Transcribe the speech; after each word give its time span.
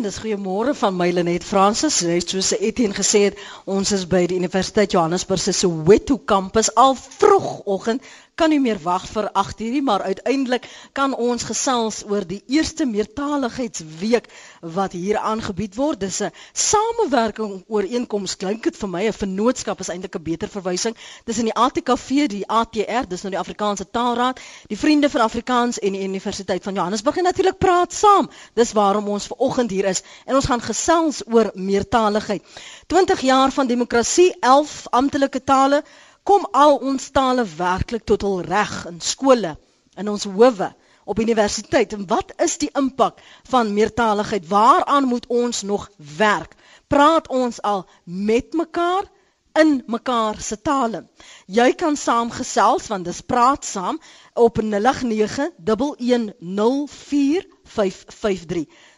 en 0.00 0.06
dis 0.06 0.20
goeiemôre 0.22 0.72
van 0.80 0.94
my 0.96 1.10
Lenet 1.12 1.44
Fransis. 1.44 1.98
Net 2.08 2.32
soos 2.32 2.54
Etienne 2.56 2.96
gesê 2.96 3.20
het, 3.26 3.40
ons 3.68 3.90
is 3.92 4.06
by 4.08 4.22
die 4.30 4.38
Universiteit 4.40 4.94
Johannesburg 4.96 5.42
se 5.44 5.52
Soweto 5.52 6.16
kampus 6.32 6.70
al 6.80 6.94
vroegoggend 6.96 8.06
kan 8.34 8.50
nie 8.50 8.60
meer 8.60 8.78
wag 8.82 9.06
vir 9.08 9.30
8 9.32 9.60
uur 9.60 9.82
maar 9.82 10.02
uiteindelik 10.02 10.68
kan 10.92 11.14
ons 11.14 11.42
gesels 11.44 12.02
oor 12.08 12.26
die 12.26 12.42
eerste 12.48 12.86
meertaligheidsweek 12.86 14.28
wat 14.60 14.92
hier 14.92 15.18
aangebied 15.18 15.74
word. 15.74 16.00
Dis 16.00 16.20
'n 16.20 16.32
samewerking 16.52 17.64
ooreenkoms 17.68 18.36
klink 18.36 18.62
dit 18.62 18.76
vir 18.76 18.88
my 18.88 19.06
'n 19.06 19.12
vennootskap 19.12 19.80
is 19.80 19.88
eintlik 19.88 20.16
'n 20.16 20.22
beter 20.22 20.48
verwysing. 20.48 20.96
Dis 21.24 21.38
in 21.38 21.44
die 21.44 21.54
ATKV, 21.54 22.26
die 22.28 22.46
ATR, 22.46 23.08
dis 23.08 23.22
nou 23.22 23.30
die 23.30 23.38
Afrikaanse 23.38 23.90
Taalraad, 23.90 24.40
die 24.68 24.78
Vriende 24.78 25.10
van 25.10 25.20
Afrikaans 25.20 25.78
en 25.78 25.92
die 25.92 26.02
Universiteit 26.02 26.62
van 26.62 26.74
Johannesburg 26.74 27.16
en 27.16 27.24
natuurlik 27.24 27.58
praat 27.58 27.92
saam. 27.92 28.30
Dis 28.54 28.72
waarom 28.72 29.08
ons 29.08 29.26
ver 29.26 29.36
oggend 29.36 29.70
hier 29.70 29.84
is 29.84 30.02
en 30.26 30.34
ons 30.34 30.46
gaan 30.46 30.60
gesels 30.60 31.22
oor 31.26 31.50
meertaligheid. 31.54 32.42
20 32.86 33.20
jaar 33.20 33.50
van 33.50 33.66
demokrasie, 33.66 34.36
11 34.40 34.86
amptelike 34.90 35.44
tale 35.44 35.84
kom 36.30 36.46
al 36.54 36.76
ons 36.86 37.08
tale 37.10 37.42
werklik 37.56 38.04
tot 38.06 38.22
hul 38.22 38.38
reg 38.46 38.86
in 38.86 39.00
skole, 39.02 39.58
in 39.98 40.06
ons 40.12 40.24
howe, 40.30 40.68
op 41.10 41.18
universiteit 41.18 41.90
en 41.96 42.06
wat 42.12 42.30
is 42.44 42.54
die 42.62 42.70
impak 42.78 43.18
van 43.50 43.72
meertaligheid? 43.74 44.46
Waaraan 44.46 45.10
moet 45.10 45.26
ons 45.26 45.62
nog 45.66 45.90
werk? 45.96 46.54
Praat 46.86 47.26
ons 47.28 47.58
al 47.66 47.82
met 48.04 48.54
mekaar 48.54 49.10
in 49.58 49.82
mekaar 49.86 50.40
se 50.40 50.60
tale. 50.62 51.06
Jy 51.46 51.72
kan 51.74 51.96
saamgesels 51.98 52.86
want 52.92 53.04
dis 53.10 53.20
praat 53.26 53.64
saam 53.66 54.00
op 54.34 54.62
0891104553. 54.62 54.68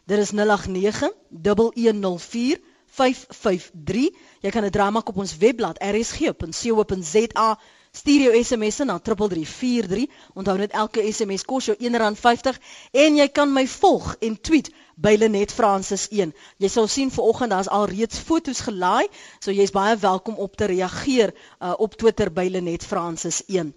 Dit 0.05 0.19
is 0.19 0.33
0891104553. 0.37 2.72
553. 2.93 4.11
Jy 4.41 4.51
kan 4.51 4.65
'n 4.65 4.71
drama 4.71 5.01
op 5.05 5.17
ons 5.17 5.37
webblad 5.37 5.79
rsg.co.za 5.81 7.59
stuur 7.93 8.21
jou 8.21 8.43
SMS 8.45 8.77
na 8.85 8.99
3343. 8.99 10.07
Onthou 10.35 10.57
net 10.57 10.73
elke 10.73 11.13
SMS 11.13 11.45
kos 11.45 11.69
jou 11.71 11.77
R1.50 11.77 12.61
en 12.93 13.17
jy 13.17 13.29
kan 13.29 13.53
my 13.53 13.67
volg 13.69 14.17
en 14.21 14.41
tweet 14.41 14.71
by 14.97 15.17
Lenet 15.17 15.53
Francis 15.53 16.09
1. 16.09 16.33
Jy 16.57 16.69
sal 16.69 16.89
sien 16.89 17.11
vanoggend 17.11 17.51
daar's 17.51 17.69
al 17.69 17.87
reeds 17.91 18.19
foto's 18.19 18.61
gelaai, 18.61 19.09
so 19.41 19.53
jy's 19.53 19.73
baie 19.73 19.97
welkom 19.97 20.37
op 20.37 20.57
te 20.57 20.65
reageer 20.65 21.33
uh, 21.33 21.75
op 21.79 21.97
Twitter 21.97 22.33
by 22.33 22.49
Lenet 22.49 22.85
Francis 22.85 23.43
1. 23.47 23.75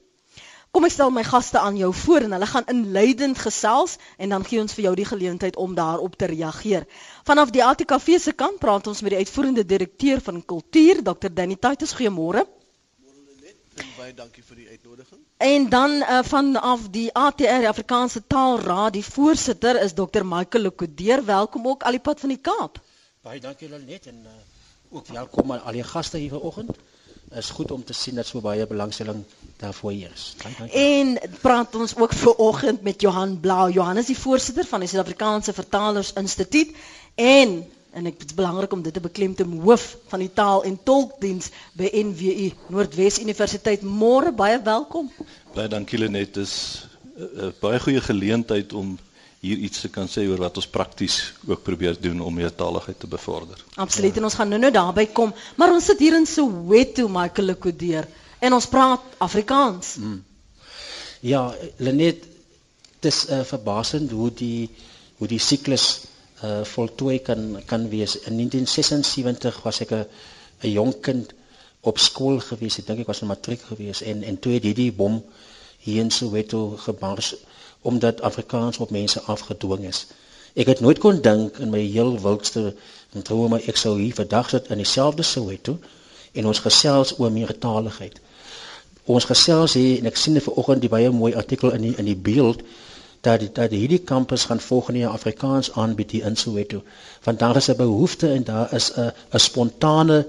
Kom 0.76 0.84
ek 0.84 0.92
stel 0.92 1.12
my 1.16 1.22
gaste 1.24 1.56
aan 1.64 1.78
jou 1.80 1.88
voor 1.96 2.26
en 2.26 2.34
hulle 2.36 2.48
gaan 2.52 2.66
inleidend 2.68 3.38
gesels 3.40 3.94
en 4.20 4.34
dan 4.34 4.44
gee 4.44 4.60
ons 4.60 4.74
vir 4.76 4.84
jou 4.84 4.92
die 5.00 5.06
geleentheid 5.08 5.56
om 5.56 5.76
daarop 5.76 6.18
te 6.20 6.28
reageer. 6.28 6.84
Vanaf 7.24 7.54
die 7.56 7.62
ATKV 7.64 8.18
se 8.20 8.34
kant 8.36 8.60
praat 8.60 8.90
ons 8.92 9.00
met 9.06 9.14
die 9.14 9.22
uitvoerende 9.24 9.64
direkteur 9.66 10.20
van 10.26 10.42
kultuur, 10.44 11.00
Dr. 11.08 11.32
Danny 11.32 11.56
Titus. 11.56 11.94
Goeiemôre. 11.96 12.44
Baie 13.96 14.12
dankie 14.18 14.44
vir 14.44 14.58
die 14.60 14.68
uitnodiging. 14.74 15.22
En 15.48 15.70
dan 15.70 15.96
uh, 16.02 16.20
vanaf 16.28 16.90
die 16.92 17.08
ATR, 17.14 17.70
Afrikaanse 17.72 18.26
Taalraad, 18.28 18.98
die 18.98 19.06
voorsitter 19.08 19.80
is 19.80 19.96
Dr. 19.96 20.28
Michael 20.28 20.68
Lekodeer. 20.68 21.24
Welkom 21.24 21.72
ook 21.72 21.88
al 21.88 21.96
die 21.96 22.04
pad 22.04 22.20
van 22.20 22.36
die 22.36 22.42
Kaap. 22.52 22.84
Baie 23.24 23.40
dankie 23.40 23.72
Lenet 23.72 24.12
en 24.12 24.20
uh, 24.28 24.36
ook 24.92 25.08
welkom 25.08 25.56
aan 25.56 25.64
al 25.64 25.80
die 25.80 25.88
gaste 25.88 26.20
hier 26.20 26.36
vanoggend 26.36 26.76
is 27.32 27.50
goed 27.50 27.72
om 27.72 27.84
te 27.84 27.94
sien 27.94 28.16
dat 28.16 28.28
so 28.28 28.42
baie 28.42 28.68
belangstelling 28.68 29.24
daarvoor 29.58 29.92
hier 29.92 30.12
is. 30.14 30.36
En 30.72 31.18
praat 31.42 31.76
ons 31.76 31.96
ook 31.96 32.14
ver 32.14 32.36
oggend 32.36 32.82
met 32.82 33.02
Johan 33.02 33.40
Blau. 33.40 33.72
Johan 33.72 33.98
is 33.98 34.06
die 34.06 34.18
voorsitter 34.18 34.66
van 34.66 34.80
die 34.80 34.90
Suid-Afrikaanse 34.90 35.54
Vertalers 35.54 36.14
Instituut 36.14 36.76
en 37.16 37.66
en 37.96 38.10
ek 38.10 38.18
dit 38.20 38.28
is 38.34 38.36
belangrik 38.36 38.74
om 38.76 38.82
dit 38.84 38.94
te 38.94 39.00
beklemtoon 39.00 39.54
hoof 39.64 39.86
van 40.12 40.20
die 40.20 40.32
taal 40.36 40.66
en 40.68 40.76
tolkdiens 40.84 41.48
by 41.80 41.88
NWU 41.96 42.50
Noordwes 42.68 43.22
Universiteit. 43.24 43.86
Môre 43.88 44.34
baie 44.36 44.58
welkom. 44.66 45.08
Baie 45.56 45.72
dankie 45.72 46.00
Lenet. 46.02 46.34
Dit 46.36 46.44
is 46.44 46.56
'n 47.16 47.24
uh, 47.48 47.52
baie 47.62 47.80
goeie 47.80 48.02
geleentheid 48.04 48.74
om 48.74 48.98
hier 49.46 49.62
iets 49.68 49.84
te 49.84 49.90
kan 49.94 50.08
sê 50.10 50.24
oor 50.26 50.42
wat 50.42 50.58
ons 50.58 50.68
prakties 50.74 51.16
ook 51.46 51.62
probeer 51.66 51.98
doen 52.02 52.22
om 52.26 52.34
meertaligheid 52.34 52.98
te 53.00 53.10
bevorder. 53.10 53.62
Absoluut 53.76 54.16
ja. 54.16 54.22
en 54.22 54.30
ons 54.30 54.38
gaan 54.40 54.50
nou-nou 54.54 54.72
daarby 54.74 55.06
kom, 55.18 55.34
maar 55.60 55.74
ons 55.74 55.86
sit 55.92 56.02
hier 56.02 56.18
in 56.18 56.26
Soweto, 56.30 57.08
Michael 57.12 57.52
Lekodeer 57.54 58.08
en 58.40 58.58
ons 58.58 58.70
praat 58.72 59.16
Afrikaans. 59.26 59.96
Mm. 60.02 60.24
Ja, 61.26 61.44
Lenet, 61.78 62.26
dit 63.00 63.12
is 63.12 63.26
uh, 63.30 63.44
verbasend 63.46 64.12
hoe 64.12 64.32
die 64.34 64.70
hoe 65.20 65.28
die 65.32 65.40
siklus 65.40 65.86
uh, 66.44 66.64
voltooi 66.68 67.20
kan 67.24 67.62
kan 67.70 67.90
wees. 67.90 68.18
In 68.26 68.42
1976 68.42 69.62
was 69.64 69.82
ek 69.86 69.94
'n 69.96 70.72
jong 70.72 70.94
kind 71.02 71.34
op 71.82 72.00
skool 72.02 72.40
gewees. 72.40 72.80
Ek 72.80 72.88
dink 72.88 73.00
ek 73.06 73.12
was 73.14 73.22
in 73.22 73.30
matriek 73.30 73.62
gewees 73.62 74.02
en 74.02 74.24
en 74.24 74.40
toe 74.40 74.58
het 74.58 74.64
hierdie 74.64 74.92
bom 74.92 75.22
hier 75.86 76.02
in 76.02 76.12
Soweto 76.12 76.78
gebars 76.82 77.36
omdat 77.86 78.22
Afrikaans 78.22 78.78
op 78.78 78.90
mense 78.90 79.22
afgedwing 79.22 79.86
is. 79.88 80.06
Ek 80.56 80.70
het 80.72 80.80
nooit 80.80 81.00
kon 81.04 81.22
dink 81.22 81.58
in 81.64 81.70
my 81.70 81.82
heel 81.84 82.16
wildste 82.22 82.74
drome 83.28 83.60
ek 83.72 83.78
sou 83.80 83.94
hier 84.00 84.16
vandag 84.16 84.50
sit 84.50 84.72
in 84.74 84.82
dieselfde 84.82 85.24
Soweto 85.24 85.78
en 86.34 86.48
ons 86.52 86.60
gesels 86.64 87.14
oor 87.20 87.32
meertaligheid. 87.32 88.20
Ons 89.06 89.28
gesels 89.30 89.76
hier 89.78 90.00
en 90.00 90.10
ek 90.12 90.18
sien 90.20 90.42
vir 90.42 90.58
oggend 90.58 90.82
die 90.84 90.92
baie 90.92 91.12
mooi 91.14 91.34
artikel 91.36 91.72
in 91.78 91.86
die 91.88 91.94
in 92.02 92.10
die 92.10 92.18
beeld 92.30 92.64
dat 93.26 93.40
die, 93.40 93.52
dat 93.52 93.72
hierdie 93.72 94.02
kampus 94.04 94.46
gaan 94.50 94.60
volgende 94.60 95.00
jaar 95.00 95.18
Afrikaans 95.18 95.72
aanbied 95.72 96.12
hier 96.12 96.26
in 96.26 96.36
Soweto. 96.36 96.84
Want 97.24 97.40
daar 97.40 97.56
is 97.56 97.70
'n 97.70 97.78
behoefte 97.78 98.32
en 98.32 98.44
daar 98.44 98.74
is 98.74 98.92
'n 98.94 99.12
'n 99.34 99.40
spontane 99.40 100.26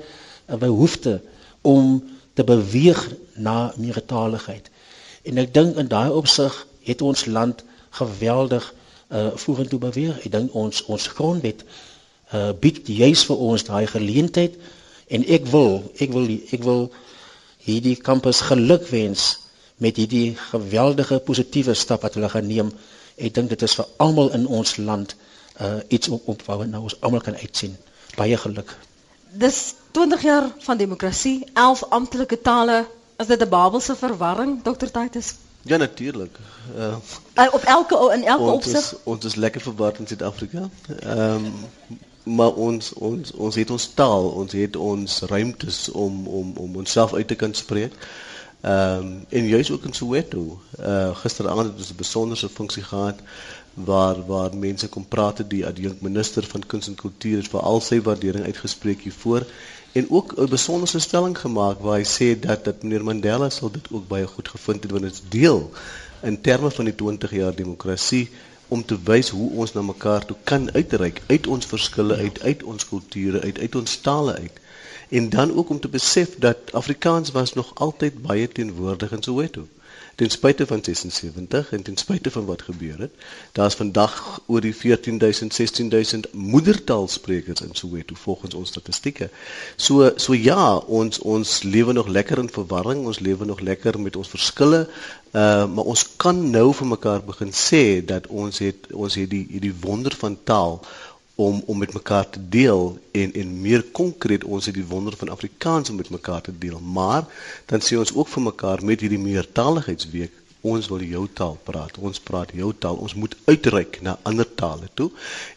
'n 0.48 0.58
behoefte 0.58 1.20
om 1.60 2.04
te 2.34 2.44
beweeg 2.44 3.08
na 3.34 3.72
meertaligheid. 3.76 4.70
En 5.22 5.38
ek 5.38 5.54
dink 5.54 5.76
in 5.76 5.88
daai 5.88 6.10
opsig 6.10 6.65
het 6.86 7.02
ons 7.02 7.24
land 7.26 7.64
geweldig 7.98 8.74
uh 9.08 9.28
vorentoe 9.42 9.78
beweeg. 9.78 10.24
Ek 10.26 10.32
dink 10.32 10.54
ons 10.54 10.84
ons 10.90 11.06
grondwet 11.18 11.64
uh 12.34 12.50
bied 12.60 12.80
juis 12.90 13.24
vir 13.28 13.42
ons 13.48 13.64
daai 13.68 13.86
geleentheid 13.86 14.56
en 15.06 15.26
ek 15.38 15.46
wil 15.52 15.82
ek 16.02 16.10
wil 16.14 16.26
ek 16.30 16.62
wil 16.66 16.88
hierdie 17.66 17.96
kampus 18.08 18.40
geluk 18.48 18.88
wens 18.90 19.28
met 19.82 19.98
hierdie 20.00 20.34
geweldige 20.50 21.18
positiewe 21.28 21.74
stap 21.74 22.02
wat 22.06 22.18
hulle 22.18 22.30
gaan 22.32 22.46
neem. 22.50 22.72
Ek 23.16 23.34
dink 23.34 23.52
dit 23.54 23.62
is 23.62 23.76
vir 23.78 23.86
almal 24.02 24.32
in 24.38 24.46
ons 24.46 24.76
land 24.76 25.14
uh 25.60 25.78
iets 25.88 26.08
op 26.08 26.28
op 26.34 26.42
waar 26.48 26.66
nou 26.68 26.82
ons 26.88 27.00
almal 27.00 27.22
kan 27.22 27.36
uitsien. 27.36 27.76
Baie 28.16 28.36
geluk. 28.36 28.74
Dis 29.36 29.74
20 29.92 30.22
jaar 30.22 30.50
van 30.64 30.76
demokrasie, 30.76 31.44
11 31.54 31.84
amptelike 31.90 32.40
tale. 32.40 32.86
Is 33.18 33.26
dit 33.26 33.40
'n 33.40 33.48
Babelse 33.48 33.96
verwarring, 33.96 34.62
Dr. 34.62 34.90
Titus? 34.90 35.34
Ja, 35.66 35.76
natuurlijk. 35.76 36.38
Uh, 36.76 36.96
op 37.52 37.62
elke, 37.62 38.12
in 38.14 38.24
elke 38.24 38.42
ons 38.42 38.52
opzicht? 38.52 38.92
Is, 38.92 38.98
ons 39.02 39.24
is 39.24 39.34
lekker 39.34 39.60
verwaard 39.60 39.98
in 39.98 40.06
Zuid-Afrika. 40.06 40.68
Um, 41.06 41.52
maar 42.22 42.52
ons, 42.52 42.92
ons, 42.92 43.32
ons 43.32 43.54
heeft 43.54 43.70
ons 43.70 43.90
taal, 43.94 44.28
ons 44.28 44.52
heeft 44.52 44.76
ons 44.76 45.20
ruimtes 45.20 45.88
om, 45.90 46.26
om, 46.26 46.52
om 46.56 46.76
onszelf 46.76 47.14
uit 47.14 47.28
te 47.28 47.34
kunnen 47.34 47.56
spreken. 47.56 47.96
Um, 48.62 49.24
en 49.28 49.46
juist 49.46 49.70
ook 49.70 49.84
in 49.84 49.92
Soweto. 49.92 50.60
Uh, 50.80 51.16
gisteravond 51.16 51.66
het 51.66 51.76
ons 51.76 51.88
een 51.88 51.96
bijzondere 51.96 52.48
functie 52.48 52.82
gehad 52.82 53.18
waar, 53.74 54.26
waar 54.26 54.56
mensen 54.56 54.88
kon 54.88 55.08
praten 55.08 55.48
die 55.48 55.66
adjunct 55.66 56.00
minister 56.00 56.44
van 56.44 56.66
kunst 56.66 56.88
en 56.88 56.94
cultuur 56.94 57.38
is 57.38 57.46
voor 57.46 57.60
al 57.60 57.80
zijn 57.80 58.02
waardering 58.02 58.44
uitgesprek 58.44 59.00
hiervoor 59.00 59.46
en 59.98 60.10
ook 60.10 60.32
'n 60.36 60.48
besondere 60.56 60.98
stelling 60.98 61.38
gemaak 61.38 61.78
waar 61.84 61.98
hy 61.98 62.06
sê 62.16 62.28
dat 62.40 62.64
dat 62.64 62.82
meneer 62.82 63.04
Mandela 63.04 63.48
sal 63.50 63.70
dit 63.70 63.86
ook 63.90 64.08
baie 64.08 64.26
goed 64.26 64.48
gevind 64.48 64.82
het 64.82 64.92
want 64.92 65.02
dit 65.02 65.12
is 65.12 65.22
deel 65.28 65.70
in 66.30 66.40
terme 66.40 66.70
van 66.70 66.84
die 66.84 66.94
20 66.94 67.30
jaar 67.30 67.54
demokrasie 67.54 68.30
om 68.68 68.84
te 68.84 68.98
wys 69.04 69.28
hoe 69.28 69.50
ons 69.50 69.72
na 69.72 69.82
mekaar 69.82 70.26
toe 70.26 70.36
kan 70.44 70.72
uitreik 70.72 71.22
uit 71.26 71.46
ons 71.46 71.66
verskille 71.66 72.16
uit 72.16 72.40
uit 72.40 72.62
ons 72.62 72.88
kulture 72.88 73.40
uit 73.40 73.58
uit 73.58 73.74
ons 73.74 73.96
tale 74.08 74.34
uit. 74.34 74.60
En 75.08 75.28
dan 75.30 75.56
ook 75.56 75.68
om 75.70 75.80
te 75.80 75.88
besef 75.88 76.34
dat 76.38 76.72
Afrikaans 76.72 77.30
was 77.30 77.52
nog 77.52 77.74
altyd 77.74 78.22
baie 78.22 78.48
teenwoordig 78.48 79.12
in 79.12 79.22
Soweto 79.22 79.66
ten 80.16 80.30
spyte 80.30 80.66
van 80.66 80.84
76 80.84 81.72
en 81.72 81.82
ten 81.82 81.96
spyte 81.96 82.30
van 82.30 82.44
wat 82.44 82.62
gebeur 82.62 82.98
het. 82.98 83.12
Daar's 83.52 83.74
vandag 83.74 84.40
oor 84.46 84.60
die 84.60 84.74
14000 84.74 85.54
16000 85.54 86.32
moedertaalsprekers 86.32 87.60
in 87.60 87.70
Soweto 87.72 88.14
volgens 88.14 88.54
ons 88.54 88.68
statistieke. 88.68 89.30
So 89.76 90.12
so 90.16 90.34
ja, 90.34 90.76
ons 90.76 91.18
ons 91.18 91.62
lewe 91.62 91.92
nog 91.92 92.08
lekker 92.08 92.38
in 92.38 92.50
verwarring, 92.50 93.04
ons 93.06 93.18
lewe 93.18 93.44
nog 93.44 93.60
lekker 93.60 94.00
met 94.00 94.16
ons 94.16 94.28
verskille. 94.28 94.88
Uh 95.32 95.66
maar 95.66 95.84
ons 95.84 96.06
kan 96.16 96.50
nou 96.50 96.72
vir 96.74 96.86
mekaar 96.86 97.24
begin 97.24 97.52
sê 97.52 98.04
dat 98.04 98.26
ons 98.26 98.58
het 98.58 98.88
ons 98.92 99.14
het 99.14 99.30
die 99.30 99.46
hierdie 99.50 99.74
wonder 99.80 100.16
van 100.16 100.38
taal 100.44 100.80
om 101.36 101.62
om 101.66 101.78
met 101.78 101.92
mekaar 101.92 102.30
te 102.30 102.40
deel 102.48 102.98
en 103.12 103.32
en 103.32 103.60
meer 103.60 103.82
konkreet 103.98 104.44
ons 104.44 104.66
het 104.66 104.74
die 104.74 104.86
wonder 104.86 105.16
van 105.16 105.28
Afrikaans 105.28 105.90
om 105.90 105.96
met 105.96 106.10
mekaar 106.10 106.40
te 106.40 106.58
deel. 106.58 106.80
Maar 106.80 107.24
dan 107.66 107.80
sê 107.80 107.98
ons 107.98 108.14
ook 108.14 108.28
vir 108.28 108.42
mekaar 108.42 108.84
met 108.84 109.00
hierdie 109.00 109.20
meertaligheidsweek 109.20 110.42
ons 110.66 110.88
wil 110.90 111.02
jou 111.06 111.26
taal 111.32 111.58
praat. 111.68 111.98
Ons 111.98 112.20
praat 112.20 112.50
jou 112.56 112.72
taal. 112.84 112.96
Ons 112.96 113.14
moet 113.14 113.36
uitreik 113.44 114.00
na 114.02 114.16
ander 114.22 114.48
tale 114.62 114.88
toe 114.94 115.10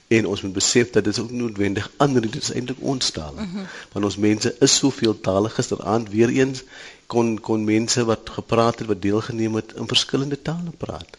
en 0.08 0.28
ons 0.28 0.42
moet 0.42 0.54
besef 0.54 0.92
dat 0.94 1.06
dit 1.08 1.14
is 1.14 1.22
ook 1.24 1.31
noodwendig 1.31 1.90
ander 1.98 2.22
dit 2.22 2.36
is 2.42 2.52
eintlik 2.52 2.81
ons 2.81 3.12
taal. 3.16 3.34
Mm 3.34 3.50
-hmm. 3.52 3.66
Want 3.94 4.06
ons 4.06 4.18
mense 4.18 4.56
is 4.60 4.76
soveel 4.76 5.20
tale 5.22 5.50
gisteraand 5.50 6.10
weer 6.10 6.30
eens 6.30 6.64
kon 7.08 7.40
kon 7.40 7.64
mense 7.64 8.06
wat 8.06 8.30
gepraat 8.30 8.80
het 8.80 8.88
wat 8.88 9.02
deelgeneem 9.02 9.56
het 9.56 9.74
in 9.76 9.88
verskillende 9.88 10.42
tale 10.42 10.74
praat. 10.78 11.18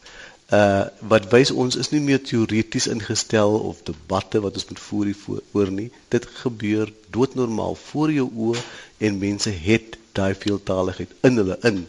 Uh 0.50 0.84
wat 1.12 1.28
wys 1.30 1.50
ons 1.50 1.76
is 1.78 1.92
nie 1.94 2.00
meer 2.02 2.22
teoreties 2.26 2.88
ingestel 2.90 3.52
of 3.70 3.82
debatte 3.86 4.40
wat 4.42 4.56
ons 4.58 4.66
moet 4.68 4.82
voer 4.88 5.10
hieroor 5.12 5.70
nie. 5.70 5.90
Dit 6.10 6.26
gebeur 6.42 6.90
doodnormaal 7.14 7.76
voor 7.84 8.12
jou 8.12 8.26
oë 8.34 8.62
en 9.06 9.18
mense 9.18 9.50
het 9.50 9.98
daai 10.18 10.34
veeltaaligheid 10.34 11.12
in 11.28 11.38
hulle 11.42 11.58
in. 11.70 11.84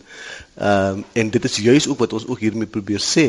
Ehm 0.56 1.00
um, 1.00 1.06
en 1.14 1.32
dit 1.38 1.48
is 1.50 1.58
juis 1.66 1.88
ook 1.88 2.04
wat 2.06 2.14
ons 2.14 2.28
ook 2.28 2.44
hiermee 2.46 2.70
probeer 2.76 3.02
sê 3.02 3.28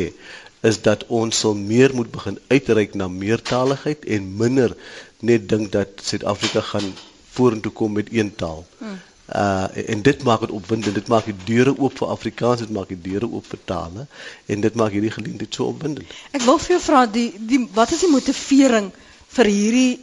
is 0.63 0.83
dat 0.83 1.07
ons 1.07 1.39
sal 1.45 1.55
meer 1.55 1.95
moet 1.95 2.11
begin 2.11 2.39
uitreik 2.49 2.95
na 2.95 3.09
meertaligheid 3.09 4.05
en 4.05 4.29
minder 4.37 4.77
net 5.21 5.49
dink 5.49 5.73
dat 5.73 6.05
Suid-Afrika 6.11 6.61
gaan 6.61 6.93
vorentoe 7.33 7.73
kom 7.73 7.93
met 7.93 8.13
een 8.13 8.35
taal. 8.35 8.67
Hmm. 8.79 9.01
Uh 9.31 9.67
en 9.95 10.03
dit 10.03 10.23
maak 10.23 10.41
dit 10.41 10.51
opwindend. 10.51 10.95
Dit 10.95 11.09
maak 11.09 11.25
die 11.25 11.37
deure 11.45 11.75
oop 11.79 11.99
vir 11.99 12.09
Afrikaans, 12.09 12.65
dit 12.65 12.71
maak 12.75 12.89
die 12.91 13.01
deure 13.01 13.29
oop 13.31 13.47
vir 13.47 13.61
tale 13.65 14.07
en 14.47 14.61
dit 14.61 14.75
maak 14.75 14.93
hierdie 14.93 15.15
geleentheid 15.15 15.55
so 15.55 15.71
opwindend. 15.71 16.11
Ek 16.33 16.43
wil 16.43 16.59
vir 16.59 16.77
jou 16.77 16.83
vra 16.89 17.07
die 17.07 17.31
die 17.39 17.63
wat 17.75 17.95
is 17.95 18.03
die 18.03 18.11
motivering 18.11 18.91
vir 19.37 19.49
hierdie 19.49 20.01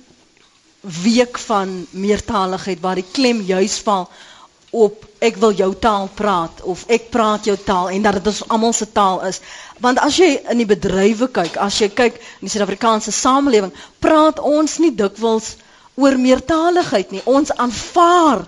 week 1.04 1.38
van 1.44 1.88
meertaligheid 1.92 2.80
waar 2.82 2.96
die 2.96 3.08
klem 3.12 3.42
juis 3.44 3.80
val 3.84 4.08
op 4.72 5.06
ek 5.20 5.40
wil 5.42 5.52
jou 5.58 5.74
taal 5.82 6.08
praat 6.16 6.62
of 6.62 6.86
ek 6.88 7.10
praat 7.12 7.48
jou 7.50 7.56
taal 7.66 7.90
en 7.90 8.06
dat 8.06 8.20
dit 8.20 8.28
ons 8.32 8.44
almal 8.48 8.74
se 8.74 8.86
taal 8.94 9.24
is. 9.28 9.42
Want 9.82 10.00
as 10.00 10.20
jy 10.22 10.30
in 10.52 10.62
die 10.62 10.70
bedrywe 10.70 11.28
kyk, 11.34 11.58
as 11.58 11.80
jy 11.82 11.90
kyk 11.90 12.20
in 12.22 12.48
die 12.48 12.54
Suid-Afrikaanse 12.54 13.12
samelewing, 13.12 13.74
praat 14.00 14.40
ons 14.40 14.78
nie 14.80 14.94
dikwels 14.96 15.56
oor 16.00 16.18
meertaligheid 16.22 17.12
nie. 17.12 17.26
Ons 17.26 17.52
aanvaar 17.52 18.46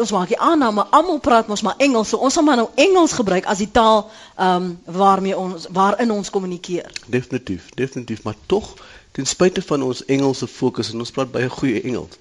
ons 0.00 0.12
maak 0.12 0.28
die 0.28 0.38
aanname 0.38 0.86
almal 0.90 1.18
praat 1.24 1.48
mos 1.48 1.62
maar 1.66 1.78
Engels, 1.78 2.08
so 2.08 2.18
ons 2.18 2.34
sal 2.34 2.44
maar 2.46 2.56
nou 2.60 2.68
Engels 2.74 3.14
gebruik 3.16 3.46
as 3.46 3.62
die 3.62 3.70
taal 3.70 4.04
ehm 4.36 4.66
um, 4.66 4.68
waarmee 4.84 5.36
ons 5.38 5.66
waarin 5.70 6.10
ons 6.10 6.30
kommunikeer. 6.30 6.92
Definitief, 7.06 7.70
definitief, 7.74 8.22
maar 8.22 8.36
tog 8.46 8.74
ten 9.12 9.26
spyte 9.26 9.62
van 9.62 9.82
ons 9.82 10.04
Engelse 10.04 10.46
fokus 10.46 10.92
en 10.92 11.04
ons 11.04 11.10
praat 11.10 11.32
baie 11.32 11.48
goeie 11.48 11.82
Engels. 11.82 12.18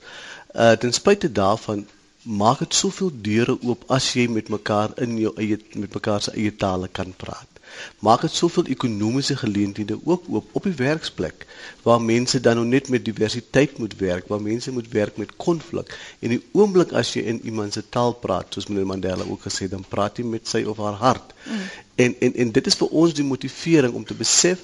Uh 0.54 0.76
ten 0.80 0.94
spyte 0.94 1.32
daarvan 1.32 1.86
maak 2.26 2.60
dit 2.60 2.74
soveel 2.74 3.12
deure 3.28 3.58
oop 3.62 3.84
as 3.98 4.14
jy 4.18 4.28
met 4.28 4.50
mekaar 4.50 4.96
in 5.06 5.18
jou 5.22 5.34
eie 5.38 5.60
met 5.74 5.94
mekaar 5.94 6.22
se 6.22 6.32
eie 6.34 6.56
tale 6.56 6.88
kan 6.88 7.14
praat. 7.18 7.55
Maak 8.00 8.22
dit 8.22 8.32
soveel 8.32 8.66
ekonomiese 8.74 9.36
geleenthede 9.38 9.98
ook 10.04 10.24
oop 10.30 10.50
op 10.52 10.64
die 10.64 10.74
werksplek 10.80 11.46
waar 11.84 12.02
mense 12.02 12.40
dan 12.40 12.56
nou 12.56 12.66
net 12.68 12.90
met 12.90 13.06
diversiteit 13.06 13.78
moet 13.78 13.98
werk, 13.98 14.28
waar 14.28 14.42
mense 14.42 14.72
moet 14.72 14.88
werk 14.92 15.18
met 15.18 15.36
konflik. 15.36 15.92
En 16.20 16.34
die 16.34 16.42
oomblik 16.52 16.92
as 16.92 17.14
jy 17.14 17.26
in 17.34 17.42
iemand 17.44 17.74
se 17.74 17.84
taal 17.90 18.14
praat, 18.14 18.54
soos 18.54 18.68
meneer 18.68 18.90
Mandela 18.90 19.24
ook 19.24 19.46
gesê, 19.48 19.70
dan 19.70 19.86
praat 19.90 20.18
jy 20.18 20.26
met 20.26 20.48
sy 20.48 20.64
of 20.64 20.78
haar 20.78 21.00
hart. 21.02 21.34
Mm. 21.46 21.68
En 21.96 22.16
en 22.20 22.40
en 22.46 22.52
dit 22.52 22.68
is 22.68 22.80
vir 22.82 22.88
ons 23.04 23.14
die 23.14 23.28
motivering 23.28 23.94
om 23.94 24.06
te 24.06 24.18
besef 24.18 24.64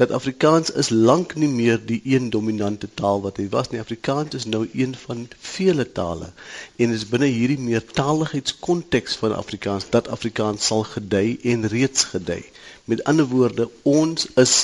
dat 0.00 0.10
Afrikaans 0.16 0.70
is 0.80 0.88
lank 0.88 1.34
nie 1.36 1.48
meer 1.48 1.80
die 1.84 2.00
een 2.08 2.30
dominante 2.32 2.88
taal 2.94 3.18
wat 3.20 3.36
hy 3.36 3.44
was 3.52 3.68
nie. 3.68 3.80
Afrikaans 3.82 4.34
is 4.38 4.46
nou 4.48 4.62
een 4.72 4.94
van 4.96 5.26
vele 5.38 5.84
tale 5.92 6.30
en 6.80 6.94
is 6.96 7.04
binne 7.10 7.28
hierdie 7.28 7.58
meertaligheidskonteks 7.60 9.18
van 9.20 9.34
Afrikaans 9.36 9.90
dat 9.92 10.08
Afrikaans 10.08 10.70
sal 10.70 10.86
gedei 10.88 11.36
en 11.52 11.68
reeds 11.68 12.06
gedei. 12.14 12.40
Met 12.88 13.04
ander 13.04 13.28
woorde, 13.28 13.68
ons 13.82 14.24
is 14.40 14.54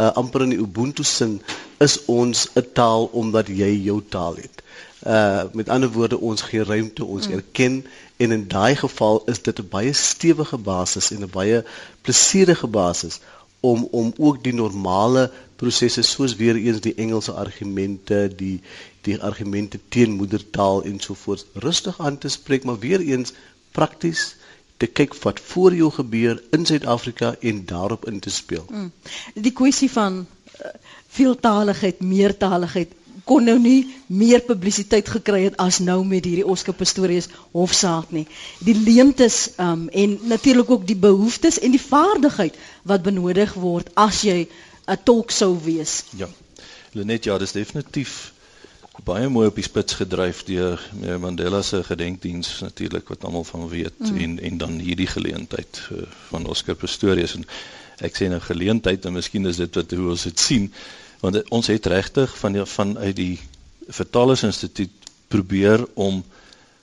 uh, 0.00 0.08
amper 0.16 0.46
in 0.46 0.54
die 0.54 0.62
Ubuntu 0.64 1.04
sin 1.04 1.42
is 1.84 1.98
ons 2.04 2.46
'n 2.54 2.64
taal 2.72 3.04
omdat 3.12 3.52
jy 3.52 3.68
jou 3.84 3.98
taal 4.08 4.40
het. 4.40 4.62
Uh 5.04 5.44
met 5.52 5.68
ander 5.68 5.92
woorde 5.92 6.20
ons 6.20 6.42
gee 6.42 6.64
ruimte, 6.64 7.04
ons 7.04 7.28
mm. 7.28 7.32
erken 7.32 7.76
en 8.16 8.32
in 8.32 8.48
daai 8.48 8.76
geval 8.76 9.22
is 9.26 9.42
dit 9.42 9.60
'n 9.60 9.68
baie 9.68 9.92
stewige 9.92 10.56
basis 10.56 11.10
en 11.10 11.20
'n 11.28 11.30
baie 11.36 11.64
plesierige 12.00 12.66
basis 12.66 13.20
om 13.60 13.88
om 13.90 14.12
ook 14.16 14.42
die 14.44 14.54
normale 14.54 15.30
prosesse 15.56 16.02
soos 16.02 16.36
weer 16.36 16.56
eens 16.56 16.80
die 16.80 16.94
Engelse 16.94 17.32
argumente, 17.32 18.32
die 18.36 18.60
die 19.04 19.16
argumente 19.22 19.80
teen 19.88 20.12
moedertaal 20.12 20.82
en 20.84 21.00
so 21.00 21.14
voort 21.14 21.46
rustig 21.64 22.00
aan 22.00 22.18
te 22.18 22.28
spreek, 22.28 22.64
maar 22.64 22.78
weer 22.78 23.00
eens 23.00 23.32
prakties 23.72 24.36
te 24.76 24.86
kyk 24.86 25.14
wat 25.22 25.40
voor 25.40 25.74
jou 25.76 25.90
gebeur 25.92 26.42
in 26.56 26.66
Suid-Afrika 26.66 27.34
en 27.40 27.64
daarop 27.68 28.06
in 28.08 28.20
te 28.20 28.30
speel. 28.30 28.64
Mm. 28.70 28.92
Die 29.34 29.52
kwessie 29.52 29.90
van 29.90 30.22
uh, 30.24 30.72
veeltaligheid, 31.08 32.00
meertaligheid 32.00 32.92
kon 33.30 33.46
nou 33.46 33.58
nie 33.62 33.86
meer 34.10 34.42
publisiteit 34.46 35.08
gekry 35.08 35.44
het 35.44 35.58
as 35.62 35.78
nou 35.78 36.00
met 36.06 36.26
hierdie 36.26 36.46
Oscar 36.46 36.74
Pistorius 36.74 37.28
hofsaak 37.54 38.10
nie. 38.16 38.26
Die 38.66 38.74
leemtes 38.74 39.52
um, 39.62 39.86
en 39.88 40.18
natuurlik 40.32 40.70
ook 40.74 40.86
die 40.88 40.98
behoeftes 40.98 41.60
en 41.62 41.76
die 41.76 41.82
vaardigheid 41.82 42.58
wat 42.90 43.06
benodig 43.06 43.54
word 43.54 43.94
as 43.94 44.24
jy 44.26 44.48
'n 44.90 44.98
tolk 45.04 45.30
sou 45.30 45.54
wees. 45.62 46.02
Ja. 46.18 46.28
Lenet, 46.92 47.24
ja, 47.24 47.38
dis 47.38 47.54
definitief 47.54 48.32
baie 49.04 49.28
mooi 49.28 49.46
op 49.48 49.54
die 49.56 49.64
spits 49.64 49.96
gedryf 50.00 50.42
deur 50.44 50.80
meneer 50.92 51.20
Mandela 51.20 51.62
se 51.62 51.82
gedenkdiens 51.84 52.58
natuurlik 52.60 53.08
wat 53.08 53.24
almal 53.24 53.44
van 53.44 53.68
weet 53.68 53.98
mm. 53.98 54.16
en 54.16 54.40
en 54.40 54.58
dan 54.58 54.78
hierdie 54.78 55.06
geleentheid 55.06 55.80
uh, 55.92 56.02
van 56.28 56.46
Oscar 56.46 56.74
Pistorius 56.74 57.34
en 57.38 57.46
ek 58.04 58.16
sê 58.16 58.28
nou 58.32 58.40
geleentheid 58.40 59.04
en 59.04 59.16
miskien 59.16 59.46
is 59.46 59.60
dit 59.62 59.74
wat 59.80 59.94
hoe 59.96 60.10
ons 60.14 60.26
dit 60.28 60.40
sien 60.40 60.68
want 61.20 61.48
ons 61.48 61.66
het 61.66 61.86
regtig 61.86 62.38
van 62.38 62.52
die, 62.52 62.64
van 62.64 62.98
uit 62.98 63.16
die 63.16 63.40
vertalersinstituut 63.88 65.10
probeer 65.28 65.86
om 65.94 66.24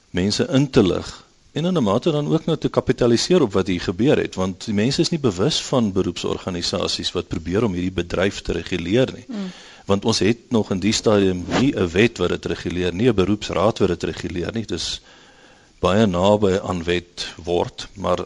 mense 0.10 0.48
in 0.48 0.70
te 0.70 0.84
lig 0.84 1.28
en 1.58 1.66
in 1.66 1.78
'n 1.78 1.84
mate 1.84 2.12
dan 2.12 2.28
ook 2.34 2.46
nou 2.46 2.58
te 2.58 2.70
kapitaliseer 2.70 3.42
op 3.42 3.54
wat 3.54 3.68
hier 3.68 3.82
gebeur 3.82 4.18
het 4.18 4.36
want 4.36 4.66
die 4.66 4.74
mense 4.74 5.02
is 5.02 5.10
nie 5.10 5.20
bewus 5.20 5.62
van 5.62 5.92
beroepsorganisasies 5.92 7.12
wat 7.12 7.28
probeer 7.28 7.64
om 7.64 7.74
hierdie 7.74 7.98
bedryf 8.04 8.42
te 8.42 8.52
reguleer 8.52 9.14
nie. 9.14 9.26
Mm. 9.28 9.52
Want 9.86 10.06
ons 10.06 10.20
het 10.20 10.38
nog 10.50 10.72
in 10.72 10.80
die 10.80 10.94
stadium 10.94 11.46
nie 11.60 11.74
'n 11.76 11.90
wet 11.90 12.18
wat 12.18 12.30
dit 12.30 12.46
reguleer 12.46 12.94
nie, 12.94 13.08
'n 13.10 13.16
beroepsraad 13.16 13.78
wat 13.80 13.88
dit 13.88 14.04
reguleer 14.04 14.54
nie. 14.54 14.66
Dis 14.66 15.02
baie 15.80 16.06
naby 16.06 16.60
aan 16.64 16.84
wet 16.84 17.28
word, 17.44 17.88
maar 17.94 18.26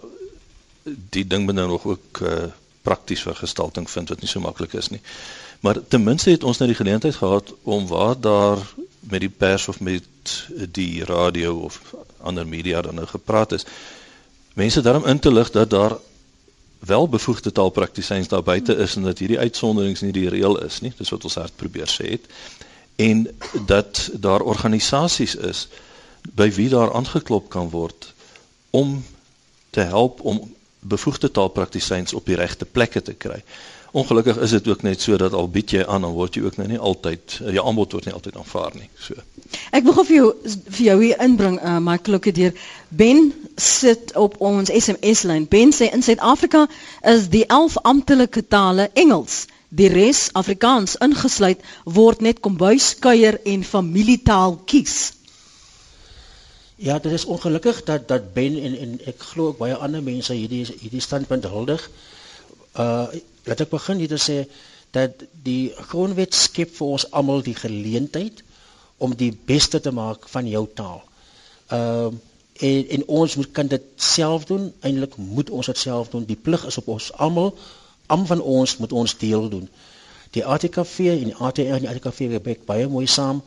die 1.09 1.27
ding 1.27 1.45
moet 1.45 1.55
nou 1.55 1.67
nog 1.67 1.85
ook 1.85 2.19
uh, 2.21 2.43
prakties 2.81 3.21
vergestalting 3.21 3.89
vind 3.89 4.09
wat 4.09 4.21
nie 4.21 4.29
so 4.29 4.39
maklik 4.39 4.73
is 4.73 4.89
nie. 4.89 5.01
Maar 5.61 5.77
ten 5.87 6.03
minste 6.03 6.29
het 6.29 6.43
ons 6.43 6.57
nou 6.57 6.69
die 6.69 6.77
geleentheid 6.77 7.15
gehad 7.15 7.53
om 7.63 7.87
waar 7.87 8.19
daar 8.19 8.57
met 8.99 9.19
die 9.19 9.29
pers 9.29 9.67
of 9.67 9.79
met 9.79 10.03
die 10.71 11.05
radio 11.05 11.57
of 11.57 11.81
ander 12.17 12.47
media 12.47 12.81
dan 12.81 12.95
nou 12.95 13.07
gepraat 13.07 13.51
is. 13.51 13.65
Mense 14.53 14.81
daarom 14.81 15.05
in 15.05 15.19
te 15.19 15.33
lig 15.33 15.51
dat 15.51 15.69
daar 15.69 15.97
wel 16.79 17.09
bevoegde 17.09 17.51
taalpraktisyns 17.51 18.27
daar 18.27 18.43
buite 18.43 18.75
is 18.75 18.95
en 18.95 19.01
dat 19.01 19.17
hierdie 19.17 19.39
uitsonderings 19.39 20.01
nie 20.01 20.11
die 20.11 20.29
reël 20.29 20.57
is 20.63 20.79
nie. 20.81 20.93
Dis 20.97 21.09
wat 21.09 21.23
ons 21.23 21.35
hard 21.35 21.55
probeer 21.55 21.89
sê 21.89 22.09
het. 22.09 22.25
En 22.95 23.27
dat 23.65 24.09
daar 24.13 24.41
organisasies 24.41 25.35
is 25.35 25.67
by 26.21 26.49
wie 26.51 26.69
daar 26.69 26.93
aangeklop 26.93 27.49
kan 27.49 27.69
word 27.69 28.13
om 28.69 29.05
te 29.69 29.81
help 29.81 30.21
om 30.21 30.41
bevoegde 30.79 31.31
taalpraktisyns 31.31 32.13
op 32.13 32.25
die 32.25 32.35
regte 32.35 32.65
plekke 32.65 33.01
te 33.01 33.13
kry. 33.13 33.43
Ongelukkig 33.91 34.37
is 34.39 34.49
dit 34.49 34.67
ook 34.67 34.81
net 34.81 35.01
so 35.01 35.17
dat 35.17 35.33
al 35.33 35.49
bied 35.51 35.71
jy 35.71 35.83
aan 35.83 36.01
dan 36.01 36.13
word 36.15 36.35
jy 36.35 36.45
ook 36.45 36.57
nou 36.57 36.67
nie 36.67 36.79
altyd 36.79 37.33
jou 37.43 37.63
aanbod 37.67 37.91
word 37.91 38.05
nie 38.07 38.13
altyd 38.15 38.37
aanvaar 38.39 38.75
nie. 38.79 38.87
So. 38.95 39.19
Ek 39.75 39.83
wil 39.83 39.97
gou 39.97 40.05
vir 40.07 40.15
jou 40.15 40.27
vir 40.47 40.83
jou 40.85 40.97
hier 41.01 41.23
inbring 41.25 41.57
uh, 41.59 41.79
my 41.83 41.97
klokke 41.99 42.31
deur. 42.31 42.53
Ben 42.87 43.33
sit 43.59 44.13
op 44.15 44.37
ons 44.39 44.71
SMS 44.71 45.25
lyn. 45.27 45.47
Ben 45.51 45.75
sê 45.75 45.89
in 45.91 46.05
Suid-Afrika 46.07 46.67
is 47.11 47.27
die 47.33 47.43
11 47.47 47.81
amptelike 47.91 48.45
tale 48.47 48.87
Engels. 48.93 49.45
Die 49.67 49.89
res 49.91 50.29
Afrikaans 50.39 50.95
ingesluit 51.03 51.59
word 51.83 52.23
net 52.23 52.39
kombuiskuier 52.39 53.41
en 53.43 53.67
familietaal 53.67 54.55
kies. 54.71 55.13
Ja, 56.81 56.97
dit 56.99 57.11
is 57.11 57.25
ongelukkig 57.25 57.83
dat 57.83 58.07
dat 58.07 58.31
Ben 58.33 58.55
en 58.55 58.77
en 58.77 58.95
ek 59.05 59.19
glo 59.33 59.51
ook 59.51 59.59
baie 59.59 59.75
ander 59.75 60.03
mense 60.03 60.33
hierdie 60.33 60.63
hierdie 60.79 61.03
standpunt 61.03 61.43
huldig. 61.51 61.89
Uh 62.79 63.11
laat 63.45 63.63
ek 63.65 63.73
begin 63.73 64.01
hier 64.01 64.11
te 64.11 64.21
sê 64.21 64.37
dat 64.95 65.23
die 65.43 65.71
grondwet 65.91 66.35
skep 66.35 66.73
vir 66.75 66.95
ons 66.97 67.07
almal 67.11 67.43
die 67.45 67.55
geleentheid 67.55 68.43
om 69.01 69.15
die 69.17 69.31
beste 69.45 69.79
te 69.79 69.91
maak 69.91 70.27
van 70.29 70.49
jou 70.49 70.67
taal. 70.75 71.01
Ehm 71.71 72.11
uh, 72.11 72.27
en 72.61 72.87
en 72.95 73.03
ons 73.07 73.35
moet 73.35 73.51
kan 73.51 73.67
dit 73.67 73.81
self 73.95 74.45
doen. 74.45 74.73
Eintlik 74.79 75.15
moet 75.17 75.49
ons 75.49 75.65
dit 75.65 75.77
self 75.77 76.09
doen. 76.09 76.25
Die 76.25 76.35
plig 76.35 76.65
is 76.65 76.77
op 76.77 76.87
ons 76.87 77.13
almal. 77.13 77.55
Am 78.05 78.25
van 78.25 78.41
ons 78.41 78.77
moet 78.77 78.91
ons 78.91 79.17
deel 79.17 79.49
doen. 79.49 79.69
Die 80.35 80.45
ATKV 80.45 80.97
en 80.99 81.31
die 81.31 81.35
ATR 81.35 81.73
en 81.77 81.85
die 81.85 81.89
ATKV 81.89 82.29
werk 82.43 82.65
baie 82.65 82.87
mooi 82.87 83.07
saam. 83.07 83.41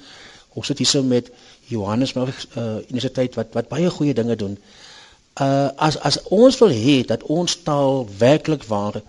Ons 0.55 0.67
sit 0.67 0.79
hier 0.83 0.91
so 0.91 1.03
met 1.03 1.31
Johannes 1.71 2.13
maar 2.13 2.33
uh, 2.57 2.65
universiteit 2.89 3.35
wat 3.39 3.55
wat 3.57 3.69
baie 3.69 3.91
goeie 3.91 4.15
dinge 4.15 4.37
doen. 4.37 4.59
Uh 5.41 5.69
as 5.77 5.99
as 6.11 6.21
ons 6.23 6.59
wil 6.59 6.75
hê 6.75 6.99
dat 7.07 7.23
ons 7.23 7.57
taal 7.63 8.05
werklik 8.19 8.67
waar 8.71 9.01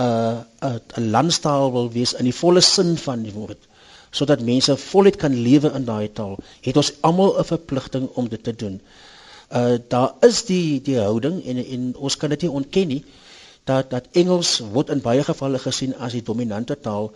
'n 0.00 0.80
'n 0.98 1.10
landstaal 1.10 1.72
wil 1.72 1.90
wees 1.92 2.12
in 2.12 2.24
die 2.24 2.38
volle 2.42 2.60
sin 2.60 2.96
van 3.06 3.22
die 3.22 3.32
woord 3.32 3.68
sodat 4.10 4.42
mense 4.42 4.76
voluit 4.76 5.16
kan 5.16 5.34
lewe 5.42 5.70
in 5.78 5.84
daai 5.86 6.08
taal, 6.12 6.36
het 6.66 6.76
ons 6.76 6.92
almal 7.08 7.36
'n 7.38 7.44
verpligting 7.44 8.08
om 8.14 8.28
dit 8.28 8.42
te 8.42 8.54
doen. 8.62 8.80
Uh 9.58 9.78
daar 9.88 10.14
is 10.20 10.44
die 10.44 10.82
die 10.82 10.98
houding 10.98 11.44
en 11.44 11.64
en 11.64 11.96
ons 11.96 12.16
kan 12.16 12.30
dit 12.30 12.42
nie 12.42 12.50
ontken 12.50 12.88
nie 12.88 13.04
dat 13.64 13.90
dat 13.90 14.06
Engels 14.12 14.58
word 14.72 14.90
in 14.90 15.00
baie 15.00 15.24
gevalle 15.24 15.58
gesien 15.58 15.94
as 15.96 16.12
die 16.12 16.22
dominante 16.22 16.80
taal, 16.80 17.12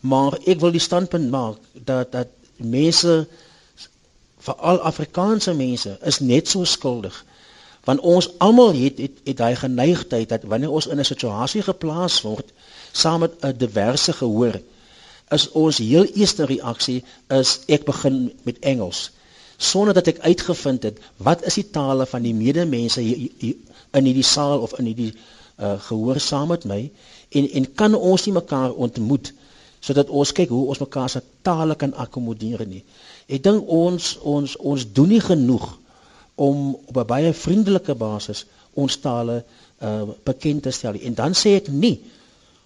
maar 0.00 0.38
ek 0.46 0.60
wil 0.60 0.70
die 0.70 0.86
standpunt 0.88 1.30
maak 1.30 1.56
dat 1.72 2.12
dat 2.12 2.28
mense 2.56 3.26
veral 4.38 4.80
Afrikaanse 4.92 5.54
mense 5.54 5.98
is 6.04 6.20
net 6.20 6.48
so 6.48 6.64
skuldig 6.64 7.24
want 7.84 8.00
ons 8.00 8.28
almal 8.38 8.72
het 8.76 8.98
het, 8.98 9.22
het 9.24 9.36
daai 9.36 9.56
geneigtheid 9.56 10.28
dat 10.28 10.42
wanneer 10.42 10.70
ons 10.70 10.86
in 10.86 10.98
'n 10.98 11.04
situasie 11.04 11.62
geplaas 11.62 12.20
word 12.22 12.52
saam 12.92 13.20
met 13.20 13.32
'n 13.44 13.56
diverse 13.56 14.12
gehoor 14.12 14.60
is 15.30 15.50
ons 15.52 15.78
heel 15.78 16.04
eerste 16.04 16.44
reaksie 16.44 17.04
is 17.28 17.60
ek 17.66 17.84
begin 17.84 18.32
met 18.42 18.58
Engels 18.58 19.10
sonder 19.56 19.94
dat 19.94 20.06
ek 20.06 20.18
uitgevind 20.18 20.82
het 20.82 20.98
wat 21.16 21.44
is 21.44 21.54
die 21.54 21.70
tale 21.70 22.06
van 22.06 22.22
die 22.22 22.34
medemense 22.34 23.02
in 23.02 24.04
hierdie 24.04 24.22
saal 24.22 24.60
of 24.60 24.78
in 24.78 24.84
hierdie 24.84 25.14
uh, 25.60 25.74
gehoor 25.88 26.20
saam 26.20 26.48
met 26.48 26.64
my 26.64 26.90
en 27.30 27.50
en 27.50 27.74
kan 27.74 27.94
ons 27.94 28.24
nie 28.26 28.34
mekaar 28.34 28.72
ontmoet 28.72 29.32
sodat 29.80 30.08
ons 30.08 30.32
kyk 30.36 30.48
hoe 30.52 30.66
ons 30.72 30.80
mekaar 30.82 31.08
se 31.08 31.22
tale 31.42 31.74
kan 31.74 31.94
akkommodeer 31.94 32.66
nie. 32.68 32.82
Ek 33.32 33.42
dink 33.44 33.68
ons 33.68 34.16
ons 34.20 34.56
ons 34.56 34.86
doen 34.96 35.08
nie 35.08 35.22
genoeg 35.24 35.68
om 36.40 36.76
op 36.86 36.96
'n 36.96 37.06
baie 37.06 37.32
vriendelike 37.32 37.94
basis 37.94 38.46
ons 38.72 38.96
tale 38.96 39.44
uh, 39.82 40.02
bekend 40.24 40.62
te 40.62 40.70
stel. 40.70 40.94
En 40.94 41.14
dan 41.14 41.34
sê 41.34 41.56
ek 41.60 41.68
nie 41.68 42.00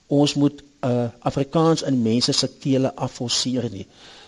ons 0.06 0.34
moet 0.34 0.62
uh, 0.84 1.08
Afrikaans 1.18 1.82
in 1.82 2.02
mense 2.02 2.32
se 2.32 2.48
kele 2.60 2.92
afforceer 2.94 3.66
nie. 3.72 3.86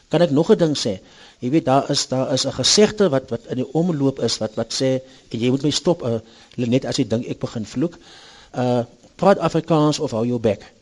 Kan 0.09 0.23
ek 0.23 0.31
nog 0.31 0.51
'n 0.51 0.59
ding 0.59 0.77
sê? 0.79 0.99
Jy 1.39 1.51
weet 1.51 1.65
daar 1.65 1.91
is 1.91 2.07
daar 2.09 2.33
is 2.33 2.47
'n 2.47 2.59
gesegde 2.59 3.09
wat 3.09 3.31
wat 3.31 3.47
in 3.47 3.57
die 3.63 3.73
omloop 3.73 4.19
is 4.21 4.39
wat 4.39 4.55
wat 4.55 4.75
sê 4.75 4.91
en 5.31 5.39
jy 5.39 5.51
moet 5.51 5.63
my 5.63 5.71
stop 5.71 6.03
uh, 6.03 6.19
net 6.57 6.85
as 6.85 6.97
jy 6.97 7.07
dink 7.09 7.27
ek 7.27 7.39
begin 7.39 7.67
vloek. 7.67 7.99
Uh 8.55 8.83
praat 9.17 9.39
Afrikaans 9.39 9.99
of 9.99 10.11
hou 10.11 10.27
jou 10.27 10.39
bek. 10.39 10.76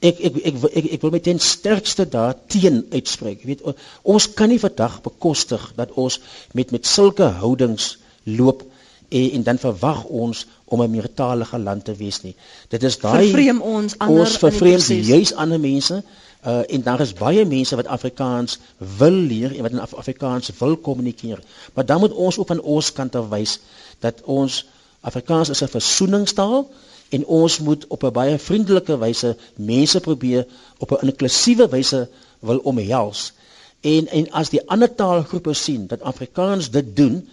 Ek 0.00 0.20
ek 0.20 0.36
ek 0.46 0.54
ek, 0.62 0.84
ek, 0.92 1.00
wil 1.02 1.10
met 1.10 1.22
ten 1.26 1.40
sterkste 1.42 2.08
daar 2.08 2.36
teen 2.46 2.84
uitspreek. 2.92 3.40
Jy 3.42 3.46
weet 3.46 3.78
ons 4.02 4.28
kan 4.38 4.48
nie 4.48 4.60
vandag 4.62 5.00
bekostig 5.02 5.72
dat 5.76 5.90
ons 5.98 6.20
met 6.54 6.70
met 6.70 6.86
sulke 6.86 7.26
houdings 7.40 7.96
loop 8.22 8.62
en, 9.08 9.30
en 9.30 9.42
dan 9.42 9.58
verwag 9.58 10.04
ons 10.04 10.46
om 10.64 10.82
'n 10.82 10.90
meertalige 10.90 11.58
land 11.58 11.84
te 11.84 11.94
wees 11.96 12.22
nie. 12.22 12.34
Dit 12.68 12.82
is 12.82 12.98
daai 12.98 13.26
vervreem 13.26 13.60
ons 13.60 13.98
ander 13.98 14.20
ons 14.20 14.38
vervreem 14.38 15.02
juis 15.02 15.34
ander 15.34 15.60
mense 15.60 16.02
uh 16.46 16.62
en 16.68 16.82
daar 16.82 17.00
is 17.00 17.12
baie 17.12 17.44
mense 17.44 17.76
wat 17.76 17.86
Afrikaans 17.86 18.58
wil 18.98 19.18
leer 19.30 19.56
en 19.56 19.62
wat 19.62 19.70
in 19.70 19.80
Af 19.80 19.94
Afrikaans 19.94 20.50
wil 20.58 20.76
kommunikeer. 20.76 21.40
Maar 21.74 21.86
dan 21.86 22.00
moet 22.00 22.12
ons 22.12 22.38
op 22.38 22.50
aan 22.50 22.60
ons 22.60 22.92
kant 22.92 23.14
wys 23.30 23.60
dat 23.98 24.22
ons 24.22 24.66
Afrikaans 25.00 25.48
is 25.48 25.62
'n 25.62 25.68
versoeningstaal 25.68 26.70
en 27.08 27.26
ons 27.26 27.58
moet 27.58 27.86
op 27.86 28.04
'n 28.04 28.12
baie 28.12 28.38
vriendelike 28.38 28.98
wyse 28.98 29.36
mense 29.56 30.00
probeer 30.00 30.46
op 30.78 30.90
'n 30.92 31.06
inklusiewe 31.06 31.68
wyse 31.68 32.08
wil 32.40 32.58
omhels. 32.58 33.32
En 33.80 34.06
en 34.06 34.30
as 34.30 34.50
die 34.50 34.68
ander 34.68 34.94
taalgroepe 34.94 35.54
sien 35.54 35.86
dat 35.86 36.00
Afrikaans 36.00 36.70
dit 36.70 36.96
doen, 36.96 37.28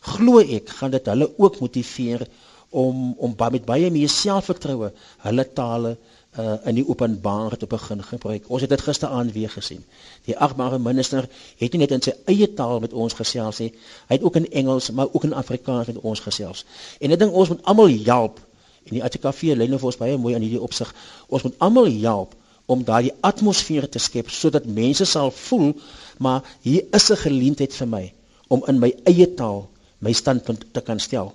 glo 0.00 0.38
ek 0.38 0.68
gaan 0.68 0.90
dit 0.90 1.06
hulle 1.06 1.32
ook 1.36 1.60
motiveer 1.60 2.26
om 2.70 3.14
om 3.18 3.34
met 3.50 3.64
baie 3.64 3.90
meer 3.90 4.08
selfvertroue 4.08 4.92
hulle 5.18 5.52
tale 5.52 5.96
uh, 6.38 6.54
in 6.64 6.74
die 6.74 6.84
openbaar 6.88 7.56
te 7.56 7.66
begin 7.66 8.02
gebruik. 8.02 8.48
Ons 8.48 8.60
het 8.60 8.70
dit 8.70 8.80
gisteraand 8.80 9.32
weer 9.32 9.50
gesien. 9.50 9.84
Die 10.24 10.36
agbare 10.36 10.78
minister 10.78 11.28
het 11.56 11.72
nie 11.72 11.80
net 11.80 11.94
in 11.96 12.02
sy 12.04 12.12
eie 12.24 12.48
taal 12.54 12.80
met 12.80 12.92
ons 12.92 13.16
gesels 13.16 13.62
nie, 13.62 13.72
hy 14.08 14.18
het 14.18 14.26
ook 14.26 14.36
in 14.36 14.50
Engels, 14.50 14.90
maar 14.90 15.08
ook 15.12 15.24
in 15.24 15.34
Afrikaans 15.34 15.86
met 15.86 16.02
ons 16.02 16.20
gesels. 16.20 16.64
En 17.00 17.10
ek 17.10 17.18
dink 17.18 17.32
ons 17.32 17.54
moet 17.54 17.64
almal 17.64 17.96
help 18.04 18.40
en 18.86 18.94
die 18.94 19.04
ATKV 19.04 19.54
lê 19.58 19.68
nou 19.68 19.78
vir 19.82 19.90
ons 19.92 20.00
baie 20.00 20.18
mooi 20.18 20.34
aan 20.34 20.44
hierdie 20.46 20.62
opsig. 20.62 20.92
Ons 21.28 21.46
moet 21.46 21.56
almal 21.66 21.90
help 22.02 22.34
om 22.66 22.84
daardie 22.84 23.14
atmosfeer 23.26 23.88
te 23.88 24.02
skep 24.02 24.30
sodat 24.30 24.66
mense 24.66 25.06
sal 25.06 25.30
voel 25.30 25.72
maar 26.18 26.42
hier 26.62 26.84
is 26.98 27.10
'n 27.10 27.22
geleentheid 27.22 27.74
vir 27.74 27.88
my 27.88 28.04
om 28.48 28.62
in 28.68 28.78
my 28.78 28.92
eie 29.04 29.26
taal 29.34 29.68
my 30.00 30.12
standpunt 30.12 30.64
te 30.72 30.80
kan 30.80 31.00
stel. 31.00 31.34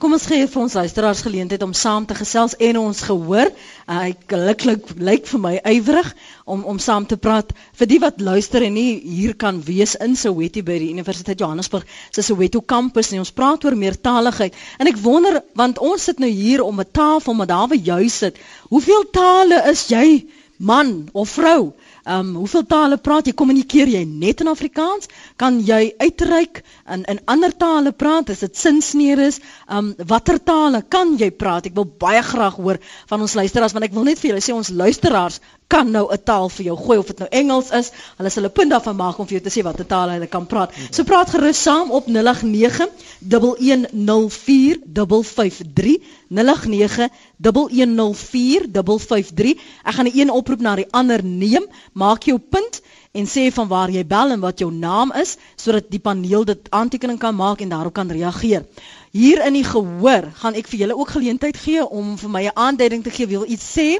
Kom 0.00 0.12
ons 0.12 0.26
gee 0.28 0.44
vir 0.44 0.60
ons 0.60 0.74
luisteraars 0.76 1.22
geleentheid 1.24 1.62
om 1.64 1.70
saam 1.76 2.04
te 2.08 2.16
gesels 2.16 2.52
en 2.68 2.78
ons 2.82 2.98
gehoor. 3.06 3.48
Uh, 3.86 4.00
hy 4.02 4.10
gelukkig 4.28 4.90
lyk 5.00 5.28
vir 5.30 5.40
my 5.40 5.52
ywerig 5.72 6.10
om 6.44 6.66
om 6.68 6.80
saam 6.82 7.06
te 7.08 7.16
praat. 7.16 7.54
Vir 7.80 7.88
die 7.88 7.98
wat 8.02 8.20
luister 8.20 8.66
en 8.66 8.76
nie 8.76 8.98
hier 9.00 9.32
kan 9.40 9.62
wees 9.64 9.94
in 10.04 10.18
Soweto 10.20 10.60
by 10.66 10.76
die 10.82 10.90
Universiteit 10.92 11.40
Johannesburg 11.40 11.88
se 12.10 12.24
Soweto 12.26 12.60
kampus 12.60 13.08
nie. 13.12 13.22
Ons 13.24 13.32
praat 13.32 13.64
oor 13.64 13.76
meertaligheid. 13.76 14.58
En 14.76 14.90
ek 14.90 15.00
wonder 15.00 15.40
want 15.56 15.80
ons 15.80 16.08
sit 16.10 16.20
nou 16.20 16.28
hier 16.28 16.60
om 16.64 16.80
'n 16.80 16.92
tafel 16.92 17.34
met 17.40 17.48
Dawe 17.48 17.76
juis 17.76 18.18
sit. 18.24 18.36
Hoeveel 18.68 19.08
tale 19.10 19.64
is 19.72 19.88
jy, 19.88 20.26
man 20.58 21.08
of 21.12 21.38
vrou? 21.40 21.72
Ehm 22.04 22.28
um, 22.28 22.34
hoeveel 22.40 22.66
tale 22.66 22.96
praat 22.96 23.26
jy? 23.26 23.34
Kommunikeer 23.36 23.88
jy 23.92 24.04
net 24.08 24.40
in 24.40 24.48
Afrikaans? 24.48 25.08
Kan 25.36 25.60
jy 25.66 25.92
uitreik 26.00 26.62
in 26.88 27.04
in 27.04 27.20
ander 27.24 27.52
tale 27.56 27.92
praat? 27.92 28.30
Is 28.30 28.40
dit 28.46 28.56
sinsneeres? 28.56 29.40
Ehm 29.68 29.92
um, 29.92 30.06
watter 30.06 30.42
tale 30.42 30.82
kan 30.88 31.16
jy 31.20 31.30
praat? 31.30 31.66
Ek 31.66 31.74
wil 31.76 31.88
baie 32.06 32.22
graag 32.22 32.56
hoor 32.56 32.80
van 33.06 33.20
ons 33.20 33.34
luisteraars 33.34 33.76
want 33.76 33.84
ek 33.84 33.96
wil 33.96 34.08
net 34.08 34.18
vir 34.18 34.32
julle 34.32 34.44
sê 34.44 34.56
ons 34.56 34.72
luisteraars 34.82 35.40
kan 35.70 35.90
nou 35.90 36.06
'n 36.10 36.22
taal 36.24 36.48
vir 36.48 36.64
jou 36.66 36.76
gooi 36.76 36.98
of 36.98 37.06
dit 37.06 37.18
nou 37.18 37.28
Engels 37.30 37.70
is. 37.70 37.90
Hulle 38.18 38.30
sal 38.30 38.44
'n 38.44 38.52
punt 38.52 38.70
daarvan 38.70 38.96
maak 38.96 39.18
om 39.18 39.26
vir 39.26 39.38
jou 39.38 39.44
te 39.44 39.54
sê 39.54 39.62
watter 39.62 39.86
taal 39.86 40.10
hulle 40.10 40.26
kan 40.26 40.46
praat. 40.46 40.70
So 40.90 41.04
praat 41.04 41.30
gerus 41.30 41.62
saam 41.62 41.90
op 41.90 42.06
089 42.06 42.88
1104 43.20 44.78
553 44.94 45.98
089 46.28 47.08
1104 47.38 48.66
553. 48.72 49.54
Ek 49.84 49.94
gaan 49.94 50.06
'n 50.06 50.18
een 50.18 50.30
oproep 50.30 50.60
na 50.60 50.74
die 50.74 50.90
ander 50.90 51.24
neem. 51.24 51.64
Maak 51.92 52.22
jou 52.22 52.38
punt 52.38 52.80
en 53.12 53.26
sê 53.26 53.48
van 53.52 53.68
waar 53.68 53.90
jy 53.90 54.04
bel 54.06 54.30
en 54.30 54.40
wat 54.40 54.58
jou 54.62 54.70
naam 54.72 55.12
is 55.12 55.36
sodat 55.56 55.90
die 55.90 56.02
paneel 56.02 56.44
dit 56.44 56.70
aantekening 56.70 57.18
kan 57.18 57.34
maak 57.34 57.60
en 57.60 57.68
daarop 57.68 57.94
kan 57.94 58.10
reageer. 58.10 58.66
Hier 59.10 59.42
in 59.46 59.58
die 59.58 59.66
gehoor 59.66 60.30
gaan 60.42 60.54
ek 60.54 60.70
vir 60.70 60.84
julle 60.84 60.96
ook 60.96 61.16
geleentheid 61.16 61.56
gee 61.56 61.82
om 61.86 62.16
vir 62.18 62.30
my 62.30 62.44
'n 62.46 62.54
aanduiding 62.54 63.02
te 63.02 63.10
gee 63.10 63.26
wie 63.26 63.38
wil 63.38 63.50
iets 63.50 63.66
sê 63.78 63.98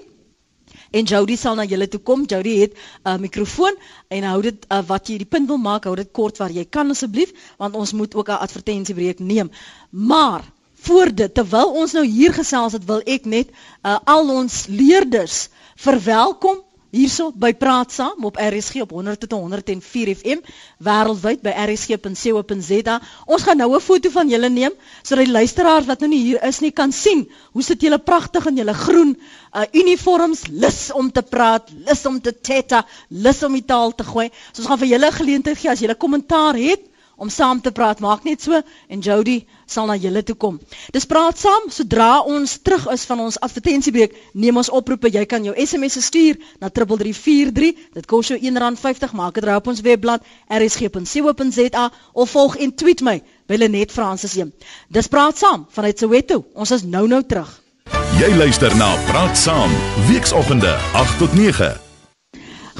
en 0.90 1.04
Jody 1.04 1.36
sal 1.36 1.54
na 1.54 1.64
julle 1.64 1.88
toe 1.88 2.00
kom. 2.00 2.24
Jody 2.26 2.54
het 2.60 2.72
'n 2.74 3.08
uh, 3.08 3.18
mikrofoon 3.18 3.74
en 4.08 4.22
hou 4.22 4.42
dit 4.42 4.66
uh, 4.68 4.82
wat 4.86 5.08
jy 5.08 5.18
die 5.18 5.26
punt 5.34 5.48
wil 5.48 5.58
maak, 5.58 5.84
hou 5.84 5.96
dit 5.96 6.12
kort 6.12 6.38
waar 6.38 6.50
jy 6.50 6.64
kan 6.64 6.90
asseblief, 6.90 7.32
want 7.58 7.74
ons 7.74 7.92
moet 7.92 8.14
ook 8.14 8.28
'n 8.28 8.42
advertensiebreek 8.46 9.18
neem. 9.18 9.50
Maar 9.90 10.42
voor 10.74 11.14
dit, 11.14 11.34
terwyl 11.34 11.72
ons 11.72 11.92
nou 11.92 12.06
hier 12.06 12.32
gesels 12.32 12.72
het, 12.72 12.84
wil 12.84 13.02
ek 13.04 13.24
net 13.24 13.50
uh, 13.82 13.98
al 14.04 14.30
ons 14.30 14.66
leerders 14.66 15.48
verwelkom 15.76 16.62
hierso 16.90 17.30
by 17.32 17.52
Praat 17.54 17.92
Saam 17.94 18.24
op 18.26 18.38
RSG 18.40 18.82
op 18.82 18.90
100 18.96 19.20
tot 19.20 19.32
104 19.38 20.10
FM 20.14 20.42
wêreldwyd 20.82 21.42
by 21.44 21.54
rsg.co.za. 21.66 22.96
Ons 23.26 23.46
gaan 23.46 23.60
nou 23.62 23.70
'n 23.74 23.80
foto 23.80 24.10
van 24.10 24.28
julle 24.28 24.48
neem 24.48 24.72
sodat 25.02 25.24
die 25.24 25.32
luisteraars 25.32 25.86
wat 25.86 26.00
nou 26.00 26.10
nie 26.10 26.22
hier 26.22 26.42
is 26.42 26.60
nie 26.60 26.72
kan 26.72 26.92
sien 26.92 27.28
hoe 27.52 27.62
sit 27.62 27.80
julle 27.80 27.98
pragtig 27.98 28.46
in 28.46 28.56
julle 28.56 28.74
groen 28.74 29.16
uh, 29.16 29.64
uniforms, 29.72 30.46
lus 30.48 30.90
om 30.92 31.10
te 31.10 31.22
praat, 31.22 31.70
lus 31.86 32.06
om 32.06 32.20
te 32.20 32.32
tetta, 32.40 32.86
lus 33.08 33.42
om 33.42 33.52
die 33.52 33.64
taal 33.64 33.94
te 33.94 34.04
gooi. 34.04 34.30
So 34.52 34.62
ons 34.62 34.68
gaan 34.68 34.78
vir 34.78 34.88
julle 34.88 35.12
geleentheid 35.12 35.58
gee 35.58 35.70
as 35.70 35.80
julle 35.80 35.94
kommentaar 35.94 36.54
het 36.54 36.89
om 37.20 37.30
saam 37.30 37.60
te 37.60 37.72
praat. 37.76 38.00
Maak 38.00 38.24
net 38.24 38.42
so 38.42 38.56
en 38.88 39.04
Jody 39.04 39.44
sal 39.68 39.86
na 39.90 39.96
julle 40.00 40.22
toe 40.26 40.34
kom. 40.34 40.58
Dis 40.94 41.06
praat 41.06 41.38
saam 41.38 41.68
sodra 41.70 42.22
ons 42.24 42.56
terug 42.64 42.88
is 42.94 43.04
van 43.10 43.22
ons 43.26 43.38
advertensiebreek, 43.44 44.16
neem 44.32 44.56
ons 44.56 44.72
oproepe. 44.72 45.12
Jy 45.12 45.26
kan 45.28 45.44
jou 45.44 45.54
SMS 45.54 46.00
stuur 46.08 46.40
na 46.60 46.72
3343. 46.72 47.72
Dit 48.00 48.08
kos 48.10 48.32
jou 48.32 48.38
R1.50. 48.40 49.16
Maak 49.20 49.38
dit 49.38 49.46
raai 49.46 49.60
op 49.60 49.72
ons 49.72 49.84
webblad 49.84 50.24
rsg.co.za 50.48 51.86
of 52.12 52.36
volg 52.36 52.56
en 52.56 52.74
tweet 52.74 53.04
my 53.06 53.20
by 53.50 53.60
Lenet 53.60 53.92
Francis 53.92 54.38
1. 54.38 54.52
Dis 54.88 55.10
praat 55.10 55.38
saam 55.38 55.66
vanuit 55.74 55.98
Soweto. 55.98 56.44
Ons 56.54 56.78
is 56.78 56.86
nou-nou 56.86 57.22
terug. 57.26 57.60
Jy 58.20 58.28
luister 58.36 58.74
na 58.76 58.90
Praat 59.08 59.38
Saam, 59.38 59.70
weekoggende 60.10 60.74
8 60.92 61.22
tot 61.22 61.32
9. 61.38 61.89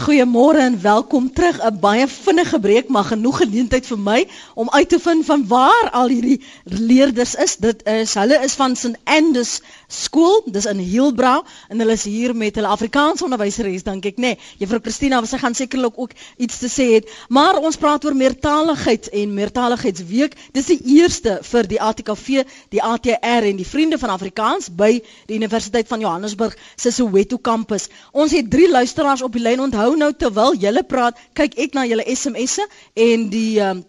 Goeiemôre 0.01 0.57
en 0.65 0.81
welkom 0.81 1.33
terug. 1.33 1.59
'n 1.61 1.79
Baie 1.81 2.07
vinnige 2.09 2.61
breek, 2.61 2.89
maar 2.89 3.05
genoeg 3.05 3.37
geleentheid 3.37 3.87
vir 3.87 3.99
my 3.99 4.29
om 4.55 4.71
uit 4.71 4.89
te 4.89 4.99
vind 4.99 5.25
van 5.25 5.47
waar 5.47 5.91
al 5.93 6.09
hierdie 6.09 6.41
leerders 6.65 7.35
is. 7.35 7.57
Dit 7.57 7.83
is 7.85 8.15
hulle 8.15 8.39
is 8.45 8.55
van 8.55 8.77
St 8.77 8.97
Andrews 9.05 9.61
Skool, 9.89 10.43
dis 10.47 10.65
in 10.65 10.79
Heilbra 10.79 11.43
en 11.69 11.79
hulle 11.79 11.93
is 11.93 12.05
hier 12.05 12.37
met 12.37 12.55
hulle 12.55 12.67
Afrikaans 12.67 13.23
onderwyseres, 13.23 13.83
dink 13.83 14.07
ek, 14.07 14.17
nê. 14.17 14.21
Nee, 14.21 14.39
Juffrou 14.59 14.81
Christina, 14.81 15.21
sy 15.27 15.37
gaan 15.37 15.55
sekerlik 15.55 15.99
ook 15.99 16.11
iets 16.37 16.59
te 16.59 16.69
sê 16.69 16.89
het. 16.95 17.11
Maar 17.29 17.59
ons 17.59 17.77
praat 17.77 18.05
oor 18.05 18.17
meertaligheid 18.17 19.09
en 19.09 19.35
meertaligheidsweek. 19.35 20.37
Dis 20.53 20.67
die 20.67 20.81
eerste 20.97 21.39
vir 21.43 21.69
die 21.69 21.81
ATKV, 21.81 22.47
die 22.71 22.83
ATR 22.83 23.51
en 23.53 23.57
die 23.57 23.69
Vriende 23.69 23.99
van 23.99 24.11
Afrikaans 24.17 24.71
by 24.73 25.03
die 25.27 25.37
Universiteit 25.37 25.89
van 25.89 26.01
Johannesburg 26.01 26.57
se 26.77 26.91
Soweto 26.91 27.37
kampus. 27.39 27.91
Ons 28.13 28.33
het 28.33 28.51
drie 28.51 28.71
luisteraars 28.71 29.23
op 29.23 29.33
die 29.37 29.45
lyn 29.45 29.61
onthou 29.61 29.90
onthou 29.93 30.11
nou 30.11 30.13
terwyl 30.17 30.57
julle 30.59 30.83
praat, 30.87 31.19
kyk 31.35 31.57
ek 31.59 31.75
na 31.75 31.87
julle 31.89 32.07
SMS'e 32.07 32.67
en 32.95 33.27
die 33.33 33.61
um, 33.65 33.83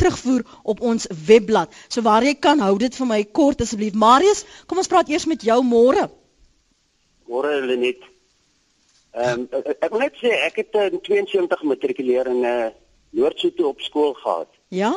terugvoer 0.00 0.44
op 0.62 0.80
ons 0.80 1.08
webblad. 1.28 1.72
So 1.88 2.04
waar 2.06 2.26
jy 2.26 2.34
kan 2.34 2.60
hou 2.64 2.76
dit 2.78 2.94
vir 2.94 3.08
my 3.08 3.22
kort 3.24 3.62
asseblief. 3.64 3.94
Marius, 3.94 4.44
kom 4.66 4.78
ons 4.78 4.90
praat 4.90 5.08
eers 5.08 5.26
met 5.30 5.42
jou 5.42 5.58
môre. 5.64 6.08
Môre 7.28 7.60
Lenet. 7.66 8.04
Ehm 9.16 9.46
um, 9.48 9.62
ek 9.80 9.90
wil 9.92 10.04
net 10.04 10.18
sê 10.20 10.34
ek 10.46 10.60
het 10.62 10.76
in 10.92 11.00
72 11.02 11.64
matrikuleer 11.64 12.28
in 12.28 12.42
'n 12.44 12.50
uh, 12.50 12.74
Noordsoeto 13.10 13.68
op 13.68 13.80
skool 13.80 14.12
gehad. 14.14 14.50
Ja? 14.68 14.92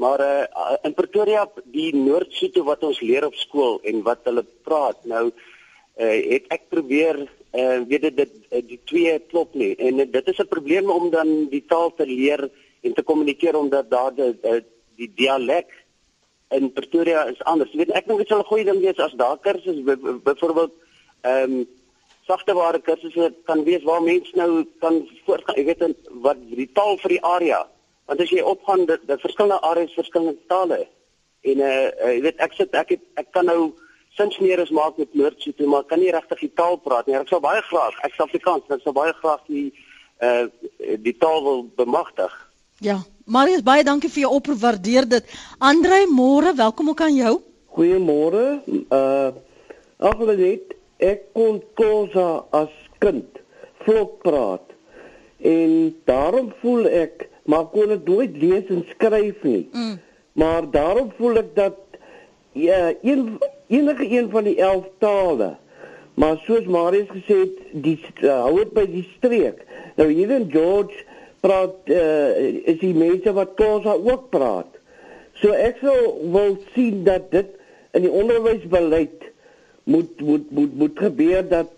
Maar 0.00 0.20
uh, 0.20 0.76
in 0.82 0.94
Pretoria 0.94 1.44
die 1.64 1.92
Noordsoeto 1.94 2.64
wat 2.64 2.82
ons 2.82 3.00
leer 3.00 3.26
op 3.26 3.34
skool 3.34 3.80
en 3.84 4.02
wat 4.02 4.24
hulle 4.24 4.44
praat 4.64 5.04
nou 5.04 5.28
uh, 5.28 6.16
het 6.32 6.48
ek 6.48 6.70
probeer 6.72 7.28
uh, 7.52 7.80
weet 7.88 8.02
dit 8.08 8.16
dit 8.16 8.32
uh, 8.50 8.62
die 8.66 8.80
twee 8.84 9.18
klop 9.32 9.54
nie 9.54 9.74
en 9.76 9.98
uh, 9.98 10.06
dit 10.10 10.28
is 10.28 10.38
'n 10.38 10.48
probleem 10.48 10.90
om 10.90 11.10
dan 11.10 11.48
die 11.50 11.64
taal 11.66 11.94
te 11.94 12.06
leer 12.06 12.50
en 12.80 12.94
te 12.94 13.02
kommunikeer 13.02 13.56
omdat 13.56 13.90
daar 13.90 14.14
die, 14.14 14.32
uh, 14.42 14.60
die 14.96 15.12
dialek 15.14 15.72
in 16.50 16.72
Pretoria 16.72 17.24
is 17.30 17.42
anders. 17.42 17.72
Weet 17.72 17.90
ek 17.90 18.06
dink 18.06 18.18
dit 18.18 18.28
sal 18.28 18.42
'n 18.42 18.50
goeie 18.50 18.64
ding 18.64 18.80
wees 18.80 18.98
as 18.98 19.12
daar 19.12 19.38
kursusse 19.38 19.82
byvoorbeeld 20.24 20.72
ehm 21.22 21.52
um, 21.52 21.68
sagteware 22.26 22.80
kursusse 22.80 23.34
kan 23.44 23.64
wees 23.64 23.82
waar 23.82 24.02
mense 24.02 24.36
nou 24.38 24.64
kan 24.78 25.08
voortgaan, 25.26 25.56
jy 25.56 25.64
weet 25.64 25.82
wat 26.22 26.38
die 26.54 26.70
taal 26.72 26.98
vir 27.02 27.16
die 27.16 27.24
area. 27.24 27.60
Want 28.06 28.20
as 28.20 28.30
jy 28.30 28.42
opgaan 28.42 28.86
dit, 28.86 29.02
dit 29.06 29.20
verskillende 29.20 29.60
areas 29.66 29.94
verskillende 29.94 30.38
tale. 30.46 30.86
En 31.42 31.58
uh, 31.58 31.66
uh 31.66 32.12
jy 32.14 32.20
weet 32.26 32.42
ek 32.46 32.52
sit 32.58 32.74
ek 32.74 32.94
het, 32.96 33.02
ek 33.22 33.30
kan 33.34 33.46
nou 33.46 33.72
sinsneres 34.18 34.70
maak 34.70 34.96
met 34.98 35.14
Noordsoeto, 35.14 35.66
maar 35.66 35.84
kan 35.88 36.00
nie 36.02 36.12
regtig 36.12 36.46
die 36.46 36.52
taal 36.54 36.76
praat 36.82 37.06
nie. 37.06 37.16
Ek 37.18 37.30
sou 37.30 37.40
baie 37.42 37.62
graag, 37.68 37.96
ek 38.04 38.14
is 38.16 38.24
Afrikaans, 38.24 38.66
ek 38.68 38.82
sou 38.84 38.94
baie 38.96 39.14
graag 39.22 39.42
die 39.48 39.70
uh 40.20 40.46
die 41.00 41.16
taal 41.16 41.42
wil 41.44 41.62
bemagtig. 41.76 42.32
Ja, 42.84 42.98
Marius, 43.24 43.62
baie 43.64 43.84
dankie 43.84 44.10
vir 44.12 44.26
jou 44.26 44.32
oproep. 44.36 44.60
Waardeer 44.60 45.08
dit. 45.08 45.32
Andre, 45.58 46.04
môre, 46.08 46.52
welkom 46.56 46.92
ook 46.92 47.00
aan 47.06 47.16
jou. 47.16 47.34
Goeiemôre. 47.76 48.44
Uh 48.88 49.30
ag 50.00 50.20
net 50.32 50.76
ek 50.98 51.26
kon 51.36 51.60
kosa 51.76 52.44
as 52.56 52.72
kind 53.04 53.40
vlot 53.84 54.18
praat. 54.24 54.64
En 55.40 55.94
daarom 56.08 56.52
voel 56.60 56.88
ek 56.88 57.28
maar 57.50 57.66
kon 57.72 57.90
ek 57.92 58.06
nooit 58.06 58.36
lees 58.36 58.68
en 58.72 58.84
skryf 58.92 59.42
nie. 59.42 59.68
Mm. 59.72 59.96
Maar 60.40 60.68
daarom 60.70 61.12
voel 61.18 61.40
ek 61.42 61.54
dat 61.56 61.78
ja, 62.52 62.92
een 63.02 63.38
enige 63.70 64.06
een 64.10 64.30
van 64.30 64.44
die 64.44 64.56
11 64.58 64.88
tale. 64.98 65.54
Maar 66.14 66.40
soos 66.44 66.66
Marius 66.66 67.08
gesê 67.08 67.38
het, 67.46 67.60
die 67.72 67.96
uh, 68.20 68.40
hou 68.44 68.56
dit 68.58 68.74
by 68.76 68.84
die 68.90 69.06
streek. 69.16 69.62
Nou 69.96 70.10
hier 70.10 70.32
in 70.34 70.50
George 70.52 71.04
praat 71.40 71.88
uh, 71.88 72.36
is 72.68 72.80
die 72.82 72.94
mense 72.94 73.32
wat 73.36 73.54
Khoisa 73.56 73.94
ook 73.96 74.28
praat. 74.34 74.76
So 75.40 75.54
ek 75.56 75.80
sou 75.80 75.96
wil 76.34 76.58
sien 76.74 77.04
dat 77.06 77.30
dit 77.32 77.54
in 77.96 78.04
die 78.04 78.12
onderwysbeleid 78.12 79.30
moet 79.88 80.20
moet 80.20 80.50
moet 80.50 80.74
moet 80.82 81.04
gebeur 81.06 81.46
dat 81.48 81.70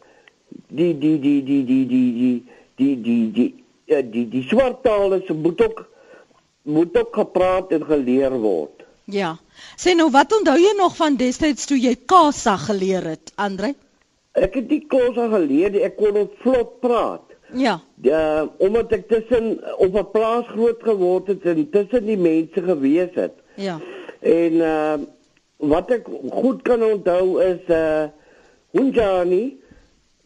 die 0.68 0.92
die 0.98 1.18
die 1.20 1.38
die 1.44 1.64
die 1.64 1.86
die 1.86 2.12
die 2.18 2.36
die 2.76 2.96
die 3.06 3.22
die 3.86 4.02
die 4.10 4.26
die 4.32 4.44
swart 4.48 4.82
tale 4.82 5.22
moet 5.28 5.62
ook 5.62 5.86
moet 6.62 6.98
ook 6.98 7.14
gepraat 7.14 7.72
en 7.72 7.84
geleer 7.84 8.34
word. 8.38 8.81
Ja. 9.04 9.36
Sê 9.76 9.94
nou 9.94 10.10
wat 10.10 10.32
onthou 10.32 10.56
jy 10.58 10.74
nog 10.78 10.96
van 10.96 11.16
destyds 11.16 11.66
toe 11.66 11.78
jy 11.80 11.94
Kasa 12.06 12.56
geleer 12.56 13.02
het, 13.14 13.32
Andre? 13.34 13.74
Ek 14.32 14.54
het 14.54 14.68
die 14.68 14.84
Kasa 14.88 15.28
geleer, 15.28 15.76
ek 15.84 15.96
kon 15.96 16.14
dit 16.14 16.36
vlot 16.42 16.80
praat. 16.80 17.32
Ja. 17.52 17.80
Ja, 18.02 18.48
omdat 18.56 18.92
ek 18.92 19.08
tussen 19.08 19.58
op 19.76 19.94
'n 19.94 20.10
plaas 20.10 20.46
groot 20.46 20.80
geword 20.82 21.26
het 21.26 21.44
en 21.44 21.70
tussen 21.70 22.06
die 22.06 22.16
mense 22.16 22.62
gewees 22.62 23.14
het. 23.14 23.34
Ja. 23.54 23.80
En 24.20 24.52
uh 24.52 24.94
wat 25.56 25.90
ek 25.90 26.06
goed 26.30 26.62
kan 26.62 26.82
onthou 26.82 27.42
is 27.42 27.60
uh 27.68 28.04
Unjani. 28.72 29.60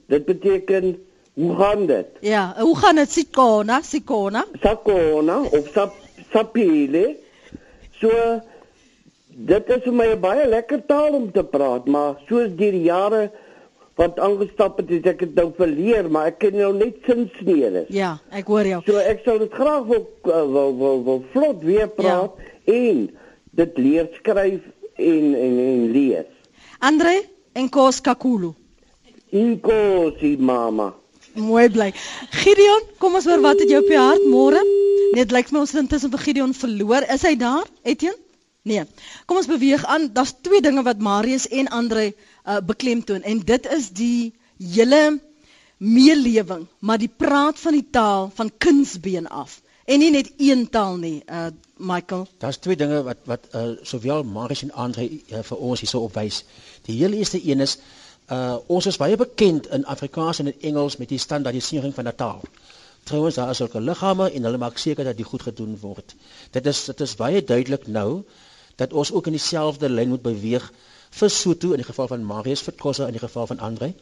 Dit 0.07 0.25
beteken 0.25 1.07
hoe 1.35 1.57
gaan 1.57 1.87
dit? 1.87 2.07
Ja, 2.21 2.55
hoe 2.59 2.77
gaan 2.77 2.97
dit 2.97 3.11
Sikona, 3.11 3.83
Sikona? 3.83 4.45
Sakona 4.63 5.41
of 5.41 5.69
Sap 5.73 5.95
Sapile. 6.33 7.17
So 8.01 8.41
dit 9.37 9.69
is 9.69 9.83
vir 9.85 9.93
my 9.93 10.07
'n 10.15 10.21
baie 10.21 10.47
lekker 10.49 10.87
taal 10.87 11.13
om 11.13 11.33
te 11.33 11.45
praat, 11.45 11.87
maar 11.87 12.17
soos 12.29 12.49
deur 12.57 12.73
die 12.73 12.89
jare 12.89 13.31
wat 13.97 14.19
aangestap 14.19 14.79
het, 14.79 14.89
het 14.89 15.07
ek 15.07 15.19
dit 15.19 15.35
nou 15.35 15.53
verleer, 15.57 16.11
maar 16.11 16.27
ek 16.27 16.39
ken 16.39 16.57
nou 16.57 16.73
net 16.77 16.97
sinsnede. 17.07 17.87
Ja, 17.89 18.19
ek 18.31 18.47
hoor 18.47 18.67
jou. 18.67 18.83
So 18.87 18.97
ek 18.97 19.23
sou 19.25 19.39
dit 19.39 19.53
graag 19.53 19.85
wil 19.85 20.09
wil 20.23 20.53
wil, 20.53 20.77
wil, 20.77 21.05
wil 21.05 21.25
vlot 21.33 21.63
weer 21.63 21.89
praat 21.89 22.33
ja. 22.37 22.73
en 22.75 23.09
dit 23.51 23.79
leer 23.79 24.09
skryf 24.19 24.61
en 24.97 25.35
en 25.35 25.59
en 25.59 25.91
lees. 25.93 26.29
Andre 26.79 27.23
en 27.53 27.69
Kos 27.69 28.01
Kakulu. 28.01 28.53
Inkosi 29.31 30.37
mama. 30.39 30.95
Mooi 31.35 31.69
bly. 31.69 31.93
Gideon, 32.31 32.85
kom 32.99 33.15
ons 33.15 33.25
hoor 33.25 33.41
wat 33.41 33.61
het 33.61 33.69
jy 33.69 33.81
op 33.81 33.89
jou 33.89 34.01
hart 34.01 34.29
môre? 34.29 34.61
Net 35.13 35.33
lyk 35.33 35.51
my 35.53 35.61
ons 35.61 35.73
het 35.73 35.81
intussen 35.81 36.11
vir 36.11 36.19
Gideon 36.19 36.55
verloor. 36.55 37.05
Is 37.13 37.23
hy 37.23 37.37
daar? 37.37 37.65
Etienne? 37.83 38.26
Nee. 38.67 38.83
Kom 39.31 39.39
ons 39.39 39.47
beweeg 39.47 39.85
aan. 39.85 40.09
Daar's 40.13 40.35
twee 40.43 40.61
dinge 40.61 40.83
wat 40.83 40.99
Marius 40.99 41.49
en 41.49 41.69
Andre 41.69 42.09
uh, 42.11 42.57
beklemtoon 42.67 43.23
en 43.23 43.45
dit 43.47 43.67
is 43.71 43.91
die 43.95 44.35
hele 44.59 45.21
meelewing, 45.77 46.67
maar 46.79 46.99
die 46.99 47.13
praat 47.17 47.61
van 47.61 47.77
die 47.77 47.87
taal 47.91 48.31
van 48.35 48.51
kunsbeen 48.59 49.29
af 49.29 49.61
en 49.87 50.03
nie 50.03 50.11
net 50.11 50.33
een 50.43 50.67
taal 50.71 50.97
nie, 50.99 51.23
uh 51.31 51.47
Michael. 51.77 52.25
Daar's 52.41 52.57
twee 52.57 52.77
dinge 52.77 53.03
wat 53.05 53.19
wat 53.29 53.45
uh 53.55 53.77
sowel 53.83 54.25
Marius 54.25 54.63
en 54.65 54.73
Andre 54.73 55.05
uh, 55.11 55.43
vir 55.45 55.59
ons 55.59 55.83
hierso 55.85 56.01
opwys. 56.09 56.41
Die 56.89 56.97
heel 56.97 57.13
eerste 57.13 57.39
een 57.45 57.61
is 57.61 57.77
uh 58.33 58.57
ons 58.67 58.89
is 58.91 58.99
baie 58.99 59.17
bekend 59.21 59.69
in 59.77 59.85
Afrikaans 59.85 60.41
en 60.43 60.51
in 60.51 60.61
Engels 60.73 60.97
met 60.97 61.13
die 61.13 61.21
standaardisering 61.23 61.95
van 61.95 62.09
'n 62.09 62.17
taal. 62.17 62.43
Trouwens 63.05 63.35
daar 63.35 63.51
is 63.51 63.61
ook 63.63 63.75
liggame 63.75 64.31
en 64.31 64.43
hulle 64.43 64.59
maak 64.59 64.79
seker 64.79 65.05
dat 65.05 65.17
dit 65.17 65.27
goed 65.27 65.43
gedoen 65.43 65.79
word. 65.81 66.15
Dit 66.51 66.67
is 66.67 66.85
dit 66.85 67.01
is 67.01 67.15
baie 67.15 67.45
duidelik 67.45 67.87
nou 67.87 68.25
dat 68.77 68.93
ons 68.93 69.13
ook 69.13 69.27
in 69.27 69.37
dieselfde 69.37 69.89
lyn 69.89 70.09
moet 70.09 70.23
beweeg 70.23 70.73
vir 71.11 71.31
Sotho 71.31 71.73
in 71.73 71.83
die 71.83 71.89
geval 71.89 72.09
van 72.13 72.25
Marius 72.25 72.63
vir 72.67 72.77
Kossa 72.77 73.07
in 73.07 73.17
die 73.17 73.25
geval 73.25 73.47
van 73.47 73.59
Andre. 73.59 73.93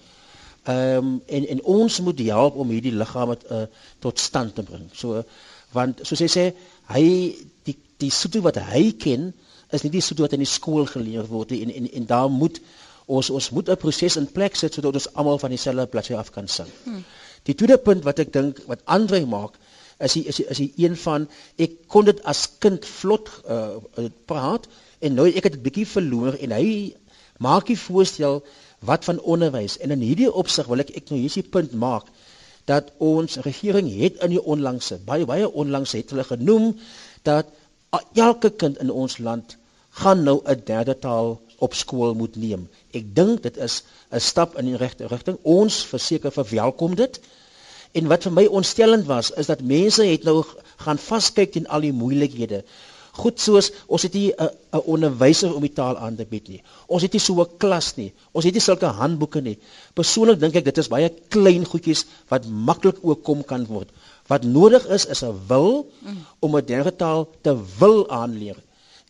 Ehm 0.64 0.96
um, 0.96 1.22
en 1.26 1.46
en 1.48 1.62
ons 1.62 2.00
moet 2.00 2.20
help 2.26 2.54
om 2.56 2.70
hierdie 2.72 2.94
liggame 2.94 3.36
uh, 3.50 3.64
tot 3.98 4.20
stand 4.20 4.54
te 4.54 4.62
bring. 4.62 4.86
So 4.92 5.22
want 5.72 6.00
soos 6.02 6.22
hy 6.24 6.30
sê, 6.30 6.44
hy 6.94 7.04
die 7.68 7.76
die 8.00 8.10
Sotho 8.10 8.40
wat 8.46 8.56
hy 8.72 8.86
ken 8.98 9.32
is 9.74 9.84
nie 9.84 9.92
die 9.92 10.02
Sotho 10.04 10.24
wat 10.24 10.36
in 10.36 10.44
die 10.44 10.48
skool 10.48 10.88
geleer 10.88 11.28
word 11.28 11.52
nie 11.52 11.62
en 11.66 11.74
en 11.74 11.90
en 12.00 12.08
daar 12.08 12.30
moet 12.30 12.60
ons 13.06 13.30
ons 13.30 13.50
moet 13.50 13.68
'n 13.68 13.76
proses 13.76 14.16
in 14.16 14.30
plek 14.38 14.56
sit 14.56 14.74
sodat 14.74 14.94
ons 14.94 15.12
almal 15.14 15.38
van 15.38 15.50
dieselfde 15.50 15.86
bladsy 15.86 16.14
af 16.14 16.30
kan 16.30 16.48
sing. 16.48 16.70
Hmm. 16.84 17.04
Die 17.42 17.54
tweede 17.54 17.78
punt 17.78 18.04
wat 18.04 18.18
ek 18.18 18.32
dink 18.32 18.62
wat 18.66 18.80
Andre 18.84 19.26
maak 19.26 19.60
is 20.00 20.14
hy 20.14 20.22
is 20.32 20.38
hy 20.38 20.44
is 20.54 20.60
hy 20.62 20.68
een 20.86 20.96
van 21.04 21.28
ek 21.66 21.78
kon 21.88 22.04
dit 22.08 22.20
as 22.24 22.44
kind 22.64 22.84
vlot 22.88 23.30
uh, 23.46 23.78
praat 24.26 24.68
en 25.00 25.14
nou 25.14 25.26
ek 25.28 25.48
het 25.48 25.56
dit 25.56 25.64
bietjie 25.68 25.88
verloor 25.88 26.38
en 26.40 26.54
hy 26.56 26.68
maak 27.44 27.66
die 27.70 27.78
voorstel 27.78 28.42
wat 28.84 29.04
van 29.08 29.20
onderwys 29.20 29.78
en 29.78 29.94
in 29.94 30.04
hierdie 30.04 30.30
opsig 30.30 30.68
wil 30.70 30.84
ek 30.84 30.94
ek 30.96 31.10
nou 31.12 31.20
hierdie 31.20 31.46
punt 31.56 31.74
maak 31.86 32.08
dat 32.70 32.90
ons 32.98 33.36
regering 33.44 33.90
het 33.92 34.22
in 34.24 34.34
die 34.36 34.44
onlangse 34.54 34.98
baie 35.08 35.28
baie 35.28 35.50
onlangs 35.50 35.92
het 35.98 36.14
hulle 36.14 36.26
genoem 36.28 36.72
dat 37.28 37.52
elke 38.18 38.50
kind 38.50 38.80
in 38.82 38.90
ons 38.90 39.18
land 39.18 39.56
gaan 40.02 40.22
nou 40.26 40.40
'n 40.44 40.62
derde 40.66 40.98
taal 40.98 41.40
op 41.58 41.74
skool 41.74 42.14
moet 42.14 42.36
neem. 42.36 42.68
Ek 42.90 43.14
dink 43.14 43.42
dit 43.42 43.56
is 43.56 43.82
'n 44.10 44.20
stap 44.20 44.58
in 44.58 44.66
die 44.66 44.76
regte 44.76 45.06
rigting. 45.06 45.38
Ons 45.42 45.84
verseker 45.84 46.32
verwelkom 46.32 46.94
dit. 46.94 47.20
En 47.94 48.10
wat 48.10 48.26
vir 48.26 48.34
my 48.34 48.44
ontstellend 48.60 49.06
was, 49.06 49.30
is 49.38 49.46
dat 49.46 49.62
mense 49.62 50.02
het 50.06 50.24
nou 50.26 50.40
gaan 50.82 50.98
vaskyk 50.98 51.52
teen 51.54 51.68
al 51.70 51.84
die 51.86 51.94
moeilikhede. 51.94 52.64
Goed 53.14 53.38
soos 53.38 53.68
ons 53.86 54.02
het 54.02 54.14
nie 54.18 54.32
'n 54.34 54.50
'n 54.74 54.82
onderwyser 54.94 55.54
om 55.54 55.62
die 55.62 55.72
taal 55.72 55.96
aan 55.96 56.16
te 56.16 56.26
bied 56.26 56.48
nie. 56.48 56.62
Ons 56.86 57.02
het 57.02 57.12
nie 57.12 57.20
so 57.20 57.40
'n 57.40 57.56
klas 57.58 57.94
nie. 57.96 58.12
Ons 58.32 58.44
het 58.44 58.54
nie 58.54 58.62
sulke 58.62 58.86
handboeke 58.86 59.40
nie. 59.40 59.58
Persoonlik 59.94 60.40
dink 60.40 60.54
ek 60.54 60.64
dit 60.64 60.78
is 60.78 60.88
baie 60.88 61.08
klein 61.28 61.64
goedjies 61.64 62.04
wat 62.28 62.46
maklik 62.46 62.98
oorkom 63.02 63.44
kan 63.44 63.66
word. 63.66 63.88
Wat 64.26 64.42
nodig 64.42 64.86
is 64.86 65.06
is 65.06 65.22
'n 65.22 65.46
wil 65.46 65.90
om 66.40 66.56
'n 66.56 66.66
derde 66.66 66.96
taal 66.96 67.28
te 67.42 67.56
wil 67.78 68.10
aanleer. 68.10 68.56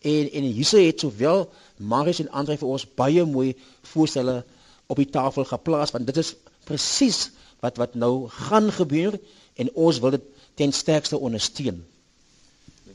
En 0.01 0.31
en 0.31 0.43
hierso 0.43 0.77
het 0.77 0.99
sowel 0.99 1.49
Marius 1.77 2.19
en 2.19 2.31
Andre 2.31 2.57
vir 2.57 2.67
ons 2.67 2.85
baie 2.95 3.25
mooi 3.25 3.55
voorstelle 3.81 4.43
op 4.87 4.97
die 4.97 5.09
tafel 5.09 5.43
geplaas 5.43 5.91
want 5.91 6.05
dit 6.05 6.17
is 6.17 6.35
presies 6.63 7.31
wat 7.59 7.77
wat 7.77 7.95
nou 7.95 8.29
gaan 8.29 8.71
gebeur 8.71 9.19
en 9.55 9.71
ons 9.73 9.99
wil 9.99 10.15
dit 10.17 10.21
ten 10.55 10.71
sterkste 10.71 11.17
ondersteun. 11.17 11.83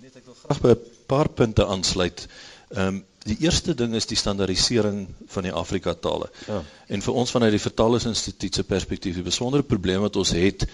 Net 0.00 0.16
ek 0.16 0.24
wil 0.24 0.34
graag 0.34 0.60
by 0.60 0.74
'n 0.74 1.06
paar 1.06 1.28
punte 1.28 1.66
aansluit. 1.66 2.26
Ehm 2.70 2.86
um, 2.86 3.04
die 3.20 3.36
eerste 3.44 3.74
ding 3.74 3.94
is 3.94 4.06
die 4.08 4.16
standaardisering 4.16 5.08
van 5.28 5.44
die 5.44 5.52
Afrika 5.52 5.94
tale. 5.94 6.30
Ja. 6.46 6.62
En 6.86 7.02
vir 7.02 7.14
ons 7.14 7.30
vanuit 7.30 7.52
die 7.52 7.60
Vertalingsinstituut 7.60 8.54
se 8.54 8.64
perspektief, 8.64 9.14
die 9.14 9.26
besondere 9.26 9.62
probleem 9.62 10.00
wat 10.00 10.16
ons 10.16 10.32
het 10.32 10.64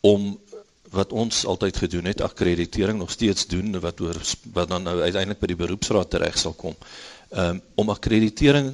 om 0.00 0.38
wat 0.90 1.12
ons 1.12 1.44
altyd 1.44 1.76
gedoen 1.76 2.04
het, 2.04 2.20
akkreditering 2.24 2.98
nog 2.98 3.10
steeds 3.10 3.46
doen 3.46 3.80
wat 3.80 4.00
oor 4.00 4.16
wat 4.52 4.68
dan 4.68 4.82
nou 4.82 5.00
uiteindelik 5.00 5.40
by 5.40 5.46
die 5.52 5.60
beroepsraad 5.62 6.10
tereg 6.10 6.38
sal 6.38 6.52
kom. 6.52 6.76
Ehm 7.30 7.58
um, 7.58 7.62
om 7.74 7.90
akkreditering 7.94 8.72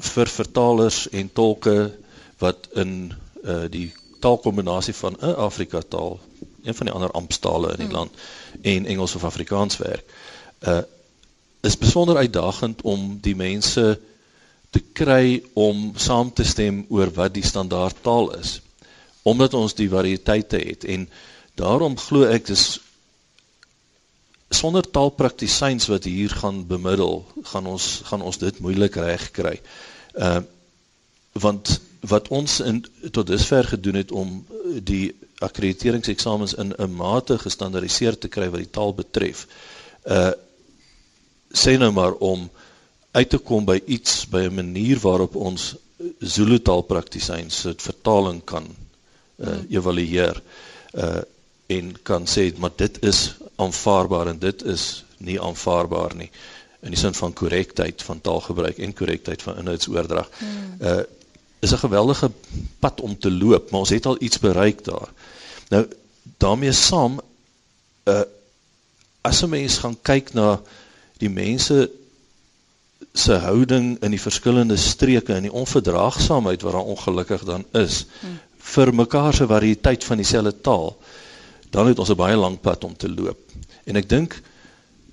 vir 0.00 0.28
vertalers 0.32 1.08
en 1.12 1.32
tolke 1.32 1.92
wat 2.38 2.68
in 2.80 3.12
uh, 3.44 3.64
die 3.70 3.92
taalkombinasie 4.20 4.94
van 4.94 5.16
'n 5.20 5.34
Afrika 5.34 5.80
taal, 5.88 6.20
een 6.62 6.74
van 6.74 6.86
die 6.86 6.94
ander 6.94 7.10
amptstale 7.10 7.70
in 7.70 7.76
die 7.76 7.86
hmm. 7.86 7.94
land 7.94 8.10
en 8.62 8.86
Engels 8.86 9.14
of 9.14 9.24
Afrikaans 9.24 9.76
werk. 9.76 10.04
Uh 10.60 10.80
is 11.60 11.78
besonder 11.78 12.16
uitdagend 12.16 12.82
om 12.82 13.18
die 13.20 13.36
mense 13.36 14.00
te 14.70 14.80
kry 14.92 15.42
om 15.52 15.92
saam 15.96 16.32
te 16.32 16.44
stem 16.44 16.86
oor 16.88 17.10
wat 17.12 17.34
die 17.34 17.44
standaard 17.44 17.96
taal 18.02 18.30
is 18.38 18.60
omdat 19.22 19.54
ons 19.54 19.74
die 19.74 19.88
variëteite 19.90 20.56
het 20.56 20.84
en 20.84 21.08
daarom 21.60 21.98
glo 22.00 22.24
ek 22.24 22.46
dis 22.46 22.80
sonder 24.50 24.86
taalpraktisyns 24.90 25.86
wat 25.92 26.08
hier 26.08 26.32
gaan 26.42 26.62
bemiddel 26.66 27.20
gaan 27.52 27.68
ons 27.70 27.90
gaan 28.08 28.24
ons 28.26 28.40
dit 28.40 28.58
moeilik 28.64 28.96
reg 28.96 29.28
kry. 29.36 29.60
Uh 30.14 30.40
want 31.32 31.76
wat 32.00 32.28
ons 32.28 32.60
in 32.60 32.84
tot 33.10 33.26
dusver 33.26 33.64
gedoen 33.64 33.94
het 33.94 34.12
om 34.12 34.46
die 34.82 35.14
akkrediteringseksamens 35.38 36.54
in 36.54 36.72
'n 36.78 36.94
mate 36.94 37.38
gestandaardiseer 37.38 38.18
te 38.18 38.28
kry 38.28 38.48
wat 38.50 38.60
die 38.60 38.70
taal 38.70 38.94
betref. 38.94 39.46
Uh 40.04 40.32
sê 41.50 41.78
nou 41.78 41.90
maar 41.92 42.12
om 42.12 42.50
uit 43.10 43.30
te 43.30 43.38
kom 43.38 43.64
by 43.64 43.82
iets 43.86 44.28
by 44.28 44.38
'n 44.46 44.54
manier 44.54 44.98
waarop 44.98 45.36
ons 45.36 45.74
Zulu 46.18 46.62
taalpraktisyns 46.62 47.60
se 47.60 47.74
vertaling 47.76 48.44
kan 48.44 48.64
uh 49.38 49.46
hmm. 49.46 49.66
evalueer 49.68 50.42
uh 50.94 51.20
en 51.66 52.02
kan 52.02 52.26
sê 52.26 52.58
maar 52.58 52.72
dit 52.76 53.02
is 53.02 53.34
aanvaarbaar 53.56 54.26
en 54.26 54.38
dit 54.38 54.62
is 54.62 55.04
nie 55.16 55.40
aanvaarbaar 55.40 56.14
nie 56.16 56.30
in 56.80 56.90
die 56.90 56.98
sin 56.98 57.14
van 57.14 57.32
korrektheid 57.32 58.02
van 58.02 58.20
taalgebruik 58.20 58.78
en 58.78 58.94
korrektheid 58.94 59.42
van 59.42 59.56
inhoudsoordrag. 59.56 60.28
Hmm. 60.38 60.76
Uh 60.80 61.02
is 61.60 61.72
'n 61.72 61.84
geweldige 61.84 62.30
pad 62.78 63.00
om 63.00 63.18
te 63.18 63.30
loop, 63.30 63.70
maar 63.70 63.80
ons 63.80 63.88
het 63.90 64.06
al 64.06 64.16
iets 64.18 64.38
bereik 64.38 64.84
daar. 64.84 65.08
Nou 65.68 65.86
daarmee 66.38 66.72
saam 66.72 67.20
uh 68.04 68.22
as 69.20 69.42
'n 69.42 69.48
mens 69.48 69.78
gaan 69.78 69.98
kyk 70.02 70.32
na 70.32 70.60
die 71.18 71.30
mense 71.30 71.90
se 73.12 73.32
houding 73.32 74.02
in 74.02 74.10
die 74.10 74.20
verskillende 74.20 74.76
streke 74.76 75.34
en 75.34 75.42
die 75.42 75.52
onverdraagsaamheid 75.52 76.62
wat 76.62 76.72
daar 76.72 76.84
ongelukkig 76.94 77.44
dan 77.44 77.64
is 77.72 78.06
hmm. 78.20 78.38
vir 78.56 78.94
mekaar 78.94 79.34
se 79.34 79.46
variëteit 79.46 80.04
van 80.04 80.16
dieselfde 80.16 80.60
taal, 80.60 80.96
dan 81.70 81.86
het 81.86 81.98
ons 81.98 82.10
'n 82.10 82.16
baie 82.16 82.36
lang 82.36 82.60
pad 82.60 82.84
om 82.84 82.96
te 82.96 83.10
loop. 83.10 83.38
En 83.84 83.96
ek 83.96 84.08
dink 84.08 84.42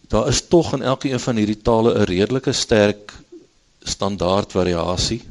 daar 0.07 0.27
is 0.27 0.47
tog 0.47 0.73
in 0.73 0.81
elke 0.81 1.11
een 1.11 1.19
van 1.19 1.35
hierdie 1.35 1.61
tale 1.61 1.99
'n 1.99 2.03
redelike 2.03 2.51
sterk 2.51 3.13
standaard 3.83 4.51
variasie 4.51 5.21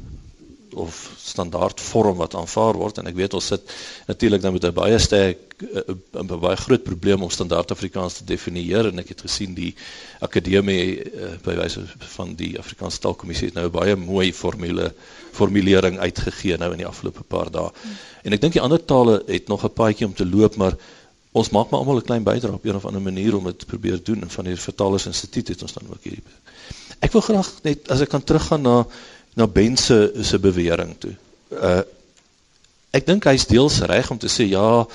of 0.77 1.12
standaard 1.19 1.81
vorm 1.81 2.17
wat 2.21 2.35
aanvaar 2.35 2.77
word. 2.79 2.99
En 2.99 3.09
ek 3.11 3.17
weet 3.19 3.35
ons 3.35 3.47
sit 3.53 3.75
natuurlik 4.07 4.43
dan 4.43 4.53
met 4.53 4.65
'n 4.65 4.75
baie 4.77 4.99
sterk 4.99 5.55
eh, 5.59 5.95
'n 6.21 6.27
baie 6.27 6.57
groot 6.57 6.83
probleem 6.83 7.23
om 7.23 7.31
standaard 7.31 7.71
Afrikaans 7.71 8.19
te 8.19 8.25
definieer. 8.25 8.87
En 8.87 8.99
ek 8.99 9.09
het 9.09 9.21
gesien 9.21 9.55
die 9.55 9.75
akademie 10.21 11.05
uh, 11.05 11.37
by 11.45 11.55
wyse 11.55 11.85
van 12.17 12.35
die 12.35 12.59
Afrikaanse 12.59 12.99
taalkommissie 12.99 13.49
het 13.49 13.55
nou 13.55 13.67
'n 13.67 13.79
baie 13.79 13.97
mooi 13.97 14.33
formule 14.33 14.93
formulering 15.33 15.99
uitgegee 15.99 16.57
nou 16.57 16.71
in 16.73 16.79
die 16.79 16.87
afgelope 16.87 17.23
paar 17.23 17.51
dae. 17.51 17.71
En 18.23 18.33
ek 18.33 18.41
dink 18.41 18.53
die 18.53 18.62
ander 18.62 18.85
tale 18.85 19.23
het 19.27 19.49
nog 19.49 19.65
'n 19.65 19.73
paadjie 19.73 20.07
om 20.07 20.15
te 20.15 20.27
loop 20.27 20.57
maar 20.57 20.77
ons 21.33 21.51
maak 21.51 21.71
maar 21.71 21.81
almal 21.81 21.97
'n 21.97 22.09
klein 22.09 22.25
bydrae 22.25 22.53
op 22.53 22.65
een 22.65 22.77
of 22.77 22.85
ander 22.85 23.03
manier 23.03 23.37
om 23.37 23.45
dit 23.45 23.59
te 23.59 23.67
probeer 23.67 24.01
doen. 24.03 24.23
En 24.23 24.31
van 24.31 24.45
die 24.45 24.57
vertalers 24.57 25.07
instituut 25.07 25.49
het 25.49 25.62
ons 25.62 25.73
dan 25.73 25.89
ook 25.91 26.03
hierdie 26.03 26.23
Ek 27.05 27.12
wil 27.12 27.21
graag 27.21 27.51
net 27.67 27.91
as 27.93 28.01
ek 28.01 28.09
kan 28.09 28.25
teruggaan 28.25 28.62
na 28.65 28.77
na 29.37 29.46
Ben 29.46 29.77
se 29.77 30.38
bewering 30.40 30.96
toe. 30.99 31.14
Uh 31.53 31.83
ek 32.96 33.05
dink 33.05 33.27
hy's 33.29 33.44
deels 33.44 33.83
reg 33.85 34.09
om 34.11 34.16
te 34.16 34.31
sê 34.33 34.46
ja, 34.49 34.87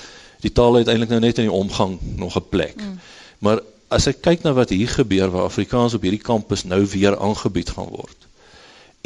die 0.42 0.50
taal 0.50 0.80
het 0.80 0.88
eintlik 0.90 1.12
nou 1.12 1.20
net 1.22 1.38
in 1.38 1.46
die 1.46 1.54
omgang 1.54 2.00
nog 2.18 2.34
'n 2.36 2.48
plek. 2.50 2.74
Mm. 2.76 2.98
Maar 3.38 3.62
as 3.88 4.08
ek 4.10 4.22
kyk 4.24 4.42
na 4.42 4.52
wat 4.56 4.74
hier 4.74 4.88
gebeur 4.88 5.30
waar 5.30 5.46
Afrikaans 5.46 5.94
op 5.94 6.02
hierdie 6.02 6.24
kampus 6.24 6.64
nou 6.64 6.80
weer 6.86 7.18
aangebied 7.18 7.70
gaan 7.70 7.92
word. 7.92 8.26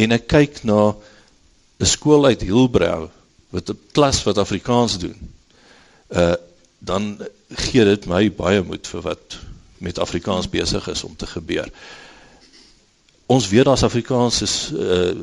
En 0.01 0.13
ek 0.17 0.27
kyk 0.27 0.65
na 0.65 0.97
'n 1.81 1.87
skool 1.87 2.25
uit 2.25 2.41
Hilbrow 2.41 3.09
wat 3.51 3.71
'n 3.71 3.79
klas 3.93 4.23
wat 4.25 4.39
Afrikaans 4.39 4.99
doen. 4.99 5.19
Uh 6.09 6.35
dan 6.79 7.19
gee 7.49 7.85
dit 7.85 8.07
my 8.07 8.33
baie 8.33 8.63
moed 8.63 8.87
vir 8.87 9.03
wat 9.03 9.37
met 9.79 9.99
Afrikaans 9.99 10.49
besig 10.49 10.89
is 10.89 11.05
om 11.05 11.17
te 11.17 11.27
gebeur 11.27 11.69
ons 13.27 13.49
weet 13.49 13.65
daar's 13.65 13.83
Afrikaans 13.83 14.43
is 14.43 14.57
uh 14.73 15.15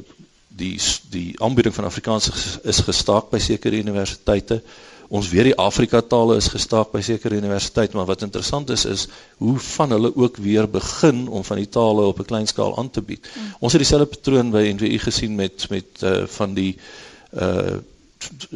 die 0.53 0.77
die 1.09 1.33
aanbieding 1.41 1.73
van 1.75 1.87
Afrikaans 1.89 2.29
is 2.61 2.79
gestaak 2.85 3.31
by 3.31 3.39
sekere 3.41 3.79
universiteite. 3.81 4.59
Ons 5.09 5.29
weet 5.29 5.49
die 5.49 5.55
Afrika 5.57 6.01
tale 6.01 6.35
is 6.37 6.49
gestaak 6.53 6.91
by 6.93 7.01
sekere 7.01 7.39
universiteite, 7.41 7.97
maar 7.97 8.05
wat 8.05 8.21
interessant 8.21 8.69
is 8.69 8.85
is 8.85 9.07
hoe 9.41 9.55
van 9.59 9.95
hulle 9.95 10.11
ook 10.15 10.37
weer 10.37 10.69
begin 10.69 11.27
om 11.27 11.43
van 11.43 11.57
die 11.57 11.69
tale 11.69 12.05
op 12.05 12.19
'n 12.19 12.29
klein 12.29 12.47
skaal 12.47 12.77
aan 12.77 12.89
te 12.89 13.01
bied. 13.01 13.25
Mm. 13.33 13.55
Ons 13.59 13.73
het 13.73 13.81
dieselfde 13.81 14.09
patroon 14.13 14.51
by 14.51 14.63
NWU 14.73 14.99
gesien 14.99 15.35
met 15.35 15.65
met 15.69 16.01
uh 16.03 16.23
van 16.37 16.53
die 16.53 16.77
uh 17.33 17.77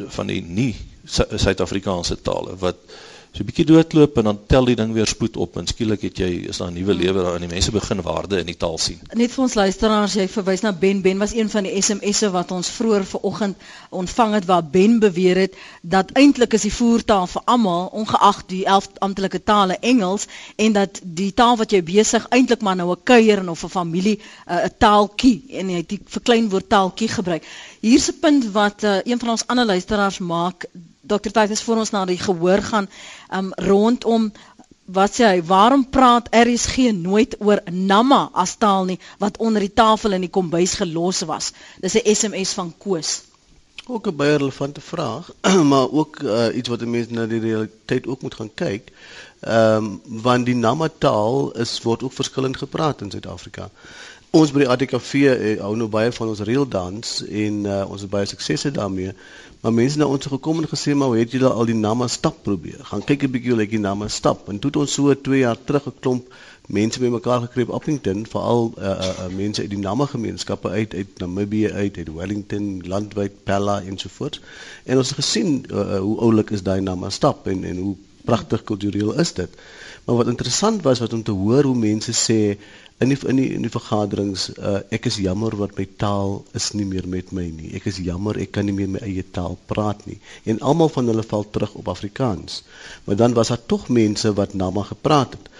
van 0.06 0.26
die 0.26 0.42
nie 0.42 0.74
Suid-Afrikaanse 1.34 2.22
tale 2.22 2.56
wat 2.56 2.76
so 3.32 3.42
'n 3.42 3.46
bietjie 3.46 3.64
doodloop 3.64 4.16
en 4.16 4.24
dan 4.24 4.38
tel 4.46 4.64
die 4.64 4.76
ding 4.76 4.92
weer 4.92 5.06
spoed 5.06 5.36
op 5.36 5.56
en 5.56 5.66
skielik 5.66 6.02
het 6.02 6.18
jy 6.18 6.30
is 6.48 6.58
daar 6.58 6.70
'n 6.70 6.74
nuwe 6.74 6.94
lewe 6.94 7.22
daar 7.22 7.34
en 7.34 7.44
die 7.46 7.54
mense 7.54 7.70
begin 7.70 8.02
waarde 8.02 8.38
in 8.38 8.46
die 8.46 8.56
taal 8.56 8.78
sien. 8.78 9.00
Net 9.14 9.30
vir 9.32 9.42
ons 9.42 9.54
luisteraars, 9.54 10.14
jy 10.14 10.28
verwys 10.28 10.60
na 10.60 10.72
Ben. 10.72 11.02
Ben 11.02 11.18
was 11.18 11.34
een 11.34 11.50
van 11.50 11.62
die 11.62 11.82
SMS'e 11.82 12.30
wat 12.30 12.50
ons 12.50 12.68
vroeër 12.68 13.04
vanoggend 13.04 13.56
ontvang 13.90 14.34
het 14.34 14.44
waar 14.44 14.64
Ben 14.64 14.98
beweer 14.98 15.36
het 15.36 15.54
dat 15.82 16.10
eintlik 16.12 16.52
is 16.52 16.62
die 16.62 16.72
voertaal 16.72 17.26
vir 17.26 17.42
almal 17.44 17.86
ongeag 17.86 18.46
die 18.46 18.64
11 18.64 18.88
amptelike 18.98 19.42
tale 19.42 19.78
Engels 19.80 20.26
en 20.56 20.72
dat 20.72 21.00
die 21.02 21.34
taal 21.34 21.56
wat 21.56 21.70
jy 21.70 21.82
besig 21.82 22.26
eintlik 22.28 22.60
maar 22.60 22.76
nou 22.76 22.90
'n 22.90 23.02
kuier 23.02 23.50
of 23.50 23.64
'n 23.64 23.68
familie 23.68 24.18
uh, 24.48 24.64
'n 24.64 24.74
taaltjie 24.78 25.44
en 25.50 25.70
jy 25.70 25.76
het 25.76 25.88
die 25.88 26.00
verkleinwoord 26.04 26.68
taaltjie 26.68 27.08
gebruik. 27.08 27.44
Hier's 27.80 28.08
'n 28.08 28.18
punt 28.20 28.50
wat 28.52 28.82
uh, 28.82 28.98
een 29.04 29.18
van 29.18 29.28
ons 29.28 29.46
ander 29.46 29.66
luisteraars 29.66 30.18
maak 30.18 30.66
Dr. 31.08 31.32
Titus 31.32 31.62
voor 31.66 31.82
ons 31.84 31.92
na 31.94 32.04
die 32.08 32.18
gehoor 32.20 32.62
gaan 32.62 32.88
um, 33.32 33.52
rondom 33.70 34.30
wat 34.88 35.18
sê 35.18 35.26
hy 35.28 35.40
waarom 35.44 35.84
praat 35.92 36.30
RSG 36.32 36.92
nooit 36.96 37.36
oor 37.44 37.60
Nama 37.70 38.28
as 38.32 38.56
taal 38.56 38.88
nie 38.88 38.98
wat 39.20 39.36
onder 39.38 39.64
die 39.64 39.72
tafel 39.72 40.16
in 40.16 40.24
die 40.24 40.32
kombuis 40.32 40.78
gelos 40.80 41.24
was. 41.28 41.52
Dis 41.80 41.98
'n 42.00 42.14
SMS 42.14 42.52
van 42.56 42.72
Koos. 42.78 43.22
Ook 43.86 44.06
'n 44.06 44.16
baie 44.16 44.36
relevante 44.36 44.80
vraag, 44.80 45.30
maar 45.72 45.90
ook 45.90 46.22
uh, 46.22 46.56
iets 46.56 46.68
wat 46.68 46.84
mense 46.84 47.12
na 47.12 47.26
die 47.26 47.40
realiteit 47.40 48.06
ook 48.06 48.22
moet 48.22 48.34
gaan 48.34 48.54
kyk. 48.54 48.92
Ehm 49.40 49.84
um, 49.84 50.00
want 50.22 50.46
die 50.46 50.54
Nama 50.54 50.88
taal 50.98 51.52
is 51.52 51.82
word 51.82 52.02
ook 52.02 52.12
verskillend 52.12 52.56
gepraat 52.56 53.00
in 53.00 53.10
Suid-Afrika. 53.10 53.70
Ons 54.30 54.50
by 54.52 54.58
die 54.58 54.68
ATKV 54.68 55.12
eh, 55.14 55.60
hou 55.60 55.76
nou 55.76 55.88
baie 55.88 56.12
van 56.12 56.28
ons 56.28 56.40
reel 56.44 56.68
dans 56.68 57.12
en 57.24 57.54
uh, 57.64 57.84
ons 57.88 58.00
het 58.00 58.10
baie 58.10 58.26
suksese 58.26 58.70
daarmee. 58.70 59.14
Maar 59.60 59.72
mense 59.74 59.98
na 59.98 60.06
ons 60.06 60.26
gekom 60.30 60.60
en 60.62 60.68
gesê 60.70 60.94
maar 60.94 61.16
het 61.18 61.32
julle 61.34 61.48
al 61.50 61.66
die 61.66 61.74
nama 61.74 62.06
stap 62.06 62.36
probeer? 62.46 62.78
Gaan 62.90 63.02
kyk 63.04 63.24
'n 63.26 63.30
bietjie 63.34 63.50
hoe 63.50 63.58
lyk 63.60 63.70
die 63.74 63.82
nama 63.82 64.08
stap. 64.08 64.48
En 64.48 64.58
toe 64.58 64.70
het 64.70 64.80
ons 64.80 64.92
so 64.92 65.14
2 65.14 65.38
jaar 65.38 65.58
terug 65.64 65.86
'n 65.86 65.98
klomp 66.00 66.34
mense 66.66 67.00
bymekaar 67.00 67.40
gekry 67.40 67.62
op 67.62 67.70
Appington, 67.70 68.26
veral 68.26 68.72
uh, 68.78 68.84
uh, 68.84 69.08
uh, 69.08 69.26
mense 69.36 69.60
uit 69.60 69.70
die 69.70 69.78
nama 69.78 70.06
gemeenskappe 70.06 70.68
uit 70.68 70.94
uit 70.94 71.18
Namibië 71.18 71.72
uit, 71.72 71.96
uit 71.96 72.12
Wellington, 72.14 72.82
landwyd 72.86 73.32
Pella 73.44 73.82
en 73.82 73.98
so 73.98 74.08
voort. 74.12 74.40
En 74.84 74.96
ons 74.96 75.08
het 75.08 75.16
gesien 75.16 75.64
uh, 75.72 75.98
hoe 75.98 76.18
oulik 76.18 76.50
is 76.50 76.62
daai 76.62 76.80
nama 76.80 77.10
stap 77.10 77.46
en 77.46 77.64
en 77.64 77.76
hoe 77.76 77.96
pragtig 78.24 78.64
kultureel 78.64 79.14
is 79.18 79.32
dit. 79.32 79.48
Maar 80.04 80.16
wat 80.16 80.26
interessant 80.26 80.82
was 80.82 80.98
wat 80.98 81.12
om 81.12 81.22
te 81.22 81.30
hoor 81.30 81.64
hoe 81.64 81.76
mense 81.76 82.12
sê 82.12 82.58
in 82.98 83.12
die 83.12 83.18
in 83.30 83.36
die 83.38 83.48
in 83.54 83.62
die 83.62 83.70
vergaderings 83.70 84.48
uh, 84.58 84.80
ek 84.94 85.06
is 85.06 85.20
jammer 85.22 85.54
wat 85.60 85.76
my 85.78 85.86
taal 86.02 86.40
is 86.58 86.72
nie 86.74 86.86
meer 86.88 87.06
met 87.06 87.30
my 87.36 87.44
nie. 87.46 87.70
Ek 87.78 87.86
is 87.86 88.00
jammer 88.02 88.38
ek 88.42 88.50
kan 88.56 88.66
nie 88.66 88.74
meer 88.74 88.90
my 88.90 89.02
eie 89.06 89.22
taal 89.22 89.54
praat 89.70 90.02
nie. 90.10 90.18
En 90.50 90.58
almal 90.66 90.90
van 90.90 91.06
hulle 91.06 91.22
val 91.22 91.46
terug 91.54 91.76
op 91.78 91.92
Afrikaans. 91.94 92.64
Maar 93.06 93.20
dan 93.20 93.36
was 93.38 93.52
daar 93.54 93.62
tog 93.70 93.86
mense 93.88 94.32
wat 94.34 94.56
Nama 94.58 94.82
gepraat 94.90 95.38
het. 95.38 95.50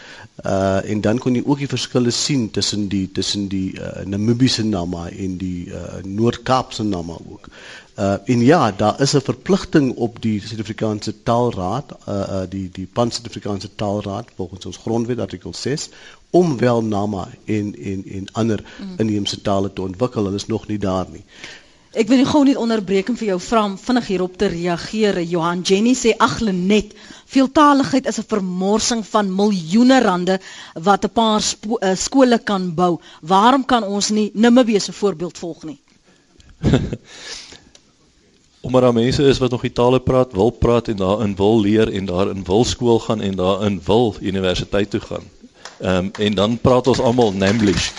Uh 0.42 0.82
en 0.90 1.00
dan 1.00 1.18
kon 1.22 1.34
jy 1.34 1.42
ook 1.46 1.62
die 1.62 1.70
verskille 1.70 2.10
sien 2.10 2.50
tussen 2.50 2.88
die 2.90 3.06
tussen 3.12 3.46
die 3.48 3.74
uh, 3.78 4.02
Namibiese 4.06 4.64
Nama 4.66 5.08
en 5.10 5.38
die 5.38 5.70
uh, 5.70 6.02
Noord-Kaapse 6.02 6.82
Nama 6.82 7.18
ook. 7.22 7.50
Uh 7.98 8.16
en 8.30 8.44
ja, 8.46 8.72
daar 8.72 9.00
is 9.00 9.14
'n 9.14 9.20
verpligting 9.20 9.94
op 9.96 10.22
die 10.22 10.40
Suid-Afrikaanse 10.40 11.22
Taalraad, 11.22 11.96
uh, 12.08 12.14
uh 12.14 12.42
die 12.50 12.68
die 12.72 12.86
Pan-Suid-Afrikaanse 12.86 13.74
Taalraad 13.74 14.30
volgens 14.36 14.66
ons 14.66 14.76
grondwet 14.76 15.18
artikel 15.18 15.54
6 15.54 15.88
om 16.30 16.56
wel 16.58 16.82
Nama 16.82 17.28
en 17.44 17.74
en 17.84 18.04
en 18.06 18.26
ander 18.32 18.64
mm. 18.64 18.94
inheemse 18.96 19.40
tale 19.40 19.72
te 19.72 19.80
ontwikkel. 19.80 20.24
Hulle 20.24 20.36
is 20.36 20.46
nog 20.46 20.66
nie 20.66 20.78
daar 20.78 21.06
nie. 21.10 21.24
Ek 21.96 22.08
wil 22.10 22.20
nie 22.20 22.28
gou 22.28 22.42
net 22.44 22.58
onderbreek 22.60 23.08
om 23.08 23.16
vir 23.16 23.30
jou 23.30 23.38
vra 23.40 23.62
om 23.64 23.78
vinnig 23.80 24.10
hierop 24.12 24.34
te 24.36 24.50
reageer. 24.52 25.22
Johan 25.24 25.62
Jenny 25.64 25.94
sê 25.96 26.12
ag 26.20 26.36
Lenet, 26.44 26.92
veeltaligheid 27.32 28.06
is 28.06 28.18
'n 28.20 28.28
vermorsing 28.28 29.06
van 29.06 29.34
miljoene 29.34 30.00
rande 30.04 30.38
wat 30.74 31.04
'n 31.04 31.10
paar 31.10 31.40
uh, 31.40 31.94
skole 31.96 32.38
kan 32.38 32.74
bou. 32.74 33.00
Waarom 33.22 33.64
kan 33.64 33.84
ons 33.84 34.10
nie 34.10 34.30
Namibië 34.34 34.80
se 34.80 34.92
voorbeeld 34.92 35.38
volg 35.38 35.64
nie? 35.64 35.80
Omdat 38.60 38.82
daar 38.82 38.92
mense 38.92 39.22
is 39.22 39.38
wat 39.38 39.50
nog 39.50 39.60
die 39.60 39.72
tale 39.72 40.00
praat, 40.00 40.32
wil 40.32 40.50
praat 40.50 40.88
en 40.88 40.96
daarin 40.96 41.36
wil 41.36 41.60
leer 41.60 41.92
en 41.92 42.04
daarin 42.04 42.44
wil 42.44 42.64
skool 42.64 42.98
gaan 42.98 43.20
en 43.20 43.36
daarin 43.36 43.80
wil 43.84 44.14
universiteit 44.20 44.90
toe 44.90 45.00
gaan. 45.00 45.24
Um, 45.80 46.10
en 46.18 46.34
dan 46.34 46.58
praat 46.58 46.86
ons 46.86 47.00
almal 47.00 47.32
Namblish. 47.32 47.90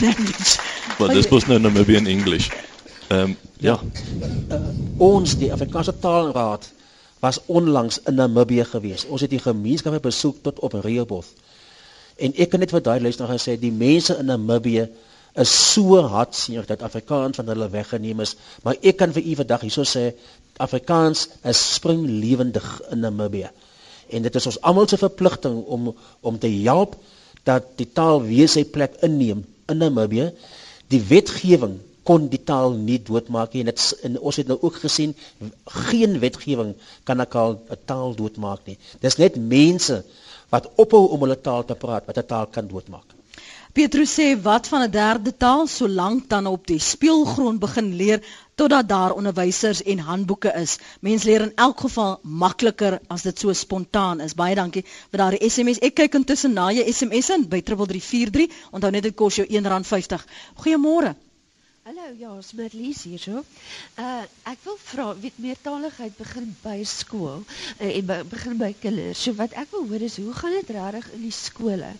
Namblish. 0.00 0.56
Maar 0.98 1.08
dis 1.08 1.28
mos 1.28 1.46
nou 1.46 1.58
Namibian 1.58 2.06
English. 2.06 2.50
Ehm 3.08 3.20
um, 3.20 3.36
ja. 3.58 3.80
Uh, 4.52 4.60
ons 4.98 5.36
die 5.40 5.52
Afrikaanse 5.52 5.98
Taalraad 5.98 6.68
was 7.20 7.40
onlangs 7.46 7.98
in 8.04 8.14
Namibië 8.14 8.64
gewees. 8.64 9.06
Ons 9.06 9.24
het 9.24 9.30
die 9.30 9.42
gemeenskappe 9.42 10.00
besoek 10.00 10.42
tot 10.42 10.58
op 10.58 10.72
Rehoboth. 10.72 11.32
En 12.16 12.34
ek 12.36 12.52
kan 12.52 12.62
net 12.62 12.70
vir 12.70 12.82
daai 12.84 13.00
luisteraar 13.00 13.34
gesê 13.34 13.56
die 13.58 13.72
mense 13.72 14.14
in 14.20 14.30
Namibië 14.30 14.86
is 15.42 15.54
so 15.72 15.98
hartseer 16.14 16.66
dat 16.66 16.82
Afrikaans 16.86 17.40
van 17.40 17.48
hulle 17.50 17.68
weggeneem 17.70 18.20
is, 18.22 18.36
maar 18.62 18.78
ek 18.80 19.00
kan 19.00 19.12
vir 19.12 19.26
u 19.26 19.34
vandag 19.40 19.64
hierso 19.66 19.82
sê 19.82 20.12
Afrikaans 20.62 21.26
is 21.42 21.62
springlewendig 21.74 22.68
in 22.94 23.02
Namibië. 23.02 23.50
En 24.14 24.22
dit 24.26 24.34
is 24.40 24.46
ons 24.50 24.60
almal 24.60 24.88
se 24.88 25.00
verpligting 25.00 25.62
om 25.76 25.94
om 26.20 26.38
te 26.38 26.50
help 26.64 26.96
dat 27.48 27.74
die 27.80 27.88
taal 27.92 28.22
weer 28.24 28.48
sy 28.48 28.64
plek 28.76 29.00
inneem 29.08 29.44
in 29.72 29.82
Namibië. 29.82 30.30
Die 30.92 31.02
wetgewing 31.08 31.78
kon 32.08 32.28
die 32.32 32.42
taal 32.50 32.74
nie 32.76 32.98
doodmaak 33.00 33.54
nie 33.54 33.64
en 33.64 33.70
dit 33.72 33.84
en 34.08 34.18
ons 34.20 34.38
het 34.40 34.48
nou 34.50 34.58
ook 34.60 34.76
gesien 34.82 35.14
geen 35.88 36.18
wetgewing 36.20 36.74
kan 37.08 37.20
'n 37.20 37.80
taal 37.90 38.14
doodmaak 38.14 38.66
nie. 38.66 38.78
Dis 39.00 39.16
net 39.16 39.36
mense 39.36 40.04
wat 40.50 40.68
ophou 40.76 41.08
om 41.08 41.20
hulle 41.24 41.40
taal 41.40 41.64
te 41.64 41.74
praat 41.74 42.06
wat 42.06 42.18
'n 42.18 42.26
taal 42.26 42.46
kan 42.46 42.68
doodmaak. 42.68 43.08
Petrus 43.74 44.12
sê 44.14 44.26
wat 44.42 44.68
van 44.70 44.82
'n 44.82 44.90
derde 44.90 45.32
taal 45.36 45.66
solank 45.66 46.28
dan 46.28 46.46
op 46.46 46.66
die 46.66 46.78
speelgrond 46.78 47.58
begin 47.58 47.88
leer 48.00 48.20
totdat 48.54 48.88
daar 48.88 49.12
onderwysers 49.12 49.82
en 49.82 49.98
handboeke 49.98 50.52
is. 50.60 50.78
Mense 51.00 51.26
leer 51.26 51.40
in 51.40 51.52
elk 51.54 51.80
geval 51.80 52.18
makliker 52.22 53.00
as 53.08 53.22
dit 53.22 53.38
so 53.38 53.52
spontaan 53.52 54.20
is. 54.20 54.34
Baie 54.34 54.54
dankie 54.54 54.84
vir 55.10 55.18
daardie 55.18 55.50
SMS. 55.50 55.82
Ek 55.82 55.94
kyk 55.94 56.14
intussen 56.14 56.52
na 56.52 56.70
jou 56.70 56.86
SMS 56.92 57.30
in 57.30 57.48
by 57.48 57.60
3343. 57.62 58.48
Onthou 58.70 58.90
net 58.90 59.02
dit 59.02 59.14
kos 59.14 59.42
jou 59.42 59.46
R1.50. 59.46 60.22
Goeiemôre. 60.62 61.16
Hallo, 61.84 62.00
ja, 62.16 62.30
ons 62.32 62.54
moet 62.56 62.72
lees 62.72 63.02
hier 63.04 63.20
so. 63.20 63.40
Uh 64.00 64.22
ek 64.48 64.62
wil 64.64 64.78
vra, 64.80 65.04
weet 65.20 65.36
meertaligheid 65.44 66.14
begin 66.16 66.46
by 66.62 66.78
skool 66.88 67.42
uh, 67.42 67.90
en 67.90 68.06
be, 68.08 68.16
begin 68.30 68.56
by 68.62 68.70
kinders. 68.80 69.20
So 69.26 69.36
wat 69.36 69.52
ek 69.60 69.68
wil 69.74 69.84
hoor 69.90 70.04
is 70.06 70.16
hoe 70.16 70.32
gaan 70.38 70.56
dit 70.56 70.70
regtig 70.78 71.10
in 71.18 71.26
die 71.26 71.34
skole? 71.36 71.90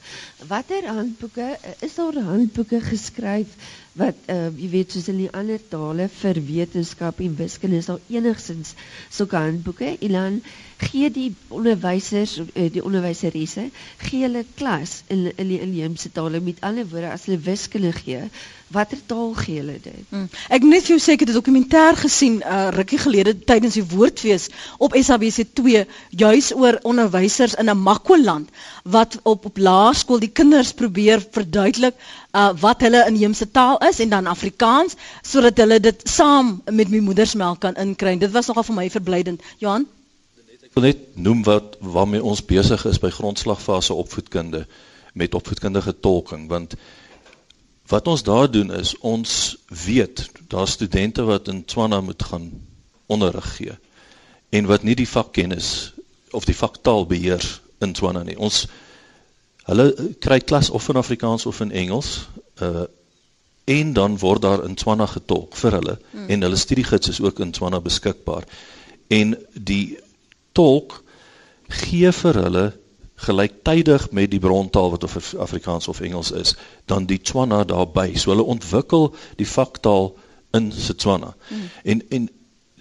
Watter 0.49 0.88
handboeke 0.88 1.51
uh, 1.59 1.75
is 1.85 1.99
daar 2.01 2.16
handboeke 2.31 2.81
geskryf 2.87 3.53
wat 4.01 4.25
uh 4.33 4.49
jy 4.57 4.70
weet 4.73 4.97
soos 4.97 5.11
in 5.12 5.20
die 5.20 5.29
ander 5.42 5.61
tale 5.77 6.09
vir 6.16 6.40
wetenskap 6.49 7.20
en 7.23 7.37
wiskunde 7.44 7.83
is 7.85 7.92
daar 7.92 8.01
enigsins 8.16 8.73
sulke 9.12 9.37
handboeke 9.37 9.92
en 9.99 10.16
dan 10.16 10.40
gee 10.79 11.11
die 11.11 11.35
onderwysers 11.49 12.39
uh, 12.41 12.67
die 12.73 12.85
onderwyseresse 12.85 13.69
gee 14.07 14.23
hulle 14.27 14.45
klas 14.59 15.03
in 15.07 15.31
in 15.37 15.49
die 15.49 15.61
inheemse 15.61 16.13
tale 16.13 16.41
met 16.41 16.61
ander 16.61 16.89
woorde 16.91 17.11
as 17.11 17.27
hulle 17.29 17.41
wiskunde 17.47 17.93
gee 17.93 18.29
watter 18.75 18.99
taal 19.07 19.35
gee 19.39 19.61
hulle 19.61 19.77
dit? 19.83 20.03
Hmm. 20.11 20.27
Ek 20.53 20.65
net 20.67 20.87
vir 20.87 20.95
jou 20.95 21.03
sê 21.03 21.15
ek 21.15 21.25
het 21.25 21.31
'n 21.31 21.39
dokumentêr 21.39 21.97
gesien 22.01 22.41
uh 22.43 22.71
rukkie 22.75 22.99
gelede 22.99 23.35
tydens 23.51 23.79
die 23.79 23.87
woordfees 23.95 24.49
op 24.79 24.97
SABC2 24.97 25.85
juis 26.11 26.53
oor 26.55 26.79
onderwysers 26.83 27.55
in 27.55 27.71
'n 27.71 27.83
Makwaland 27.87 28.49
wat 28.83 29.19
op 29.23 29.47
op 29.47 29.59
laerskool 29.59 30.19
die 30.19 30.33
kinders 30.41 30.73
probeer 30.73 31.23
verduidelik 31.31 31.95
uh 32.33 32.53
wat 32.61 32.81
hulle 32.81 33.07
inheemse 33.07 33.51
taal 33.51 33.79
is 33.89 34.01
en 34.01 34.09
dan 34.09 34.27
Afrikaans 34.27 34.97
sodat 35.23 35.59
hulle 35.59 35.81
dit 35.81 36.09
saam 36.09 36.63
met 36.71 36.89
my 36.89 36.99
moedersmelk 36.99 37.61
kan 37.61 37.75
inkry. 37.75 38.19
Dit 38.19 38.31
was 38.31 38.47
nogal 38.47 38.63
vir 38.63 38.75
my 38.75 38.91
verblydend. 38.91 39.43
Johan 39.59 39.87
wil 40.75 40.83
net 40.83 41.17
noem 41.17 41.43
wat 41.47 41.77
waarmee 41.81 42.23
ons 42.23 42.45
besig 42.45 42.85
is 42.85 42.99
by 42.99 43.11
grondslagfase 43.11 43.95
opvoedkunde 43.95 44.67
met 45.15 45.35
opvoedkundige 45.35 46.01
tolking 46.01 46.49
want 46.49 46.75
Wat 47.87 48.07
ons 48.07 48.23
daar 48.23 48.51
doen 48.51 48.73
is 48.73 48.99
ons 48.99 49.57
weet 49.69 50.31
daar 50.49 50.69
studente 50.69 51.23
wat 51.23 51.49
in 51.49 51.65
Tswana 51.65 52.01
moet 52.01 52.23
gaan 52.23 52.63
onderrig 53.07 53.57
gee 53.57 53.77
en 54.49 54.67
wat 54.67 54.83
nie 54.83 54.95
die 54.95 55.09
vakkennis 55.09 55.93
of 56.31 56.45
die 56.45 56.57
vaktaal 56.57 57.07
beheer 57.07 57.61
in 57.79 57.93
Tswana 57.93 58.23
nie. 58.23 58.39
Ons 58.39 58.67
hulle 59.69 60.15
kry 60.21 60.39
klas 60.41 60.71
of 60.71 60.89
in 60.89 60.97
Afrikaans 60.97 61.47
of 61.47 61.61
in 61.61 61.73
Engels 61.73 62.29
uh 62.63 62.87
en 63.65 63.93
dan 63.97 64.19
word 64.21 64.43
daar 64.43 64.61
in 64.65 64.75
Tswana 64.77 65.07
getolk 65.09 65.55
vir 65.57 65.73
hulle 65.73 65.93
hmm. 66.11 66.27
en 66.29 66.43
hulle 66.45 66.57
studiegids 66.57 67.09
is 67.09 67.21
ook 67.21 67.39
in 67.41 67.53
Tswana 67.53 67.81
beskikbaar. 67.81 68.45
En 69.09 69.33
die 69.53 69.99
tolk 70.55 71.03
gee 71.69 72.12
vir 72.12 72.40
hulle 72.47 72.64
gelyktydig 73.25 74.11
met 74.11 74.31
die 74.31 74.40
brontaal 74.43 74.90
wat 74.90 75.05
of 75.07 75.35
Afrikaans 75.38 75.88
of 75.88 76.01
Engels 76.01 76.31
is, 76.31 76.55
dan 76.90 77.07
die 77.07 77.21
Tswana 77.21 77.64
daarbey. 77.64 78.17
So 78.19 78.31
hulle 78.35 78.47
ontwikkel 78.55 79.12
die 79.38 79.49
vaktaal 79.49 80.12
in 80.55 80.73
Setswana. 80.73 81.35
Mm. 81.49 81.69
En 81.83 82.03
en 82.09 82.29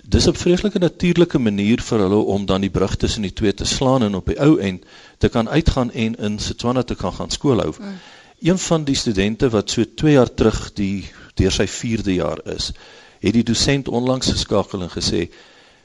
dis 0.03 0.27
'n 0.27 0.35
vreeslike 0.35 0.79
natuurlike 0.79 1.39
manier 1.39 1.81
vir 1.81 1.99
hulle 1.99 2.15
om 2.15 2.45
dan 2.45 2.61
die 2.61 2.69
brug 2.69 2.95
tussen 2.95 3.21
die 3.21 3.33
twee 3.33 3.53
te 3.53 3.65
slaan 3.65 4.03
en 4.03 4.15
op 4.15 4.25
die 4.25 4.39
ou 4.39 4.57
end 4.59 4.85
te 5.17 5.29
kan 5.29 5.49
uitgaan 5.49 5.91
en 5.91 6.15
in 6.15 6.39
Setswana 6.39 6.83
te 6.83 6.95
kan 6.95 7.13
gaan 7.13 7.29
skoolhou. 7.29 7.73
Mm. 7.79 7.99
Een 8.39 8.57
van 8.57 8.83
die 8.83 8.95
studente 8.95 9.49
wat 9.49 9.69
so 9.69 9.85
2 9.95 10.11
jaar 10.11 10.33
terug 10.33 10.73
die 10.73 11.05
deur 11.33 11.51
sy 11.51 11.67
4de 11.67 12.13
jaar 12.13 12.39
is, 12.55 12.71
het 13.19 13.33
die 13.33 13.43
dosent 13.43 13.87
onlangs 13.87 14.27
geskakel 14.27 14.81
en 14.81 14.89
gesê 14.89 15.29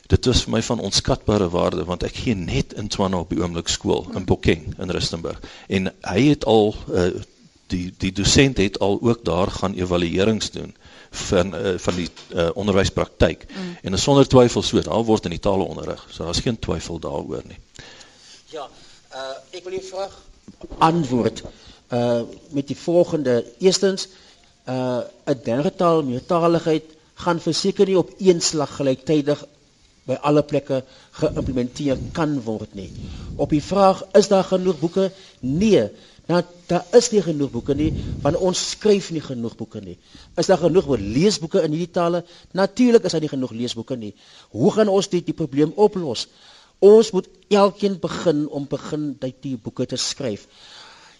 dit 0.08 0.24
was 0.24 0.42
vir 0.44 0.54
my 0.56 0.62
van 0.64 0.80
onskatbare 0.88 1.48
waarde 1.52 1.84
want 1.84 2.04
ek 2.06 2.20
gee 2.24 2.34
net 2.34 2.72
in 2.80 2.88
Tswana 2.88 3.20
op 3.20 3.32
die 3.32 3.40
oomblik 3.42 3.68
skool 3.68 4.06
in 4.16 4.24
Bokeng 4.24 4.70
in 4.78 4.92
Rustenburg. 4.94 5.40
En 5.68 5.90
hy 6.08 6.22
het 6.30 6.46
al 6.48 6.72
uh, 6.88 7.10
die 7.68 7.92
die 8.00 8.12
dosent 8.16 8.56
het 8.56 8.78
al 8.84 8.96
ook 9.04 9.24
daar 9.24 9.52
gaan 9.52 9.76
evaluerings 9.76 10.50
doen 10.50 10.72
van 11.28 11.54
uh, 11.54 11.74
van 11.78 11.94
die 12.00 12.08
uh, 12.08 12.48
onderwyspraktyk 12.54 13.44
mm. 13.48 13.76
en 13.82 13.98
sonder 13.98 14.28
twyfel 14.28 14.64
so 14.64 14.80
daar 14.80 15.04
word 15.04 15.28
in 15.28 15.36
die 15.36 15.44
tale 15.44 15.64
onderrig 15.64 16.06
so 16.08 16.24
daar's 16.24 16.40
geen 16.44 16.58
twyfel 16.58 17.00
daaroor 17.04 17.44
nie. 17.44 17.60
Ja 18.52 18.64
uh, 19.12 19.36
ek 19.52 19.64
wil 19.64 19.76
jou 19.76 19.84
vraag 19.90 20.16
antwoord 20.78 21.42
uh, 21.92 22.22
met 22.56 22.68
die 22.68 22.76
volgende. 22.76 23.44
Eerstens 23.58 24.08
'n 24.64 24.72
uh, 24.72 25.36
derde 25.44 25.74
taal 25.74 26.02
meertaligheid 26.02 26.96
gaan 27.14 27.40
verseker 27.40 27.86
nie 27.86 27.98
op 27.98 28.10
een 28.18 28.40
slag 28.40 28.76
gelyktydig 28.76 29.44
by 30.08 30.16
alle 30.24 30.42
plekke 30.42 30.82
geïmplementeer 31.20 32.00
kan 32.16 32.38
word 32.44 32.74
nie. 32.78 32.88
Op 33.36 33.52
die 33.52 33.62
vraag 33.62 34.02
is 34.18 34.30
daar 34.32 34.46
genoeg 34.48 34.78
boeke? 34.80 35.10
Nee, 35.40 35.88
nou 36.28 36.40
daar 36.68 36.84
is 36.96 37.10
nie 37.12 37.22
genoeg 37.24 37.52
boeke 37.52 37.74
nie 37.76 37.88
want 38.24 38.36
ons 38.44 38.62
skryf 38.74 39.10
nie 39.12 39.24
genoeg 39.24 39.56
boeke 39.56 39.80
nie. 39.84 39.96
Is 40.40 40.48
daar 40.50 40.60
genoeg 40.64 40.88
leesboeke 41.00 41.62
in 41.64 41.76
hierdie 41.76 41.92
tale? 41.92 42.24
Natuurlik 42.52 43.04
is 43.04 43.16
daar 43.16 43.24
nie 43.24 43.32
genoeg 43.32 43.54
leesboeke 43.56 43.96
nie. 43.96 44.14
Hoe 44.56 44.72
gaan 44.76 44.92
ons 44.92 45.08
dit 45.12 45.24
die 45.24 45.36
probleem 45.36 45.72
oplos? 45.76 46.26
Ons 46.84 47.10
moet 47.12 47.28
elkeen 47.48 47.96
begin 48.00 48.46
om 48.54 48.68
begin 48.70 49.10
dit 49.20 49.40
die 49.42 49.56
boeke 49.56 49.86
te 49.86 49.96
skryf. 49.96 50.46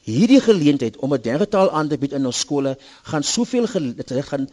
Hierdie 0.09 0.41
geleentheid 0.41 0.97
om 1.05 1.13
'n 1.15 1.23
derde 1.23 1.49
taal 1.49 1.71
aan 1.71 1.89
te 1.89 1.99
bied 1.99 2.13
in 2.13 2.27
ons 2.27 2.39
skole 2.39 2.77
gaan 3.03 3.23
soveel 3.23 3.67
gaan 3.67 4.49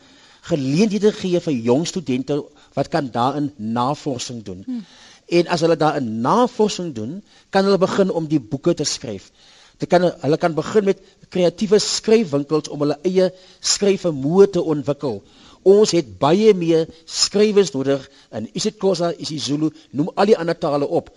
geleenthede 0.50 1.12
gee 1.12 1.40
vir 1.42 1.58
jong 1.70 1.88
studente 1.90 2.38
wat 2.76 2.90
kan 2.94 3.10
daarin 3.12 3.52
navorsing 3.58 4.44
doen. 4.44 4.64
Hmm. 4.66 4.86
En 5.26 5.48
as 5.48 5.62
hulle 5.66 5.78
daar 5.78 6.02
'n 6.02 6.22
navorsing 6.22 6.94
doen, 6.94 7.24
kan 7.50 7.64
hulle 7.64 7.78
begin 7.78 8.12
om 8.12 8.28
die 8.28 8.40
boeke 8.40 8.74
te 8.74 8.84
skryf. 8.84 9.32
Dit 9.78 9.90
kan 9.90 10.12
hulle 10.22 10.38
kan 10.38 10.54
begin 10.54 10.84
met 10.84 11.02
kreatiewe 11.30 11.80
skryfwinkels 11.80 12.70
om 12.70 12.80
hulle 12.80 13.00
eie 13.04 13.32
skryfvermoë 13.60 14.50
te 14.50 14.62
ontwikkel. 14.62 15.24
Ons 15.64 15.92
het 15.92 16.18
baie 16.22 16.54
meer 16.54 16.86
skrywers 17.06 17.72
nodig 17.74 18.10
in 18.32 18.50
isiXhosa, 18.54 19.14
isiZulu, 19.18 19.72
noem 19.92 20.12
al 20.16 20.26
die 20.26 20.38
ander 20.38 20.58
tale 20.58 20.88
op. 20.88 21.10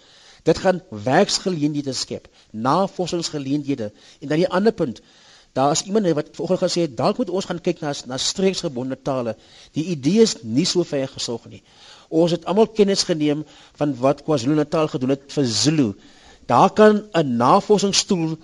Dit 0.42 0.58
gaan 0.58 0.82
werksgeleenthede 1.04 1.92
skep, 1.92 2.28
navorsingsgeleenthede. 2.50 3.92
En 4.20 4.28
dan 4.28 4.38
die 4.38 4.48
ander 4.48 4.72
punt, 4.72 5.02
daar 5.52 5.72
is 5.72 5.82
iemand 5.82 6.06
wat 6.14 6.28
vanoggend 6.32 6.62
gesê 6.62 6.80
het 6.86 6.96
dalk 6.96 7.16
moet 7.18 7.30
ons 7.30 7.44
gaan 7.44 7.60
kyk 7.60 7.80
na 7.80 7.94
na 8.06 8.16
streeksgebonde 8.16 8.98
tale. 9.02 9.36
Die 9.72 9.84
idee 9.84 10.22
is 10.22 10.36
nie 10.42 10.66
so 10.66 10.82
ver 10.82 11.08
gesog 11.08 11.48
nie. 11.48 11.62
Ons 12.08 12.30
het 12.30 12.44
almal 12.44 12.66
kennis 12.66 13.02
geneem 13.02 13.44
van 13.76 13.96
wat 14.00 14.22
KwaZulu-Natal 14.22 14.88
gedoen 14.88 15.16
het 15.16 15.32
vir 15.32 15.44
Zulu. 15.44 15.92
Daar 16.46 16.70
kan 16.70 17.02
'n 17.12 17.36
navorsingsstoel 17.36 18.36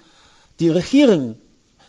die 0.57 0.73
regering 0.73 1.35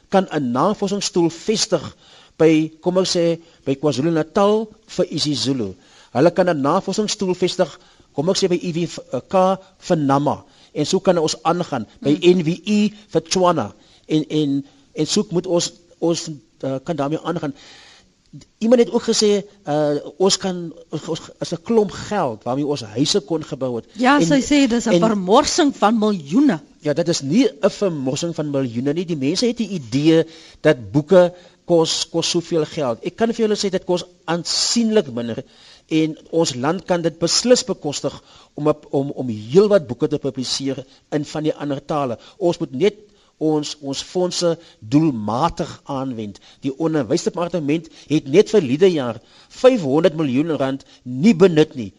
kan 0.09 0.27
'n 0.31 0.51
navorsingsstoel 0.51 1.29
vestig 1.29 1.95
by 2.37 2.71
kom 2.81 2.97
ek 2.97 3.07
sê 3.07 3.25
by 3.65 3.75
KwaZulu-Natal 3.75 4.67
vir 4.87 5.05
isiZulu. 5.05 5.75
Hulle 6.11 6.31
kan 6.31 6.49
'n 6.49 6.61
navorsingsstoel 6.61 7.35
vestig 7.35 7.79
kom 8.13 8.29
ek 8.29 8.37
sê 8.37 8.47
by 8.47 8.59
IWK 8.69 9.35
vir 9.87 9.97
Nama 9.97 10.43
en 10.73 10.85
so 10.85 10.99
kan 10.99 11.17
ons 11.17 11.35
aangaan 11.43 11.87
by 12.03 12.15
NWI 12.21 12.93
vir 13.13 13.21
Tswana 13.21 13.73
en 14.07 14.25
en 14.29 14.65
en 14.95 15.07
soek 15.07 15.31
moet 15.31 15.47
ons 15.47 15.71
ons 15.99 16.27
uh, 16.29 16.75
kan 16.83 16.95
daarmee 16.95 17.19
aangaan 17.23 17.53
iemand 18.57 18.81
het 18.81 18.91
ook 18.91 19.03
gesê 19.03 19.29
uh, 19.67 19.95
ons 20.17 20.37
kan 20.37 20.57
ons 20.89 21.21
as 21.39 21.51
'n 21.53 21.61
klomp 21.63 21.91
geld 21.91 22.43
waarmee 22.43 22.65
ons 22.65 22.81
huise 22.81 23.19
kon 23.19 23.43
gebou 23.43 23.75
het. 23.75 23.85
Ja, 23.93 24.19
en, 24.19 24.25
sy 24.25 24.39
sê 24.41 24.67
dis 24.67 24.87
'n 24.87 24.99
vermorsing 24.99 25.75
van 25.75 25.99
miljoene. 25.99 26.59
Ja, 26.79 26.93
dit 26.93 27.07
is 27.07 27.21
nie 27.21 27.47
'n 27.47 27.69
vermorsing 27.69 28.35
van 28.35 28.49
miljoene 28.49 28.93
nie. 28.93 29.05
Die 29.05 29.17
mense 29.17 29.45
het 29.45 29.57
die 29.57 29.69
idee 29.79 30.25
dat 30.61 30.91
boeke 30.91 31.33
kos 31.65 32.09
kos 32.09 32.29
soveel 32.29 32.65
geld. 32.65 32.99
Ek 33.03 33.15
kan 33.15 33.33
vir 33.33 33.45
julle 33.45 33.57
sê 33.57 33.69
dit 33.69 33.85
kos 33.85 34.05
aansienlik 34.25 35.11
minder 35.11 35.43
en 35.89 36.17
ons 36.31 36.55
land 36.55 36.85
kan 36.85 37.01
dit 37.01 37.19
beslis 37.19 37.63
bekostig 37.63 38.23
om 38.53 38.73
om 38.89 39.11
om 39.11 39.27
heelwat 39.29 39.87
boeke 39.87 40.07
te 40.07 40.17
publiseer 40.17 40.85
in 41.11 41.25
van 41.25 41.43
die 41.43 41.53
ander 41.53 41.85
tale. 41.85 42.17
Ons 42.37 42.57
moet 42.57 42.71
net 42.71 42.95
ons 43.37 43.75
ons 43.81 44.01
fondse 44.03 44.57
doelmatig 44.79 45.71
aanwend. 45.83 46.39
Die 46.61 46.73
onderwysdepartement 46.77 47.89
het 48.07 48.27
net 48.27 48.49
vir 48.53 48.61
liede 48.61 48.91
jaar 48.91 49.19
500 49.49 50.15
miljoen 50.15 50.55
rand 50.57 50.85
nie 51.03 51.35
benut 51.35 51.75
nie. 51.75 51.91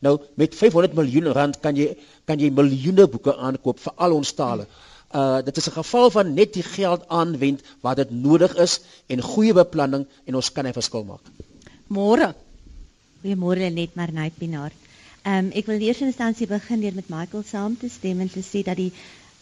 Nou 0.00 0.18
met 0.36 0.54
500 0.54 0.94
miljoen 0.94 1.32
rand 1.32 1.60
kan 1.60 1.76
jy 1.76 1.94
kan 2.26 2.38
jy 2.40 2.50
miljoene 2.50 3.06
boeke 3.08 3.36
aankoop 3.36 3.80
vir 3.80 3.92
al 3.96 4.14
ons 4.18 4.32
tale. 4.34 4.66
Uh 5.14 5.42
dit 5.42 5.56
is 5.56 5.68
'n 5.68 5.78
geval 5.80 6.10
van 6.10 6.34
net 6.34 6.52
die 6.52 6.62
geld 6.62 7.08
aanwend 7.08 7.62
wat 7.80 7.96
dit 7.96 8.10
nodig 8.10 8.56
is 8.56 8.80
en 9.06 9.20
goeie 9.20 9.52
beplanning 9.52 10.06
en 10.24 10.34
ons 10.34 10.52
kan 10.52 10.66
'n 10.66 10.72
verskil 10.72 11.04
maak. 11.04 11.24
Môre. 11.88 12.34
Goeiemôre 13.22 13.70
net 13.72 13.94
maar 13.94 14.12
net 14.12 14.32
Pinaar. 14.38 14.72
Ehm 15.24 15.44
um, 15.44 15.50
ek 15.52 15.66
wil 15.66 15.80
eers 15.80 16.00
in 16.00 16.06
instansie 16.06 16.46
begin 16.46 16.80
deur 16.80 16.94
met 16.94 17.08
Michael 17.08 17.42
saam 17.48 17.76
te 17.76 17.88
stem 17.88 18.20
en 18.20 18.30
te 18.30 18.42
sê 18.42 18.62
dat 18.62 18.76
die 18.76 18.92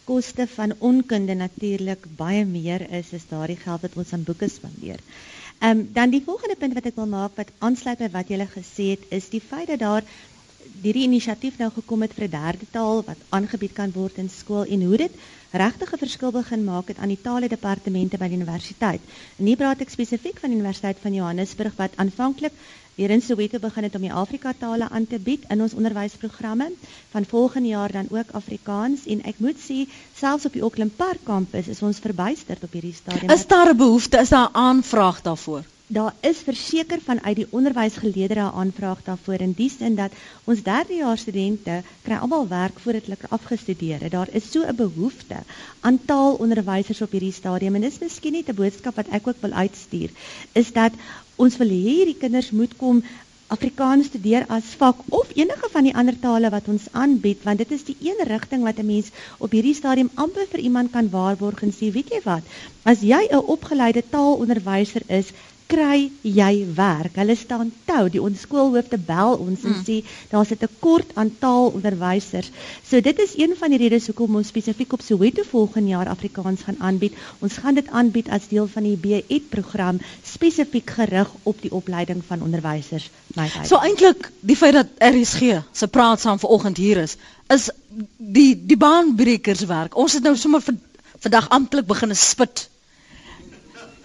koste 0.05 0.47
van 0.55 0.73
onkunde 0.79 1.33
natuurlik 1.33 2.05
baie 2.17 2.45
meer 2.45 2.89
is 2.99 3.13
as 3.13 3.29
daardie 3.29 3.59
geld 3.59 3.81
wat 3.81 3.95
ons 3.95 4.13
aan 4.13 4.27
boeke 4.27 4.49
spandeer. 4.49 4.99
Ehm 5.59 5.79
um, 5.79 5.89
dan 5.93 6.09
die 6.09 6.23
volgende 6.25 6.55
punt 6.59 6.73
wat 6.73 6.85
ek 6.85 6.95
wil 6.99 7.07
maak 7.07 7.35
wat 7.39 7.51
aansluit 7.59 7.99
by 7.99 8.09
wat 8.17 8.29
jy 8.29 8.47
gesê 8.55 8.89
het 8.95 9.03
is 9.09 9.29
die 9.29 9.41
feit 9.41 9.67
dat 9.67 9.79
daar 9.79 10.03
hierdie 10.81 11.05
inisiatief 11.07 11.57
nou 11.59 11.69
gekom 11.75 12.01
het 12.01 12.13
vir 12.17 12.25
'n 12.27 12.35
derde 12.35 12.65
taal 12.71 13.03
wat 13.07 13.23
aangebied 13.29 13.73
kan 13.73 13.91
word 13.91 14.17
in 14.17 14.29
skool 14.29 14.65
en 14.65 14.83
hoe 14.83 14.97
dit 14.97 15.13
regtig 15.51 15.93
'n 15.93 16.03
verskil 16.05 16.31
begin 16.31 16.63
maak 16.63 16.87
het 16.87 16.97
aan 16.97 17.13
die 17.13 17.21
tale 17.21 17.47
departemente 17.47 18.17
by 18.17 18.27
die 18.27 18.37
universiteit. 18.37 19.01
En 19.37 19.45
hier 19.45 19.55
praat 19.57 19.81
ek 19.81 19.89
spesifiek 19.89 20.39
van 20.39 20.49
die 20.49 20.59
Universiteit 20.59 20.97
van 21.01 21.13
Johannesburg 21.13 21.75
wat 21.75 21.95
aanvanklik 21.95 22.53
Hier 22.95 23.09
in 23.09 23.21
Soweto 23.21 23.57
begin 23.59 23.83
het 23.83 23.95
om 23.95 24.03
die 24.05 24.13
Afrika 24.13 24.51
tale 24.57 24.89
aan 24.89 25.07
te 25.07 25.17
bied 25.19 25.45
in 25.49 25.61
ons 25.65 25.73
onderwysprogramme. 25.73 26.67
Van 27.09 27.25
volgende 27.25 27.67
jaar 27.67 27.91
dan 27.91 28.07
ook 28.11 28.31
Afrikaans 28.31 29.07
en 29.09 29.23
ek 29.25 29.41
moet 29.41 29.57
sê 29.57 29.79
selfs 30.19 30.45
op 30.45 30.53
die 30.53 30.61
Auckland 30.61 30.95
Park 30.95 31.25
kampus 31.25 31.67
is 31.73 31.81
ons 31.81 31.99
verbuisterd 31.99 32.63
op 32.63 32.71
hierdie 32.77 32.93
stadium. 32.93 33.33
Is 33.33 33.47
daar 33.47 33.73
'n 33.73 33.77
behoefte, 33.77 34.17
is 34.21 34.29
daar 34.29 34.49
'n 34.49 34.55
aanvraag 34.55 35.21
daarvoor? 35.21 35.63
Daar 35.87 36.13
is 36.19 36.37
verseker 36.37 37.01
vanuit 37.03 37.35
die 37.35 37.47
onderwysgeleerders 37.49 38.39
'n 38.39 38.55
aanvraag 38.59 39.03
daarvoor 39.03 39.41
in 39.45 39.53
die 39.57 39.69
sin 39.69 39.95
dat 39.95 40.11
ons 40.43 40.63
derdejaars 40.63 41.21
studente 41.21 41.81
kry 42.01 42.15
almal 42.15 42.47
werk 42.47 42.79
voordat 42.79 43.03
hulle 43.03 43.17
afgestudeer 43.29 43.99
het. 43.99 44.11
Daar 44.11 44.29
is 44.31 44.51
so 44.51 44.63
'n 44.63 44.75
behoefte 44.75 45.37
aan 45.79 45.99
taalonderwysers 46.05 47.01
op 47.01 47.11
hierdie 47.11 47.33
stadium 47.33 47.75
en 47.75 47.81
dis 47.81 47.99
miskien 47.99 48.31
net 48.31 48.49
'n 48.49 48.55
boodskap 48.55 48.95
wat 48.95 49.07
ek 49.11 49.27
ook 49.27 49.41
wil 49.41 49.51
uitstuur 49.51 50.09
is 50.53 50.71
dat 50.71 50.93
ons 51.35 51.57
wil 51.57 51.67
hê 51.67 51.83
hierdie 51.99 52.17
kinders 52.17 52.51
moet 52.51 52.75
kom 52.77 53.03
Afrikaans 53.47 54.05
studeer 54.05 54.45
as 54.47 54.63
vak 54.81 54.97
of 55.09 55.27
enige 55.35 55.67
van 55.71 55.83
die 55.83 55.95
ander 55.95 56.15
tale 56.19 56.49
wat 56.49 56.67
ons 56.67 56.87
aanbied 56.91 57.43
want 57.43 57.57
dit 57.57 57.71
is 57.71 57.83
die 57.83 57.97
een 58.01 58.25
rigting 58.29 58.63
wat 58.63 58.79
'n 58.79 58.85
mens 58.85 59.11
op 59.37 59.51
hierdie 59.51 59.75
stadium 59.75 60.09
amper 60.13 60.47
vir 60.49 60.59
iemand 60.59 60.91
kan 60.91 61.09
waarborg 61.09 61.61
en 61.61 61.73
sê 61.79 61.91
weet 61.91 62.09
jy 62.09 62.21
wat 62.23 62.43
as 62.83 63.01
jy 63.01 63.27
'n 63.29 63.45
opgeleide 63.55 64.03
taalonderwyser 64.09 65.01
is 65.07 65.33
kry 65.67 66.11
jy 66.21 66.65
werk. 66.75 67.15
Hulle 67.19 67.35
staan 67.37 67.71
tou. 67.87 68.07
Die 68.11 68.21
ons 68.21 68.43
skoolhoofde 68.45 68.97
bel 68.97 69.37
ons 69.41 69.63
en 69.63 69.75
mm. 69.75 69.83
sê 69.87 69.97
daar's 70.31 70.51
'n 70.51 70.59
tekort 70.61 71.11
aan 71.15 71.31
taalonderwysers. 71.39 72.51
So 72.87 73.01
dit 73.01 73.19
is 73.19 73.37
een 73.37 73.55
van 73.57 73.69
die 73.69 73.79
redes 73.79 74.07
hoekom 74.07 74.35
ons 74.35 74.47
spesifiek 74.47 74.93
op 74.93 75.01
Soweto 75.01 75.43
volgende 75.43 75.89
jaar 75.89 76.09
Afrikaans 76.09 76.61
gaan 76.61 76.79
aanbied. 76.79 77.13
Ons 77.39 77.57
gaan 77.57 77.75
dit 77.75 77.87
aanbied 77.89 78.29
as 78.29 78.47
deel 78.47 78.67
van 78.67 78.83
die 78.83 78.97
BEd 78.97 79.49
program 79.49 79.99
spesifiek 80.23 80.89
gerig 80.89 81.29
op 81.43 81.61
die 81.61 81.71
opleiding 81.71 82.23
van 82.27 82.41
onderwysers. 82.41 83.09
So 83.63 83.77
eintlik 83.77 84.31
die 84.39 84.55
feit 84.55 84.73
dat 84.73 84.87
RSG 84.97 85.63
se 85.71 85.87
praat 85.87 86.19
saam 86.19 86.39
vanoggend 86.39 86.77
hier 86.77 86.97
is, 86.97 87.17
is 87.47 87.69
die 88.17 88.55
die 88.65 88.77
baanbrekers 88.77 89.65
werk. 89.65 89.95
Ons 89.95 90.13
het 90.13 90.23
nou 90.23 90.35
sommer 90.37 90.61
vir 90.61 90.77
vandag 91.23 91.49
amptelik 91.49 91.87
begin 91.87 92.15
spit 92.15 92.69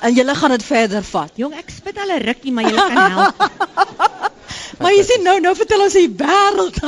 en 0.00 0.14
julle 0.14 0.34
gaan 0.34 0.50
dit 0.50 0.64
verder 0.64 1.02
vat. 1.02 1.32
Jong, 1.34 1.54
ek 1.58 1.70
spit 1.70 1.98
al 1.98 2.14
'n 2.16 2.24
rukkie, 2.24 2.52
maar 2.52 2.64
julle 2.64 2.86
kan 2.88 3.10
help. 3.10 3.36
maar 4.78 4.94
jy 4.94 5.02
sien 5.08 5.26
nou 5.26 5.36
nou 5.40 5.54
vertel 5.58 5.84
ons 5.86 5.98
die 5.98 6.12
wêreld 6.22 6.80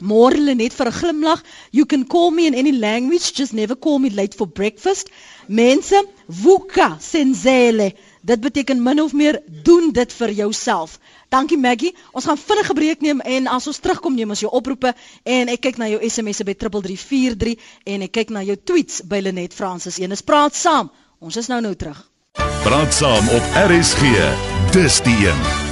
môre 0.00 0.54
net 0.54 0.72
vir 0.72 0.86
'n 0.86 0.92
glimlag, 0.92 1.42
you 1.70 1.84
can 1.84 2.06
call 2.06 2.30
me 2.30 2.46
in 2.46 2.54
any 2.54 2.72
language, 2.72 3.34
just 3.34 3.52
never 3.52 3.76
call 3.76 3.98
me 3.98 4.10
late 4.10 4.36
for 4.36 4.48
breakfast. 4.48 5.10
Mense, 5.48 6.06
vuka 6.28 6.96
senzele. 6.98 7.92
Dit 8.22 8.40
beteken 8.40 8.82
min 8.82 9.02
of 9.02 9.12
meer 9.12 9.42
doen 9.62 9.92
dit 9.92 10.12
vir 10.12 10.30
jouself. 10.32 10.98
Dankie 11.34 11.58
Maggie. 11.58 11.94
Ons 12.12 12.28
gaan 12.30 12.38
vinnig 12.38 12.70
'n 12.70 12.74
breek 12.78 13.00
neem 13.00 13.20
en 13.20 13.46
as 13.46 13.66
ons 13.66 13.78
terugkom 13.78 14.14
neem 14.14 14.30
ons 14.30 14.40
jou 14.40 14.52
oproepe 14.52 14.94
en 15.22 15.48
ek 15.48 15.60
kyk 15.66 15.76
na 15.76 15.88
jou 15.88 15.98
SMS'e 16.08 16.44
by 16.44 16.54
3343 16.54 17.58
en 17.84 18.02
ek 18.06 18.12
kyk 18.12 18.30
na 18.30 18.42
jou 18.42 18.56
tweets 18.64 19.02
by 19.02 19.18
Lenet 19.18 19.54
Francis. 19.54 19.98
Een 19.98 20.12
is 20.12 20.22
praat 20.22 20.54
saam. 20.54 20.90
Ons 21.18 21.36
is 21.36 21.50
nou 21.50 21.60
nou 21.60 21.74
terug. 21.74 22.10
Praat 22.62 22.94
saam 22.94 23.28
op 23.28 23.44
RSG. 23.66 24.14
Dis 24.72 25.00
die 25.02 25.26
een. 25.26 25.64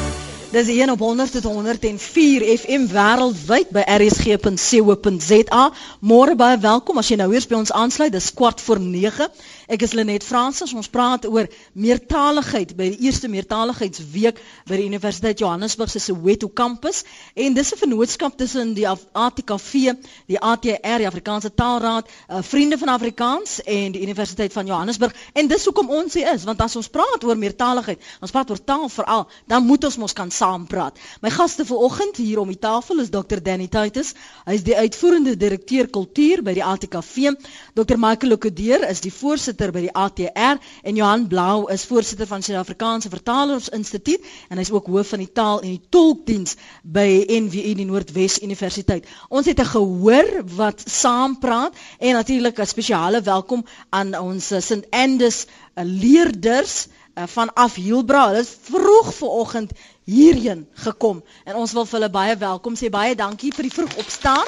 Dis 0.52 0.68
een 0.68 0.90
op 0.90 0.98
100 0.98 1.32
tot 1.32 1.42
104 1.42 2.42
FM 2.58 2.82
wêreldwyd 2.92 3.70
by 3.72 3.86
rsg.co.za. 3.88 5.62
Môre 6.00 6.34
baie 6.36 6.58
welkom 6.60 6.98
as 7.00 7.08
jy 7.08 7.16
nou 7.16 7.30
weer 7.30 7.46
by 7.48 7.56
ons 7.56 7.72
aansluit. 7.72 8.12
Dis 8.12 8.34
kwart 8.36 8.60
voor 8.60 8.80
9. 8.80 9.30
Ek 9.72 9.80
is 9.86 9.94
Lenet 9.96 10.20
Fransis. 10.20 10.74
Ons 10.76 10.90
praat 10.92 11.24
oor 11.24 11.46
meertaligheid 11.72 12.74
by 12.76 12.90
die 12.92 13.06
eerste 13.06 13.28
meertaligheidsweek 13.32 14.40
by 14.68 14.76
die 14.76 14.84
Universiteit 14.84 15.40
Johannesburg 15.40 15.88
se 15.88 16.02
Soweto 16.02 16.50
kampus 16.52 16.98
en 17.32 17.54
dis 17.56 17.72
'n 17.72 17.78
vennootskap 17.80 18.36
tussen 18.36 18.74
die 18.76 18.84
ATKV, 18.86 19.94
die 20.28 20.36
ATR, 20.36 20.98
die 21.00 21.08
Afrikaanse 21.08 21.54
Taalraad, 21.54 22.04
uh, 22.28 22.42
Vriende 22.42 22.76
van 22.78 22.88
Afrikaans 22.88 23.62
en 23.64 23.92
die 23.92 24.02
Universiteit 24.02 24.52
van 24.52 24.66
Johannesburg. 24.66 25.14
En 25.32 25.48
dis 25.48 25.64
hoekom 25.64 25.88
ons 25.88 26.14
hier 26.14 26.34
is, 26.34 26.44
want 26.44 26.60
as 26.60 26.76
ons 26.76 26.88
praat 26.88 27.24
oor 27.24 27.36
meertaligheid, 27.36 27.98
ons 28.20 28.30
praat 28.30 28.50
oor 28.50 28.64
taal 28.64 28.88
veral, 28.88 29.26
dan 29.46 29.64
moet 29.64 29.84
ons 29.84 29.96
mos 29.96 30.12
kan 30.12 30.30
saam 30.30 30.66
praat. 30.66 30.98
My 31.22 31.30
gaste 31.30 31.64
vanoggend 31.64 32.16
hier 32.16 32.38
om 32.40 32.48
die 32.48 32.58
tafel 32.58 33.00
is 33.00 33.10
Dr. 33.10 33.40
Danny 33.40 33.68
Titus. 33.68 34.12
Hy 34.44 34.52
is 34.52 34.62
die 34.62 34.76
uitvoerende 34.76 35.36
direkteur 35.36 35.88
kultuur 35.88 36.42
by 36.42 36.52
die 36.52 36.64
ATKV. 36.64 37.32
Dr. 37.74 37.96
Michael 37.96 38.28
Lokudeer 38.36 38.88
is 38.88 39.00
die 39.00 39.12
voorsitter 39.12 39.61
voorsitter 39.62 39.72
by 39.72 39.82
die 39.86 39.94
ATR 39.94 40.58
en 40.82 40.96
Johan 40.96 41.28
Blau 41.28 41.70
is 41.70 41.84
voorsitter 41.86 42.26
van 42.26 42.42
Suid-Afrikaanse 42.42 43.10
Vertalers 43.10 43.68
Instituut 43.70 44.24
en 44.50 44.58
hy's 44.58 44.72
ook 44.72 44.88
hoof 44.90 45.12
van 45.14 45.22
die 45.22 45.30
taal 45.30 45.60
en 45.62 45.70
die 45.76 45.82
tolkdiens 45.90 46.56
by 46.82 47.22
NWU 47.28 47.74
die 47.78 47.86
Noordwes 47.86 48.40
Universiteit. 48.42 49.06
Ons 49.28 49.46
het 49.46 49.60
'n 49.60 49.70
gehoor 49.70 50.42
wat 50.56 50.82
saam 50.86 51.38
praat 51.38 51.74
en 52.00 52.14
natuurlik 52.14 52.58
'n 52.58 52.66
spesiale 52.66 53.22
welkom 53.22 53.64
aan 53.90 54.14
ons 54.18 54.46
St. 54.46 54.86
Andes 54.90 55.46
eh, 55.74 55.84
leerders 55.84 56.88
eh, 57.14 57.24
van 57.26 57.52
af 57.54 57.74
Hielbra. 57.74 58.26
Hulle 58.26 58.38
het 58.38 58.58
vroeg 58.62 59.14
vanoggend 59.14 59.70
hierheen 60.04 60.66
gekom 60.74 61.22
en 61.44 61.54
ons 61.54 61.72
wil 61.72 61.84
vir 61.84 62.00
hulle 62.00 62.10
baie 62.10 62.36
welkom 62.36 62.74
sê. 62.74 62.90
Baie 62.90 63.14
dankie 63.14 63.52
vir 63.52 63.62
die 63.62 63.74
vroeg 63.74 63.96
opstaan. 63.96 64.46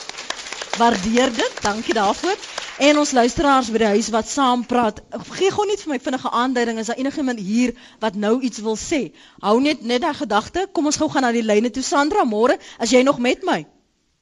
Waardeer 0.78 1.30
dit. 1.34 1.62
Dankie 1.62 1.94
daarvoor. 1.94 2.36
En 2.78 2.98
ons 2.98 3.10
luisteraars 3.12 3.70
by 3.70 3.78
die 3.78 3.90
huis 3.94 4.08
wat 4.10 4.26
saam 4.26 4.64
praat, 4.66 4.98
gee 5.36 5.50
gou 5.54 5.66
net 5.68 5.82
vir 5.84 5.92
my 5.92 5.98
vinnige 6.02 6.30
aanduiding 6.30 6.80
as 6.82 6.88
daar 6.90 6.98
enigiemand 6.98 7.38
hier 7.38 7.74
wat 8.02 8.16
nou 8.18 8.40
iets 8.42 8.58
wil 8.58 8.74
sê. 8.80 9.12
Hou 9.44 9.60
net 9.62 9.84
net 9.86 10.02
daai 10.02 10.16
gedagte. 10.18 10.64
Kom 10.74 10.90
ons 10.90 10.98
gou 10.98 11.06
gaan 11.12 11.22
na 11.22 11.30
die 11.36 11.44
lyne 11.46 11.70
toe. 11.70 11.84
Sandra, 11.86 12.24
môre, 12.26 12.56
as 12.82 12.90
jy 12.90 13.04
nog 13.06 13.20
met 13.22 13.46
my? 13.46 13.60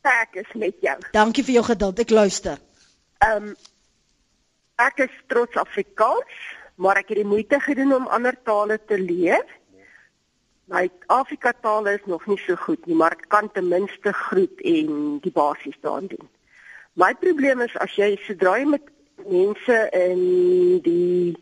Ek 0.03 0.37
is 0.43 0.51
met 0.59 0.77
jou. 0.85 0.99
Dankie 1.17 1.45
vir 1.47 1.57
jou 1.61 1.65
geduld. 1.71 2.05
Ek 2.05 2.13
luister. 2.13 2.61
Ehm 3.25 3.49
um, 3.53 3.57
ek 4.83 5.05
is 5.07 5.17
trots 5.31 5.57
Afrikaans, 5.57 6.37
maar 6.75 6.99
ek 7.01 7.15
het 7.15 7.23
die 7.23 7.29
moeite 7.29 7.61
gedoen 7.63 7.95
om 7.95 8.13
ander 8.13 8.37
tale 8.45 8.81
te 8.83 8.99
leer. 8.99 9.45
My 10.69 10.91
Afrika 11.07 11.53
tale 11.53 11.97
is 11.97 12.05
nog 12.07 12.27
nie 12.27 12.39
so 12.45 12.57
goed 12.57 12.85
nie, 12.87 12.97
maar 12.99 13.17
ek 13.17 13.29
kan 13.29 13.49
ten 13.53 13.69
minste 13.69 14.13
groet 14.13 14.61
en 14.61 15.19
die 15.23 15.33
basies 15.33 15.79
daarin 15.81 16.13
doen. 16.13 16.29
My 16.95 17.15
probleem 17.15 17.63
is 17.65 17.73
as 17.81 17.95
jy 17.97 18.17
sodra 18.27 18.59
jy 18.61 18.67
met 18.75 18.91
mense 19.25 19.77
in 19.97 20.21
die 20.85 21.33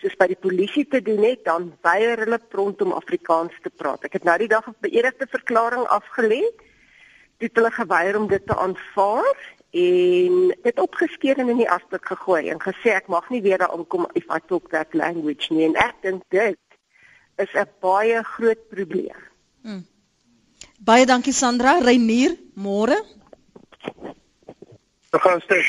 soos 0.00 0.16
by 0.20 0.28
die 0.30 0.38
polisie 0.40 0.84
te 0.88 1.00
doen 1.04 1.22
het, 1.24 1.42
dan 1.44 1.70
weier 1.84 2.20
hulle 2.24 2.38
prompt 2.52 2.82
om 2.84 2.94
Afrikaans 2.96 3.54
te 3.64 3.72
praat. 3.72 4.04
Ek 4.04 4.18
het 4.18 4.24
nou 4.28 4.36
die 4.38 4.48
dag 4.48 4.66
'n 4.68 4.76
beëdigde 4.80 5.26
verklaring 5.28 5.84
afgelê. 5.88 6.42
Dit 7.40 7.56
hulle 7.56 7.70
geweier 7.70 8.16
om 8.16 8.28
dit 8.28 8.46
te 8.46 8.56
aanvaar 8.56 9.36
en 9.76 10.54
dit 10.62 10.78
opgeskeur 10.80 11.38
en 11.38 11.48
in 11.48 11.60
die 11.60 11.70
asblik 11.70 12.04
gegooi 12.04 12.48
en 12.48 12.60
gesê 12.60 12.96
ek 12.96 13.08
mag 13.08 13.28
nie 13.30 13.42
weer 13.42 13.58
daar 13.58 13.72
aankom 13.76 14.06
if 14.14 14.24
I 14.32 14.40
talk 14.46 14.70
that 14.70 14.94
language 14.94 15.52
nie. 15.52 15.64
En 15.64 15.74
ek 15.74 15.96
dink 16.02 16.22
dit 16.28 16.58
is 17.36 17.52
'n 17.54 17.68
baie 17.80 18.22
groot 18.22 18.68
probleem. 18.68 19.20
Hmm. 19.62 19.86
Baie 20.80 21.06
dankie 21.06 21.32
Sandra, 21.32 21.78
Reinier, 21.80 22.36
môre. 22.54 23.04
Ek 25.16 25.22
gaan 25.24 25.40
sê, 25.48 25.62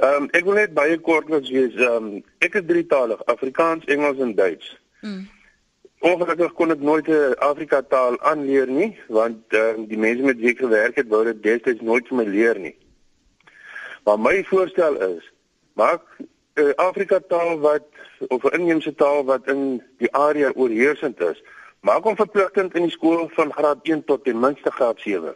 ehm 0.00 0.24
um, 0.24 0.28
ek 0.34 0.46
wil 0.48 0.56
net 0.58 0.72
baie 0.74 0.96
kort 0.98 1.28
wat 1.30 1.46
wees. 1.46 1.76
Ehm 1.78 2.08
um, 2.08 2.24
ek 2.42 2.56
is 2.58 2.66
drietalig, 2.66 3.20
Afrikaans, 3.30 3.86
Engels 3.94 4.18
en 4.24 4.34
Duits. 4.34 4.72
Mm. 5.06 5.22
Ongelukkig 6.02 6.56
kon 6.58 6.74
ek 6.74 6.82
nooit 6.82 7.06
'n 7.08 7.36
Afrika 7.50 7.82
taal 7.94 8.18
aanleer 8.30 8.66
nie, 8.66 8.90
want 9.18 9.54
ehm 9.54 9.84
um, 9.84 9.86
die 9.92 10.00
mense 10.06 10.26
met 10.26 10.40
wie 10.42 10.50
ek 10.54 10.64
gewerk 10.64 10.98
het, 10.98 11.08
wou 11.14 11.22
dit 11.30 11.42
destyds 11.42 11.86
nooit 11.90 12.08
vir 12.08 12.18
my 12.22 12.26
leer 12.26 12.58
nie. 12.58 12.74
Maar 14.04 14.18
my 14.18 14.36
voorstel 14.50 14.98
is, 15.14 15.30
maak 15.78 16.02
'n 16.18 16.26
uh, 16.62 16.74
Afrika 16.88 17.20
taal 17.28 17.58
wat 17.60 17.86
of 18.34 18.42
'n 18.44 18.58
inheemse 18.58 18.94
taal 18.94 19.24
wat 19.24 19.46
in 19.46 19.82
die 19.98 20.12
area 20.12 20.50
oorheersend 20.54 21.20
is, 21.20 21.38
maak 21.80 22.02
hom 22.02 22.16
verpligtend 22.16 22.74
in 22.74 22.90
die 22.90 22.96
skool 22.98 23.28
van 23.38 23.52
graad 23.52 23.78
1 23.82 24.04
tot 24.04 24.24
ten 24.24 24.40
minste 24.40 24.70
graad 24.70 25.00
7. 25.00 25.34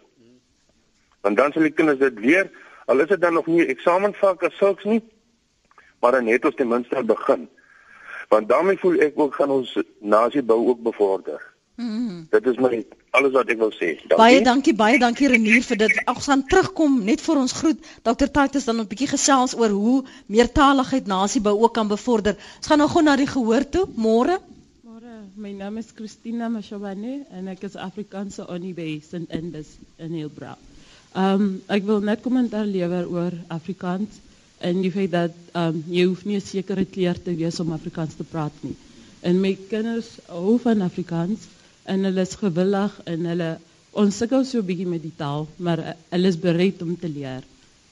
Want 1.20 1.36
dan 1.36 1.52
sal 1.52 1.62
die 1.62 1.76
kinders 1.78 1.98
dit 1.98 2.18
leer 2.18 2.50
Al 2.86 3.02
is 3.02 3.08
dit 3.08 3.20
dan 3.20 3.34
nog 3.34 3.46
nie 3.50 3.66
eksamenvak 3.66 4.42
as 4.46 4.56
sulks 4.56 4.84
nie, 4.84 5.02
maar 6.00 6.12
dan 6.12 6.26
het 6.30 6.44
ons 6.44 6.54
ten 6.54 6.68
minste 6.68 7.02
begin. 7.04 7.48
Want 8.30 8.48
daarmee 8.48 8.78
voel 8.78 9.00
ek 9.06 9.18
ook 9.18 9.34
gaan 9.34 9.50
ons 9.50 9.72
nasie 10.00 10.42
bou 10.42 10.60
ook 10.68 10.82
bevorder. 10.82 11.42
Mm. 11.76 12.26
Dit 12.30 12.46
is 12.46 12.56
my 12.56 12.78
alles 13.10 13.34
wat 13.36 13.50
ek 13.52 13.58
wil 13.60 13.72
sê. 13.74 13.88
Dankie. 14.00 14.16
Baie 14.16 14.38
dankie, 14.44 14.74
baie 14.76 15.00
dankie 15.02 15.28
Renier 15.28 15.64
vir 15.66 15.80
dit. 15.82 15.96
Ek 16.08 16.20
gaan 16.24 16.44
terugkom 16.48 17.00
net 17.04 17.24
vir 17.24 17.40
ons 17.42 17.52
groet. 17.58 17.82
Dr. 18.06 18.30
Titus 18.38 18.68
dan 18.70 18.80
'n 18.80 18.88
bietjie 18.88 19.10
gesels 19.12 19.56
oor 19.58 19.74
hoe 19.74 20.04
meertaligheid 20.26 21.06
nasie 21.06 21.42
bou 21.42 21.56
ook 21.62 21.74
kan 21.74 21.88
bevorder. 21.88 22.38
Ons 22.56 22.70
gaan 22.70 22.78
nou 22.78 22.88
gou 22.88 23.02
na 23.02 23.16
die 23.16 23.26
gehoor 23.26 23.68
toe. 23.68 23.86
Môre. 23.96 24.38
Môre. 24.86 25.12
My 25.36 25.52
naam 25.52 25.76
is 25.76 25.92
Christina 25.92 26.48
Mashobane 26.48 27.26
en 27.30 27.48
ek 27.48 27.62
is 27.62 27.76
Afrikaanse 27.76 28.48
Onibe 28.48 29.00
St. 29.02 29.28
Andes 29.30 29.76
in 29.98 30.12
Hillbrow. 30.12 30.56
Um, 31.16 31.62
ek 31.72 31.86
wil 31.88 32.02
net 32.04 32.20
kommentaar 32.20 32.66
lewer 32.68 33.06
oor 33.08 33.32
Afrikaans 33.48 34.18
en 34.60 34.82
die 34.84 34.90
feit 34.92 35.14
dat 35.14 35.36
um, 35.56 35.78
jy 35.88 36.04
hoef 36.04 36.26
nie 36.28 36.36
'n 36.36 36.44
sekere 36.44 36.84
kleur 36.84 37.16
te 37.16 37.32
wees 37.38 37.60
om 37.60 37.72
Afrikaans 37.72 38.18
te 38.18 38.24
praat 38.24 38.52
nie. 38.60 38.74
En 39.24 39.40
my 39.40 39.54
kinders 39.70 40.10
hou 40.28 40.58
van 40.60 40.84
Afrikaans 40.84 41.48
en 41.88 42.04
hulle 42.04 42.20
is 42.20 42.36
gewillig 42.36 43.00
en 43.06 43.24
hulle 43.32 43.50
ons 43.92 44.16
sukkel 44.16 44.44
so 44.44 44.60
'n 44.60 44.66
bietjie 44.68 44.86
met 44.86 45.02
die 45.02 45.16
taal, 45.16 45.48
maar 45.56 45.78
uh, 45.78 45.96
hulle 46.10 46.28
is 46.28 46.36
bereid 46.36 46.82
om 46.82 46.92
te 47.00 47.08
leer. 47.08 47.42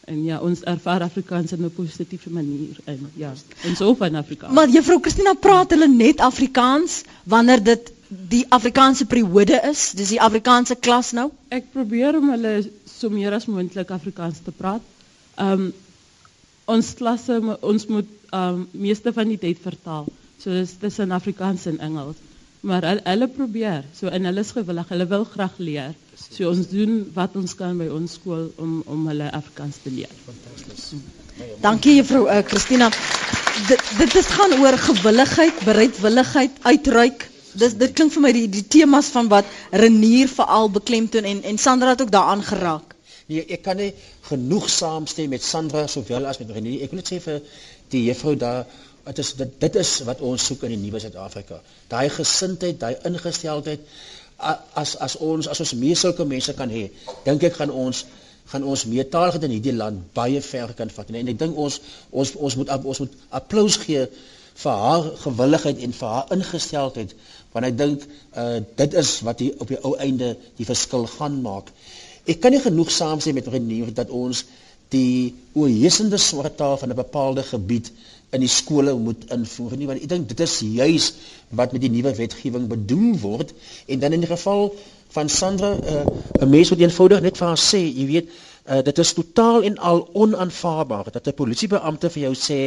En 0.04 0.20
ja, 0.24 0.40
ons 0.40 0.60
ervaar 0.68 1.00
Afrikaans 1.08 1.52
in 1.52 1.64
'n 1.64 1.72
positiewe 1.72 2.30
manier 2.30 2.76
en 2.84 3.10
ja, 3.16 3.32
ons 3.64 3.78
hou 3.78 3.94
van 3.96 4.14
Afrikaans. 4.14 4.52
Maar 4.52 4.68
juffrou 4.68 5.00
Christina 5.00 5.32
praat 5.32 5.70
hulle 5.70 5.88
net 5.88 6.20
Afrikaans 6.20 7.02
wanneer 7.24 7.62
dit 7.62 7.92
die 8.08 8.44
Afrikaanse 8.48 9.06
periode 9.06 9.60
is, 9.70 9.92
dis 9.96 10.12
die 10.14 10.20
Afrikaanse 10.20 10.76
klas 10.76 11.12
nou? 11.12 11.30
Ek 11.48 11.70
probeer 11.72 12.18
om 12.18 12.30
hulle 12.34 12.70
so 12.98 13.10
meer 13.10 13.34
as 13.36 13.48
moontlik 13.50 13.90
Afrikaans 13.94 14.42
te 14.44 14.54
praat. 14.54 14.84
Um 15.40 15.72
ons 16.70 16.94
klasse 16.96 17.36
ons 17.60 17.88
moet 17.92 18.12
um 18.32 18.62
meeste 18.72 19.12
van 19.12 19.28
die 19.28 19.40
tyd 19.40 19.60
vertaal. 19.62 20.06
So 20.40 20.54
dis 20.54 20.76
tussen 20.80 21.12
Afrikaans 21.12 21.66
en 21.70 21.80
Engels. 21.84 22.20
Maar 22.64 22.86
hulle 23.04 23.28
probeer. 23.28 23.84
So 23.96 24.08
en 24.08 24.24
hulle 24.24 24.40
is 24.40 24.54
gewillig. 24.56 24.88
Hulle 24.88 25.06
wil 25.10 25.26
graag 25.28 25.58
leer. 25.58 25.92
So 26.16 26.48
ons 26.48 26.70
doen 26.70 27.02
wat 27.16 27.36
ons 27.36 27.54
kan 27.58 27.76
by 27.78 27.90
ons 27.92 28.16
skool 28.16 28.48
om 28.56 28.80
om 28.86 29.04
hulle 29.10 29.28
Afrikaans 29.30 29.82
te 29.84 29.92
leer. 29.92 30.14
Fantasties. 30.24 30.94
Dankie 31.60 31.98
juffrou 31.98 32.24
uh, 32.30 32.40
Christina. 32.46 32.88
Dit 33.68 33.84
dit 33.98 34.18
is 34.20 34.32
gaan 34.38 34.56
oor 34.62 34.78
gewilligheid, 34.88 35.62
bereidwilligheid, 35.66 36.58
uitreik 36.62 37.28
dis 37.60 37.76
dit 37.80 37.92
klink 37.96 38.12
vir 38.14 38.24
my 38.24 38.32
die 38.36 38.48
die 38.52 38.64
temas 38.76 39.10
van 39.14 39.28
wat 39.32 39.48
Renier 39.84 40.30
veral 40.32 40.70
beklemtoon 40.78 41.28
en 41.30 41.42
en 41.52 41.58
Sandra 41.58 41.94
het 41.94 42.02
ook 42.02 42.12
daaraan 42.14 42.42
geraak. 42.42 42.94
Nee, 43.26 43.44
ek 43.56 43.62
kan 43.64 43.78
nie 43.80 43.92
genoeg 44.28 44.66
saamstem 44.70 45.30
met 45.32 45.42
Sandra 45.42 45.86
sowel 45.86 46.26
as 46.28 46.40
met 46.42 46.50
Renier. 46.50 46.82
Ek 46.84 46.92
wil 46.92 47.00
net 47.00 47.12
sê 47.12 47.20
vir 47.24 47.40
die 47.94 48.04
juffrou 48.08 48.34
daar 48.36 48.66
dit 49.04 49.18
is 49.18 49.32
dit, 49.38 49.54
dit 49.60 49.76
is 49.76 49.94
wat 50.08 50.20
ons 50.24 50.44
soek 50.50 50.64
in 50.66 50.74
die 50.74 50.82
nuwe 50.82 51.00
Suid-Afrika. 51.00 51.60
Daai 51.92 52.08
gesindheid, 52.12 52.78
daai 52.80 52.94
ingesteldheid 53.08 53.88
as 54.82 54.96
as 55.06 55.16
ons 55.22 55.48
as 55.48 55.60
ons 55.64 55.74
meer 55.80 55.96
sulke 55.96 56.24
mense 56.28 56.54
kan 56.58 56.72
hê, 56.72 56.88
dink 57.24 57.44
ek 57.48 57.58
gaan 57.60 57.72
ons 57.84 58.04
gaan 58.52 58.64
ons 58.68 58.84
meetaaligheid 58.90 59.46
in 59.48 59.54
hierdie 59.56 59.76
land 59.76 60.00
baie 60.16 60.40
ver 60.44 60.72
kan 60.78 60.90
vat. 60.96 61.12
En 61.12 61.32
ek 61.32 61.38
dink 61.40 61.60
ons 61.66 61.80
ons 62.10 62.34
ons 62.48 62.56
moet 62.60 62.72
ons 62.94 63.02
moet 63.04 63.20
applous 63.40 63.78
gee 63.84 64.06
vir 64.64 64.82
haar 64.86 65.06
gewilligheid 65.22 65.80
en 65.86 65.96
vir 66.00 66.12
haar 66.16 66.34
ingesteldheid 66.36 67.14
want 67.54 67.68
ek 67.70 67.78
dink 67.78 68.04
uh, 68.36 68.58
dit 68.76 68.96
is 69.00 69.20
wat 69.26 69.40
hier 69.40 69.54
op 69.62 69.70
die 69.70 69.80
ou 69.86 69.94
einde 70.02 70.34
die 70.58 70.66
verskil 70.68 71.06
gaan 71.16 71.40
maak. 71.44 71.70
Ek 72.26 72.40
kan 72.42 72.54
nie 72.54 72.62
genoeg 72.64 72.90
saamstem 72.90 73.38
met 73.38 73.48
Renier 73.52 73.92
dat 73.94 74.10
ons 74.10 74.44
die 74.94 75.34
oorheersende 75.54 76.18
swart 76.20 76.58
taal 76.60 76.76
van 76.80 76.90
'n 76.90 77.02
bepaalde 77.02 77.42
gebied 77.42 77.90
in 78.34 78.42
die 78.42 78.50
skole 78.50 78.94
moet 78.98 79.28
invoer 79.36 79.76
nie 79.78 79.86
want 79.90 80.02
ek 80.02 80.08
dink 80.10 80.28
dit 80.32 80.40
is 80.46 80.56
juis 80.60 81.12
wat 81.60 81.74
met 81.74 81.84
die 81.84 81.92
nuwe 81.96 82.14
wetgewing 82.18 82.66
bedoel 82.72 83.14
word 83.22 83.54
en 83.86 84.02
dan 84.02 84.16
in 84.16 84.24
die 84.24 84.32
geval 84.32 84.74
van 85.16 85.28
Sandra 85.28 85.70
uh, 85.76 86.02
'n 86.40 86.50
mens 86.50 86.70
moet 86.70 86.82
eenvoudig 86.82 87.22
net 87.22 87.38
vir 87.38 87.48
haar 87.52 87.62
sê 87.64 87.82
jy 87.84 88.06
weet 88.10 88.28
uh, 88.66 88.82
dit 88.82 88.98
is 88.98 89.14
totaal 89.14 89.62
en 89.70 89.78
al 89.78 90.02
onaanvaarbaar 90.12 91.12
dat 91.12 91.28
'n 91.28 91.38
polisiebeampte 91.42 92.10
vir 92.10 92.22
jou 92.26 92.34
sê 92.48 92.60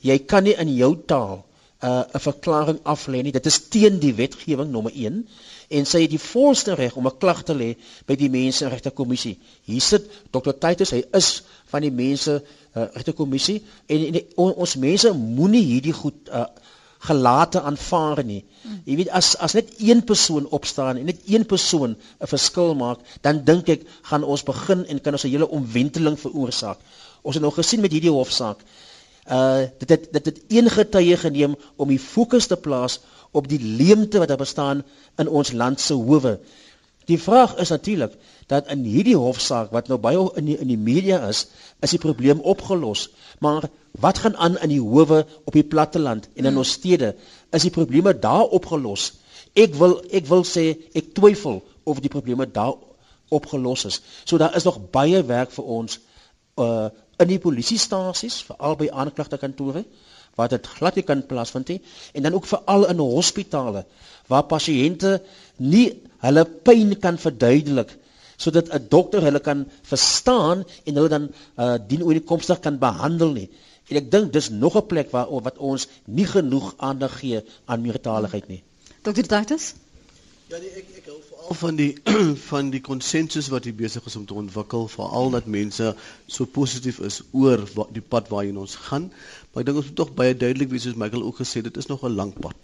jy 0.00 0.18
kan 0.18 0.44
nie 0.44 0.56
in 0.64 0.76
jou 0.76 0.92
taal 1.06 1.44
'n 1.84 2.04
uh, 2.16 2.20
verklaring 2.28 2.78
af 2.82 3.06
lê 3.12 3.22
nie. 3.22 3.32
Dit 3.32 3.46
is 3.46 3.58
teen 3.68 3.98
die 4.00 4.14
wetgewing 4.14 4.70
nommer 4.70 4.92
1 4.94 5.28
en 5.68 5.86
sy 5.86 6.00
het 6.04 6.12
die 6.12 6.22
volste 6.22 6.74
reg 6.74 6.96
om 6.96 7.06
'n 7.06 7.18
klag 7.18 7.42
te 7.44 7.54
lê 7.54 7.74
by 8.06 8.16
die 8.16 8.30
Menseregte 8.30 8.90
Kommissie. 8.90 9.38
Hier 9.64 9.80
sit 9.80 10.10
Dr. 10.30 10.54
Titus, 10.58 10.90
hy 10.90 11.02
is 11.12 11.42
van 11.72 11.82
die 11.82 11.90
Mense 11.90 12.42
uh, 12.76 12.86
Regte 12.94 13.12
Kommissie 13.12 13.62
en, 13.86 14.06
en 14.06 14.12
die, 14.12 14.26
on, 14.36 14.54
ons 14.54 14.76
mense 14.76 15.12
moenie 15.12 15.64
hierdie 15.64 15.92
goed 15.92 16.30
uh, 16.32 16.46
gelate 17.04 17.60
aanvaar 17.60 18.24
nie. 18.24 18.40
Jy 18.88 18.96
weet 19.02 19.12
as 19.12 19.34
as 19.44 19.54
net 19.58 19.74
een 19.78 20.00
persoon 20.08 20.48
opstaan 20.56 20.96
en 20.96 21.04
net 21.10 21.20
een 21.28 21.44
persoon 21.46 21.96
'n 21.96 22.30
verskil 22.32 22.74
maak, 22.74 22.98
dan 23.20 23.44
dink 23.44 23.68
ek 23.68 23.82
gaan 24.02 24.24
ons 24.24 24.42
begin 24.42 24.86
en 24.86 25.00
kan 25.00 25.12
ons 25.12 25.24
'n 25.24 25.34
hele 25.36 25.48
omwenteling 25.48 26.16
veroorsaak. 26.20 26.78
Ons 27.22 27.34
het 27.34 27.42
nou 27.42 27.52
gesien 27.52 27.80
met 27.80 27.92
hierdie 27.92 28.10
hofsaak. 28.10 28.58
Uh 29.24 29.64
dit 29.78 29.88
het 29.88 30.12
dit 30.12 30.24
het 30.26 30.40
een 30.48 30.70
getuie 30.70 31.16
geneem 31.16 31.56
om 31.76 31.88
die 31.88 31.98
fokus 31.98 32.46
te 32.46 32.56
plaas 32.56 33.00
op 33.32 33.48
die 33.48 33.60
leemte 33.60 34.18
wat 34.18 34.28
daar 34.28 34.42
bestaan 34.42 34.84
in 35.16 35.28
ons 35.28 35.52
land 35.52 35.80
se 35.80 35.94
howe. 35.94 36.38
Die 37.04 37.20
vraag 37.20 37.56
is 37.56 37.68
natuurlik 37.68 38.12
dat 38.46 38.68
in 38.72 38.84
hierdie 38.84 39.16
hofsaak 39.16 39.72
wat 39.72 39.88
nou 39.88 39.98
baie 40.00 40.20
in 40.40 40.44
die, 40.48 40.56
in 40.58 40.68
die 40.68 40.80
media 40.80 41.20
is, 41.28 41.46
is 41.80 41.92
die 41.92 42.00
probleem 42.00 42.40
opgelos. 42.40 43.08
Maar 43.44 43.68
wat 44.00 44.18
gaan 44.18 44.36
aan 44.36 44.56
in 44.58 44.72
die 44.72 44.80
howe 44.80 45.24
op 45.44 45.52
die 45.52 45.64
platteland 45.64 46.28
en 46.34 46.44
in 46.44 46.50
hmm. 46.50 46.62
ons 46.62 46.72
stede? 46.78 47.14
Is 47.52 47.66
die 47.66 47.74
probleme 47.74 48.18
daar 48.18 48.48
opgelos? 48.56 49.12
Ek 49.54 49.76
wil 49.78 50.00
ek 50.10 50.26
wil 50.30 50.44
sê 50.48 50.72
ek 50.96 51.12
twyfel 51.16 51.62
of 51.84 52.00
die 52.00 52.12
probleme 52.12 52.48
daar 52.50 52.74
opgelos 53.34 53.84
is. 53.84 54.00
So 54.24 54.38
daar 54.38 54.56
is 54.56 54.64
nog 54.64 54.80
baie 54.90 55.22
werk 55.28 55.52
vir 55.54 55.72
ons 55.80 56.00
uh 56.60 56.88
in 57.18 57.28
die 57.28 57.38
polisiestasies, 57.38 58.42
veral 58.48 58.76
by 58.76 58.88
aanklagte 58.90 59.38
kantore 59.38 59.84
waar 60.34 60.50
dit 60.50 60.66
glad 60.78 60.96
nie 60.98 61.06
kan 61.06 61.22
plaasvind 61.26 61.68
nie 61.70 61.80
en 62.12 62.26
dan 62.26 62.34
ook 62.34 62.46
veral 62.50 62.88
in 62.90 63.02
hospitale 63.02 63.84
waar 64.30 64.46
pasiënte 64.50 65.20
nie 65.62 65.86
hulle 66.24 66.44
pyn 66.66 66.96
kan 67.00 67.20
verduidelik 67.20 67.92
sodat 68.36 68.72
'n 68.74 68.88
dokter 68.88 69.22
hulle 69.22 69.40
kan 69.40 69.66
verstaan 69.82 70.64
en 70.84 70.94
hulle 70.94 71.08
dan 71.08 71.28
uh, 71.58 71.76
dien 71.88 72.02
ooreenkomstig 72.02 72.60
kan 72.60 72.78
behandel 72.78 73.30
nie. 73.32 73.48
En 73.88 73.96
ek 73.96 74.10
dink 74.10 74.32
dis 74.32 74.50
nog 74.50 74.76
'n 74.76 74.86
plek 74.86 75.10
waar 75.10 75.28
wat 75.42 75.58
ons 75.58 75.86
nie 76.04 76.26
genoeg 76.26 76.74
aandag 76.76 77.18
gee 77.20 77.42
aan 77.64 77.80
meertaligheid 77.82 78.48
nie. 78.48 78.62
Dr. 79.02 79.22
Titus? 79.22 79.74
Ja, 80.48 80.58
nee, 80.58 80.70
ek 80.70 80.86
ek 80.98 81.06
hou 81.06 81.20
veral 81.44 81.54
van 81.54 81.76
die 81.76 81.94
van 82.50 82.70
die 82.70 82.80
konsensus 82.80 83.48
wat 83.52 83.64
hier 83.64 83.74
besig 83.76 84.04
is 84.06 84.16
om 84.16 84.24
te 84.26 84.34
ontwikkel, 84.34 84.86
veral 84.88 85.30
dat 85.30 85.46
mense 85.46 85.94
so 86.26 86.44
positief 86.44 87.00
is 87.04 87.20
oor 87.32 87.60
wat, 87.74 87.90
die 87.92 88.02
pad 88.02 88.28
waarheen 88.28 88.56
ons 88.58 88.76
gaan. 88.88 89.10
Maar 89.52 89.62
ek 89.62 89.66
dink 89.68 89.80
ons 89.80 89.90
moet 89.90 89.98
tog 89.98 90.14
baie 90.16 90.34
duidelik 90.36 90.70
wees 90.72 90.86
soos 90.86 90.96
Michael 90.96 91.24
ook 91.24 91.42
gesê 91.42 91.62
dit 91.62 91.76
is 91.76 91.88
nog 91.90 92.04
'n 92.04 92.16
lang 92.16 92.32
pad. 92.40 92.56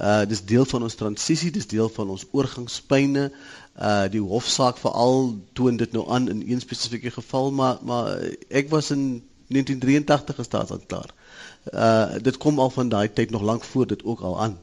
Uh 0.00 0.24
dis 0.24 0.44
deel 0.44 0.64
van 0.64 0.82
ons 0.82 0.94
transisie, 0.94 1.50
dis 1.50 1.66
deel 1.66 1.88
van 1.88 2.08
ons 2.08 2.24
oorgangspyne. 2.32 3.30
Uh 3.76 4.06
die 4.08 4.20
hofsaak 4.22 4.80
veral 4.80 5.36
toon 5.52 5.76
dit 5.76 5.92
nou 5.92 6.08
aan 6.08 6.28
in 6.28 6.42
een 6.48 6.60
spesifieke 6.60 7.10
geval, 7.10 7.50
maar 7.52 7.78
maar 7.82 8.18
ek 8.48 8.70
was 8.70 8.90
in 8.90 9.22
1983 9.48 10.34
gestaan 10.36 10.70
aan 10.70 10.86
klaar. 10.86 11.10
Uh 11.72 12.22
dit 12.22 12.36
kom 12.36 12.58
al 12.58 12.70
van 12.70 12.88
daai 12.88 13.12
tyd 13.12 13.30
nog 13.30 13.42
lank 13.42 13.64
voor 13.64 13.86
dit 13.86 14.04
ook 14.04 14.20
al 14.20 14.40
aan. 14.40 14.58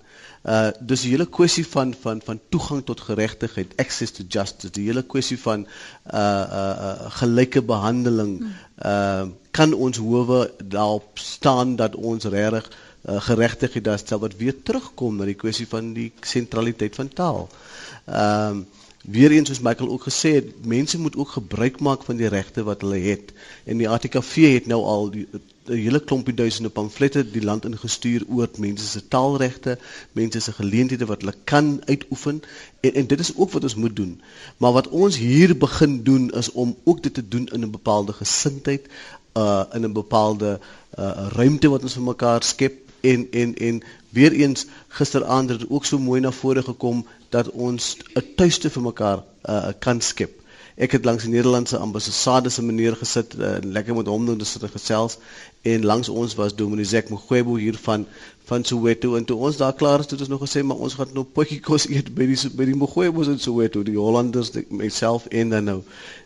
Dis 0.80 1.04
die 1.06 1.12
hele 1.14 1.28
kwessie 1.30 1.66
van 1.68 1.94
van 1.94 2.22
van 2.26 2.39
toegang 2.50 2.82
tot 2.86 3.02
geregtigheid, 3.06 3.76
access 3.78 4.12
to 4.18 4.24
justice, 4.28 4.72
die 4.74 4.88
hele 4.88 5.04
kwessie 5.04 5.38
van 5.39 5.68
uh 5.68 6.18
uh, 6.20 6.72
uh 6.88 7.12
gelyke 7.20 7.62
behandeling. 7.62 8.39
Uh 8.86 9.28
kan 9.52 9.74
ons 9.74 9.98
howe 9.98 10.52
daarop 10.64 11.20
staan 11.20 11.76
dat 11.76 11.96
ons 11.96 12.26
regtig 12.26 12.70
uh, 12.72 13.22
geregtigheid 13.22 13.84
daar 13.84 14.00
stel 14.00 14.20
wat 14.20 14.38
weer 14.39 14.56
terugkom 14.64 15.18
na 15.20 15.26
die 15.28 15.36
kwessie 15.36 15.68
van 15.68 15.94
die 15.94 16.12
sentraliteit 16.22 16.96
van 16.96 17.10
taal. 17.14 17.50
Ehm 18.06 18.64
uh, 18.64 18.80
Weer 19.02 19.32
eens 19.32 19.48
soos 19.50 19.60
Michael 19.66 19.89
ook 19.89 20.04
gesê 20.04 20.34
het, 20.34 20.66
mense 20.66 21.00
moet 21.00 21.16
ook 21.18 21.30
gebruik 21.30 21.80
maak 21.80 22.04
van 22.04 22.16
die 22.16 22.28
regte 22.28 22.64
wat 22.64 22.82
hulle 22.82 23.00
het. 23.02 23.34
En 23.66 23.78
die 23.78 23.89
ATKV 23.89 24.54
het 24.54 24.68
nou 24.70 24.84
al 24.86 25.10
die 25.10 25.28
'n 25.70 25.78
hele 25.78 25.99
klompie 26.09 26.34
duisende 26.34 26.70
pamflette 26.70 27.22
die 27.32 27.43
land 27.43 27.66
ingestuur 27.66 28.24
oor 28.28 28.49
mense 28.57 28.86
se 28.88 29.01
taalregte, 29.07 29.78
mense 30.18 30.39
se 30.39 30.51
geleenthede 30.57 31.05
wat 31.05 31.22
hulle 31.22 31.36
kan 31.43 31.68
uitoefen 31.86 32.41
en 32.80 32.93
en 33.01 33.07
dit 33.07 33.20
is 33.20 33.36
ook 33.36 33.51
wat 33.51 33.64
ons 33.64 33.76
moet 33.76 33.95
doen. 33.95 34.22
Maar 34.57 34.72
wat 34.72 34.88
ons 34.88 35.18
hier 35.18 35.57
begin 35.57 36.03
doen 36.03 36.32
is 36.32 36.51
om 36.51 36.76
ook 36.84 37.03
dit 37.03 37.14
te 37.14 37.28
doen 37.28 37.47
in 37.47 37.66
'n 37.66 37.72
bepaalde 37.72 38.14
gesindheid, 38.14 38.88
uh 39.38 39.64
in 39.74 39.86
'n 39.86 39.93
bepaalde 39.93 40.59
uh 40.99 41.28
ruimte 41.38 41.70
wat 41.70 41.84
ons 41.84 41.93
vir 41.93 42.09
mekaar 42.09 42.43
skep 42.43 42.76
en 43.01 43.28
en 43.32 43.55
en 43.55 43.82
weer 44.09 44.32
eens 44.32 44.66
gisteraand 44.88 45.49
het 45.49 45.59
dit 45.59 45.70
ook 45.70 45.86
so 45.86 45.99
mooi 45.99 46.22
na 46.22 46.32
vore 46.32 46.64
gekom 46.64 47.05
dat 47.30 47.49
ons 47.49 47.97
'n 48.14 48.34
tuiste 48.36 48.70
vir 48.70 48.82
mekaar 48.82 49.24
uh, 49.49 49.68
kan 49.80 50.01
skep. 50.01 50.41
Ek 50.82 50.96
het 50.98 51.06
langs 51.06 51.28
die 51.28 51.32
Nederlandse 51.34 51.78
ambassade 51.78 52.50
se 52.50 52.64
meneer 52.66 52.96
gesit 52.98 53.36
uh, 53.38 53.58
lekker 53.62 53.96
met 53.96 54.08
hom 54.10 54.26
doen 54.26 54.46
sit 54.46 54.64
gesels. 54.74 55.18
En 55.62 55.86
langs 55.86 56.10
ons 56.10 56.34
was 56.40 56.56
Dominique 56.58 57.14
Mugwebo 57.14 57.56
hier 57.56 57.78
van 57.78 58.08
van 58.50 58.64
Soweto. 58.66 59.16
En 59.16 59.26
toe 59.26 59.38
ons 59.38 59.58
daar 59.58 59.76
klaar 59.78 60.00
is 60.00 60.10
het 60.10 60.20
ons 60.20 60.32
nog 60.34 60.42
gesê 60.42 60.64
maar 60.66 60.82
ons 60.82 60.94
gaan 60.98 61.14
nou 61.14 61.24
potjie 61.24 61.60
kos 61.60 61.86
eet 61.90 62.10
by 62.18 62.26
die 62.32 62.50
by 62.58 62.66
die 62.66 62.76
Mugwebos 62.76 63.30
in 63.30 63.40
Soweto 63.40 63.84
die 63.86 63.98
Hollanders 63.98 64.52
myself 64.70 65.30
en 65.30 65.54
dan 65.54 65.70
nou 65.70 65.78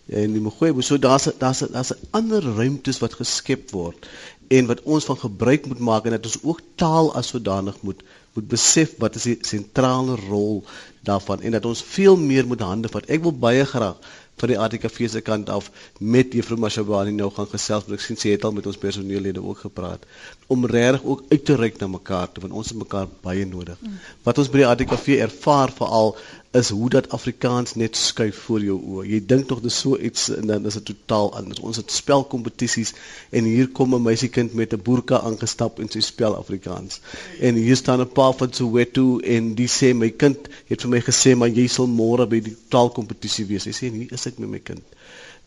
en 0.07 0.33
die 0.33 0.41
Mugwebo 0.41 0.81
so 0.81 0.97
daar's 0.97 1.27
daar's 1.37 1.59
daar's 1.75 1.93
ander 2.11 2.43
ruimtes 2.55 3.01
wat 3.03 3.19
geskep 3.19 3.71
word 3.75 4.07
en 4.47 4.67
wat 4.69 4.81
ons 4.83 5.05
van 5.05 5.17
gebruik 5.17 5.65
moet 5.67 5.79
maak 5.79 6.05
en 6.05 6.15
dat 6.15 6.25
ons 6.25 6.43
ook 6.43 6.61
taal 6.75 7.13
as 7.15 7.33
sodanig 7.33 7.81
moet 7.81 8.03
moet 8.35 8.47
besef 8.51 8.97
wat 8.99 9.15
is 9.15 9.27
die 9.29 9.37
sentrale 9.47 10.17
rol 10.27 10.63
daarvan 11.05 11.41
en 11.41 11.55
dat 11.57 11.65
ons 11.65 11.83
veel 11.95 12.17
meer 12.17 12.47
moet 12.47 12.63
hande 12.65 12.91
vat. 12.91 13.09
Ek 13.09 13.23
wil 13.23 13.35
baie 13.45 13.65
graag 13.65 13.97
van 14.35 14.51
die 14.51 14.57
ATKV 14.59 15.09
se 15.09 15.21
kant 15.23 15.49
af 15.49 15.69
met 15.99 16.33
Juffrou 16.35 16.57
Mashabani 16.59 17.13
nou 17.15 17.29
gaan 17.31 17.47
gesels, 17.51 17.85
maar 17.87 17.97
ek 17.97 18.03
sien 18.03 18.19
sy 18.19 18.33
het 18.33 18.43
al 18.43 18.55
met 18.55 18.67
ons 18.67 18.79
personeellede 18.79 19.43
ook 19.43 19.63
gepraat 19.67 20.03
om 20.51 20.65
regtig 20.69 21.05
ook 21.07 21.23
uit 21.31 21.45
te 21.45 21.55
reik 21.55 21.79
na 21.79 21.87
mekaar, 21.87 22.29
want 22.41 22.53
ons 22.53 22.73
het 22.73 22.77
mekaar 22.77 23.07
baie 23.23 23.45
nodig. 23.47 23.79
Mm. 23.81 23.95
Wat 24.27 24.41
ons 24.41 24.51
by 24.51 24.61
die 24.61 24.67
ATKV 24.67 25.21
ervaar 25.25 25.71
veral 25.73 26.13
is 26.55 26.69
hoe 26.69 26.89
dat 26.89 27.09
Afrikaans 27.09 27.75
net 27.75 27.97
skuif 27.99 28.37
voor 28.47 28.63
jou 28.63 28.77
oë. 28.79 29.05
Jy 29.09 29.19
dink 29.27 29.47
tog 29.49 29.61
dis 29.63 29.77
so 29.83 29.97
iets 29.97 30.29
en 30.35 30.47
dan 30.51 30.65
is 30.69 30.77
dit 30.79 30.85
totaal 30.91 31.33
anders. 31.39 31.59
Ons 31.59 31.79
het 31.81 31.91
spelkompetisies 31.91 32.93
en 33.35 33.49
hier 33.49 33.67
kom 33.79 33.95
'n 33.95 34.05
meisiekind 34.07 34.53
met 34.53 34.73
'n 34.73 34.81
boerka 34.81 35.19
aangestap 35.19 35.79
en 35.79 35.89
sy 35.89 35.99
spel 35.99 36.35
Afrikaans. 36.35 36.99
En 37.39 37.55
hier 37.55 37.75
staan 37.75 38.01
'n 38.01 38.11
pa 38.11 38.31
van 38.31 38.53
Soweto 38.53 39.19
en 39.19 39.53
die 39.55 39.67
sê 39.67 39.93
my 39.93 40.09
kind 40.09 40.37
het 40.67 40.81
vir 40.81 40.89
my 40.89 41.01
gesê 41.01 41.35
maar 41.35 41.49
jy 41.49 41.67
sal 41.67 41.87
môre 41.87 42.27
by 42.27 42.39
die 42.39 42.57
taalkompetisie 42.69 43.45
wees. 43.45 43.65
Hy 43.65 43.71
sê 43.71 43.91
nie 43.91 44.07
is 44.11 44.25
ek 44.25 44.39
met 44.39 44.49
my 44.49 44.59
kind. 44.59 44.83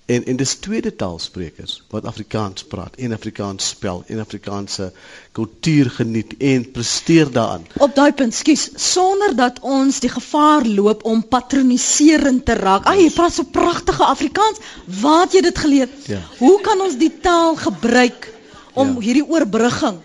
En 0.09 0.25
en 0.25 0.37
dis 0.41 0.55
tweede 0.65 0.95
taalsprekers 0.97 1.83
wat 1.93 2.07
Afrikaans 2.09 2.65
praat 2.65 2.95
en 2.97 3.13
Afrikaans 3.13 3.67
spel 3.75 3.99
en 4.07 4.23
Afrikaanse 4.23 4.87
kultuur 5.37 5.91
geniet 5.91 6.33
en 6.39 6.65
presteer 6.71 7.29
daaraan. 7.33 7.67
Op 7.77 7.93
daai 7.95 8.13
punt, 8.17 8.35
skus, 8.35 8.71
sonder 8.75 9.37
dat 9.37 9.61
ons 9.61 10.01
die 10.01 10.09
gevaar 10.09 10.65
loop 10.65 11.05
om 11.05 11.21
patroniserend 11.29 12.47
te 12.49 12.57
raak. 12.57 12.89
Ag, 12.89 13.03
jy 13.03 13.11
praat 13.13 13.37
so 13.37 13.45
pragtige 13.53 14.09
Afrikaans. 14.09 14.65
Waar 15.03 15.27
het 15.27 15.37
jy 15.37 15.45
dit 15.51 15.61
geleer? 15.67 15.93
Ja. 16.09 16.23
Hoe 16.41 16.57
kan 16.65 16.81
ons 16.81 16.97
die 16.97 17.13
taal 17.29 17.61
gebruik 17.61 18.33
om 18.73 18.97
ja. 18.97 19.07
hierdie 19.11 19.29
oorbrugging 19.29 20.01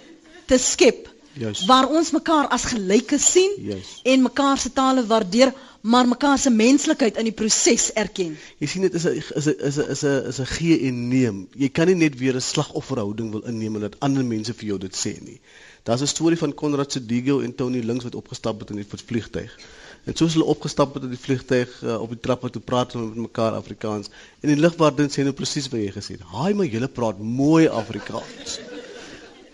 te 0.52 0.60
skep? 0.60 1.08
Juist. 1.34 1.64
Waar 1.66 1.88
ons 1.88 2.12
mekaar 2.12 2.52
as 2.52 2.68
gelyke 2.76 3.18
sien 3.18 3.56
Juist. 3.72 4.04
en 4.04 4.28
mekaar 4.28 4.60
se 4.60 4.70
tale 4.74 5.08
waardeer 5.08 5.56
maar 5.84 6.08
mekaar 6.08 6.38
se 6.40 6.50
menslikheid 6.50 7.18
in 7.20 7.28
die 7.28 7.36
proses 7.36 7.90
erken. 8.00 8.38
Jy 8.64 8.68
sien 8.72 8.86
dit 8.86 8.94
is 8.96 9.04
'n 9.04 9.18
is 9.20 9.48
'n 9.52 9.56
is 9.68 9.78
'n 9.78 9.90
is 9.92 10.04
'n 10.04 10.28
is 10.32 10.40
'n 10.40 10.46
gee 10.56 10.80
en 10.88 11.08
neem. 11.10 11.48
Jy 11.52 11.70
kan 11.70 11.88
nie 11.88 11.96
net 11.96 12.16
weer 12.20 12.36
'n 12.36 12.42
slagofferhouding 12.42 13.32
wil 13.32 13.44
inneem 13.52 13.76
en 13.76 13.82
dat 13.82 14.00
ander 14.00 14.26
mense 14.26 14.54
vir 14.54 14.66
jou 14.66 14.78
dit 14.80 14.96
sê 14.96 15.20
nie. 15.22 15.40
Daar's 15.84 16.02
'n 16.02 16.08
storie 16.08 16.38
van 16.38 16.54
Konrad 16.54 16.92
Sedigo 16.92 17.40
en 17.40 17.56
Tony 17.56 17.82
Links 17.84 18.04
wat 18.04 18.16
opgestap 18.16 18.60
het 18.60 18.70
in 18.70 18.76
die 18.76 18.88
vliegtyg. 18.88 19.58
En 20.06 20.16
soos 20.16 20.34
hulle 20.34 20.46
opgestap 20.46 20.94
het 20.94 21.04
in 21.04 21.10
die 21.10 21.24
vliegtyg 21.26 21.82
uh, 21.84 22.02
op 22.02 22.10
die 22.10 22.20
trappe 22.20 22.50
toe 22.50 22.62
praat 22.62 22.94
hulle 22.94 23.06
met 23.06 23.16
mekaar 23.16 23.52
Afrikaans 23.52 24.08
en 24.40 24.50
die 24.50 24.60
lugwaardin 24.60 25.12
sê 25.12 25.24
nou 25.24 25.34
presies 25.34 25.68
wat 25.68 25.80
jy 25.80 25.92
gesê 25.92 26.12
het. 26.16 26.22
Haai 26.22 26.54
maar 26.54 26.66
julle 26.66 26.88
praat 26.88 27.20
mooi 27.20 27.68
Afrikaans. 27.68 28.73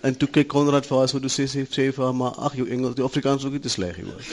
En 0.01 0.15
toe 0.15 0.29
kyk 0.31 0.47
Konrad 0.47 0.85
vir 0.87 0.97
haar 1.01 1.09
so 1.11 1.19
toe 1.19 1.31
sê 1.31 1.45
sy 1.51 1.65
sê 1.67 1.89
vir 1.91 2.03
haar 2.05 2.15
maar 2.15 2.37
ag 2.47 2.53
jou 2.55 2.65
Engels, 2.71 2.95
die 2.95 3.03
Afrikaans 3.03 3.43
is 3.43 3.49
ook 3.49 3.57
nie 3.57 3.63
te 3.65 3.71
sleg 3.71 3.97
nie 3.99 4.05
hoor. 4.07 4.29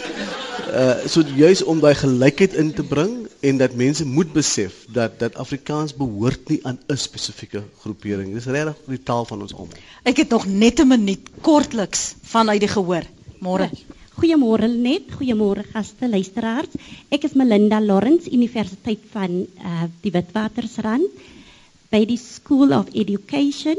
Uh 0.66 1.08
so 1.10 1.24
juis 1.38 1.62
om 1.66 1.80
daai 1.82 1.94
gelykheid 1.98 2.54
in 2.62 2.70
te 2.76 2.84
bring 2.86 3.16
en 3.50 3.58
dat 3.58 3.74
mense 3.80 4.06
moet 4.06 4.30
besef 4.34 4.84
dat 4.94 5.18
dat 5.22 5.38
Afrikaans 5.42 5.96
behoort 5.98 6.52
nie 6.52 6.60
aan 6.62 6.78
'n 6.78 6.96
spesifieke 6.96 7.64
groepering. 7.82 8.32
Dis 8.34 8.46
regtig 8.46 8.78
die 8.86 9.02
taal 9.10 9.26
van 9.26 9.42
ons 9.42 9.54
almal. 9.54 9.82
Ek 10.04 10.22
het 10.22 10.30
nog 10.30 10.46
net 10.46 10.80
'n 10.80 10.88
minuut 10.88 11.28
kortliks 11.40 12.14
vanuit 12.22 12.60
die 12.60 12.74
gehoor. 12.76 13.02
Môre. 13.40 13.70
Goeiemôre 14.16 14.68
net, 14.68 15.02
goeiemôre 15.18 15.64
gaste 15.72 16.08
luisteraars. 16.08 16.72
Ek 17.10 17.24
is 17.24 17.34
Melinda 17.34 17.80
Lawrence, 17.80 18.30
Universiteit 18.30 19.02
van 19.10 19.46
uh 19.58 19.90
die 20.00 20.10
Witwatersrand 20.10 21.10
by 21.90 22.04
die 22.06 22.18
School 22.18 22.72
of 22.72 22.86
Education 22.92 23.76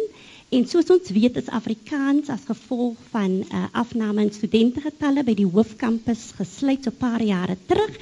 En 0.48 0.64
soos 0.64 0.88
ons 0.94 1.10
weet 1.12 1.36
is 1.42 1.50
Afrikaans 1.52 2.30
as 2.32 2.46
gevolg 2.48 3.00
van 3.12 3.34
uh, 3.44 3.66
afname 3.76 4.24
in 4.24 4.30
studentegetalle 4.32 5.26
by 5.28 5.34
die 5.36 5.48
hoofkampus 5.48 6.30
gesluit 6.38 6.88
so 6.88 6.94
'n 6.94 7.00
paar 7.02 7.24
jare 7.24 7.58
terug. 7.68 7.98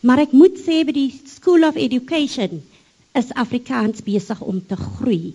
Maar 0.00 0.22
ek 0.24 0.32
moet 0.32 0.56
sê 0.56 0.86
by 0.88 0.94
die 0.96 1.12
School 1.34 1.68
of 1.68 1.76
Education 1.76 2.62
is 3.12 3.28
Afrikaans 3.36 4.00
besig 4.08 4.40
om 4.40 4.62
te 4.66 4.76
groei. 4.76 5.34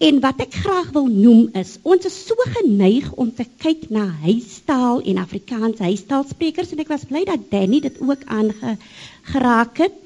En 0.00 0.20
wat 0.20 0.40
ek 0.40 0.56
graag 0.64 0.90
wil 0.96 1.12
noem 1.12 1.52
is, 1.52 1.76
ons 1.82 2.08
is 2.08 2.16
so 2.24 2.34
geneig 2.56 3.12
om 3.12 3.34
te 3.34 3.44
kyk 3.44 3.90
na 3.90 4.06
huistaal 4.24 5.04
en 5.04 5.20
Afrikaans 5.20 5.78
huistaalsprekers 5.84 6.72
en 6.72 6.80
ek 6.80 6.88
was 6.88 7.04
bly 7.04 7.24
dat 7.28 7.50
Danny 7.52 7.80
dit 7.84 8.00
ook 8.00 8.24
aangeraak 8.24 9.76
het 9.84 10.05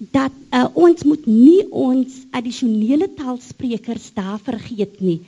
dat 0.00 0.32
uh, 0.56 0.64
ons 0.74 1.04
moet 1.04 1.26
nie 1.28 1.60
ons 1.70 2.22
addisionele 2.32 3.10
taalsprekers 3.18 4.10
daar 4.16 4.40
vergeet 4.40 5.00
nie 5.04 5.20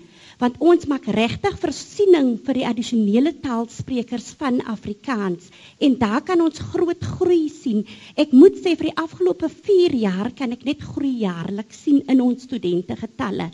want 0.43 0.57
ons 0.59 0.89
maak 0.91 1.05
regtig 1.15 1.55
voorsiening 1.63 2.33
vir 2.47 2.59
die 2.59 2.65
addisionele 2.67 3.31
taalsprekers 3.45 4.33
van 4.41 4.59
Afrikaans 4.73 5.53
en 5.79 5.95
daar 6.01 6.25
kan 6.27 6.43
ons 6.43 6.59
groot 6.73 7.05
groei 7.19 7.45
sien. 7.53 7.85
Ek 8.19 8.33
moet 8.35 8.57
sê 8.59 8.75
vir 8.79 8.91
die 8.91 8.99
afgelope 8.99 9.47
4 9.53 9.95
jaar 10.01 10.33
kan 10.35 10.55
ek 10.57 10.65
net 10.67 10.83
groei 10.83 11.15
jaarliks 11.23 11.85
sien 11.85 12.03
in 12.11 12.25
ons 12.25 12.43
studente 12.49 12.97
getalle. 12.99 13.53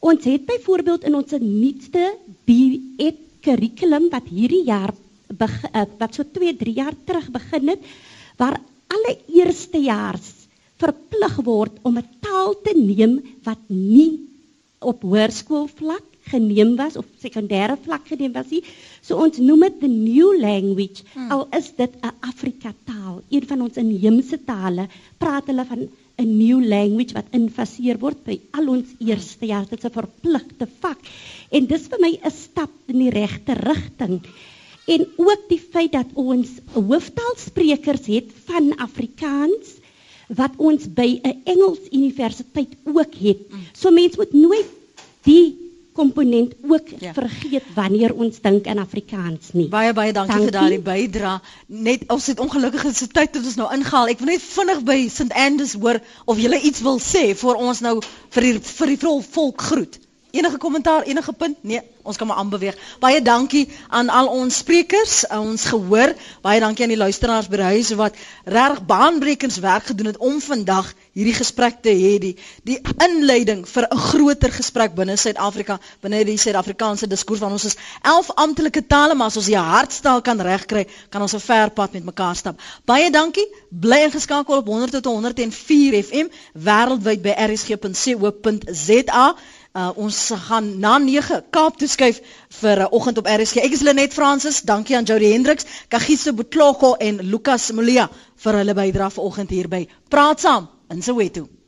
Ons 0.00 0.28
het 0.30 0.46
byvoorbeeld 0.46 1.08
in 1.10 1.18
ons 1.18 1.34
nuutste 1.42 2.04
BEd 2.46 3.26
kurrikulum 3.42 4.06
wat 4.12 4.30
hierdie 4.30 4.66
jaar 4.68 4.94
uh, 4.94 5.86
wat 5.98 6.14
so 6.14 6.22
2-3 6.38 6.76
jaar 6.76 6.94
terug 7.08 7.30
begin 7.34 7.74
het 7.74 7.90
waar 8.38 8.60
alle 8.90 9.16
eerstejaars 9.40 10.39
verplig 10.80 11.36
word 11.44 11.78
om 11.82 11.98
'n 11.98 12.08
taal 12.20 12.54
te 12.64 12.74
neem 12.76 13.20
wat 13.44 13.62
nie 13.68 14.26
op 14.80 15.02
hoërskoolvlak 15.02 16.06
geneem 16.30 16.76
was 16.76 16.96
of 16.96 17.06
sekondêre 17.22 17.76
vlak 17.84 18.06
geneem 18.08 18.32
was 18.32 18.50
nie. 18.54 18.62
So 19.02 19.18
ons 19.24 19.40
noem 19.42 19.66
dit 19.66 19.80
the 19.80 19.88
new 19.88 20.32
language. 20.40 21.04
Hmm. 21.14 21.30
Al 21.30 21.48
is 21.58 21.72
dit 21.76 21.96
'n 22.02 22.14
Afrika 22.20 22.72
taal, 22.84 23.22
een 23.30 23.46
van 23.46 23.62
ons 23.62 23.76
inheemse 23.76 24.38
tale, 24.44 24.88
praat 25.18 25.46
hulle 25.46 25.64
van 25.64 25.88
'n 26.18 26.36
new 26.36 26.60
language 26.60 27.14
wat 27.14 27.32
infaseer 27.32 27.98
word 27.98 28.24
by 28.24 28.38
al 28.52 28.68
ons 28.68 28.88
eerste 28.98 29.46
jaar. 29.46 29.66
Dit 29.68 29.84
is 29.84 29.90
'n 29.90 29.98
verpligte 30.00 30.68
vak. 30.80 30.98
En 31.50 31.66
dis 31.66 31.88
vir 31.88 32.00
my 32.00 32.12
'n 32.22 32.30
stap 32.30 32.70
in 32.86 32.98
die 32.98 33.10
regte 33.10 33.52
rigting. 33.54 34.20
En 34.86 35.06
ook 35.16 35.42
die 35.48 35.60
feit 35.72 35.92
dat 35.92 36.06
ons 36.14 36.48
hooftaalsprekers 36.72 38.06
het 38.06 38.28
van 38.44 38.76
Afrikaans 38.76 39.79
wat 40.36 40.56
ons 40.56 40.86
by 40.94 41.20
'n 41.22 41.40
Engels 41.44 41.80
universiteit 41.90 42.76
ook 42.84 43.14
het. 43.14 43.40
So 43.72 43.90
mense 43.90 44.16
moet 44.16 44.32
nooit 44.32 44.68
die 45.22 45.70
komponent 45.92 46.52
ook 46.68 46.88
ja. 46.98 47.12
vergeet 47.12 47.64
wanneer 47.74 48.14
ons 48.14 48.40
dink 48.40 48.66
aan 48.66 48.78
Afrikaans 48.78 49.52
nie. 49.52 49.68
Baie 49.68 49.92
baie 49.92 50.12
dankie, 50.12 50.32
dankie. 50.32 50.50
vir 50.50 50.56
daardie 50.58 50.80
bydrae. 50.80 51.40
Net 51.66 52.04
ons 52.08 52.26
het 52.26 52.40
ongelukkig 52.40 52.86
se 52.96 53.08
tyd 53.08 53.34
het 53.34 53.44
ons 53.44 53.58
nou 53.60 53.68
ingehaal. 53.74 54.12
Ek 54.14 54.22
wil 54.22 54.32
net 54.32 54.44
vinnig 54.44 54.84
by 54.86 54.98
St 55.08 55.32
Andrews 55.32 55.74
hoor 55.80 56.00
of 56.24 56.38
jy 56.38 56.60
iets 56.62 56.84
wil 56.86 57.00
sê 57.02 57.34
voor 57.42 57.54
ons 57.54 57.80
nou 57.80 57.98
vir 58.30 58.42
die 58.48 58.54
vir 58.60 58.94
die 58.94 59.00
volk 59.34 59.66
groet. 59.70 59.98
Enige 60.30 60.58
kommentaar, 60.58 61.02
enige 61.02 61.32
punt? 61.32 61.62
Nee, 61.62 61.80
ons 62.02 62.16
kan 62.16 62.26
maar 62.26 62.36
aanbeweeg. 62.36 62.76
Baie 62.98 63.22
dankie 63.22 63.68
aan 63.88 64.08
al 64.08 64.26
ons 64.26 64.56
sprekers, 64.56 65.26
ons 65.26 65.64
gehoor. 65.64 66.14
Baie 66.42 66.60
dankie 66.60 66.84
aan 66.84 66.94
die 66.94 67.00
luisteraars 67.00 67.50
by 67.50 67.60
die 67.60 67.70
huis 67.74 67.90
wat 67.98 68.16
regtig 68.44 68.84
baanbrekends 68.86 69.58
werk 69.58 69.90
gedoen 69.90 70.12
het 70.12 70.18
om 70.18 70.40
vandag 70.40 70.92
hierdie 71.18 71.34
gesprek 71.34 71.80
te 71.82 71.90
hê, 71.90 72.12
die 72.22 72.36
die 72.64 72.78
inleiding 73.02 73.66
vir 73.68 73.86
'n 73.90 73.98
groter 73.98 74.52
gesprek 74.54 74.94
binne 74.94 75.16
Suid-Afrika, 75.16 75.80
binne 76.00 76.24
die 76.24 76.38
Suid-Afrikaanse 76.38 77.06
diskurs 77.06 77.40
van 77.40 77.52
ons 77.52 77.64
is 77.64 77.76
11 78.02 78.30
amptelike 78.34 78.86
tale, 78.86 79.14
maar 79.14 79.26
as 79.26 79.36
ons 79.36 79.46
die 79.46 79.58
hartstaal 79.58 80.22
kan 80.22 80.40
regkry, 80.40 80.86
kan 81.10 81.22
ons 81.22 81.34
'n 81.34 81.40
ver 81.40 81.70
pad 81.70 81.92
met 81.92 82.04
mekaar 82.04 82.36
stap. 82.36 82.60
Baie 82.84 83.10
dankie. 83.10 83.46
Bly 83.70 84.04
ingeskakel 84.04 84.56
op 84.56 84.66
100 84.66 84.92
tot 84.92 85.04
104 85.04 86.02
FM 86.02 86.28
wêreldwyd 86.54 87.22
by 87.22 87.34
rsg.co.za. 87.36 89.36
Uh, 89.70 89.92
ons 90.02 90.16
gaan 90.48 90.78
na 90.82 90.96
9 90.98 91.44
Kaap 91.54 91.76
toe 91.78 91.88
skuif 91.88 92.16
vir 92.60 92.76
'n 92.76 92.88
uh, 92.88 92.90
oggend 92.90 93.18
op 93.18 93.30
RSG. 93.30 93.62
Ek 93.62 93.76
is 93.76 93.84
Lenet 93.86 94.12
Fransis. 94.12 94.62
Dankie 94.62 94.96
aan 94.96 95.06
Jody 95.06 95.30
Hendriks, 95.30 95.66
Kagiso 95.88 96.32
Botloko 96.32 96.94
en 96.98 97.22
Lukas 97.22 97.70
Molia 97.70 98.10
vir 98.42 98.60
hulle 98.62 98.74
bydrae 98.74 99.10
vanoggend 99.10 99.50
hier 99.50 99.68
by 99.68 99.86
Praat 100.08 100.40
saam 100.40 100.68
in 100.90 101.02
Soweto. 101.02 101.59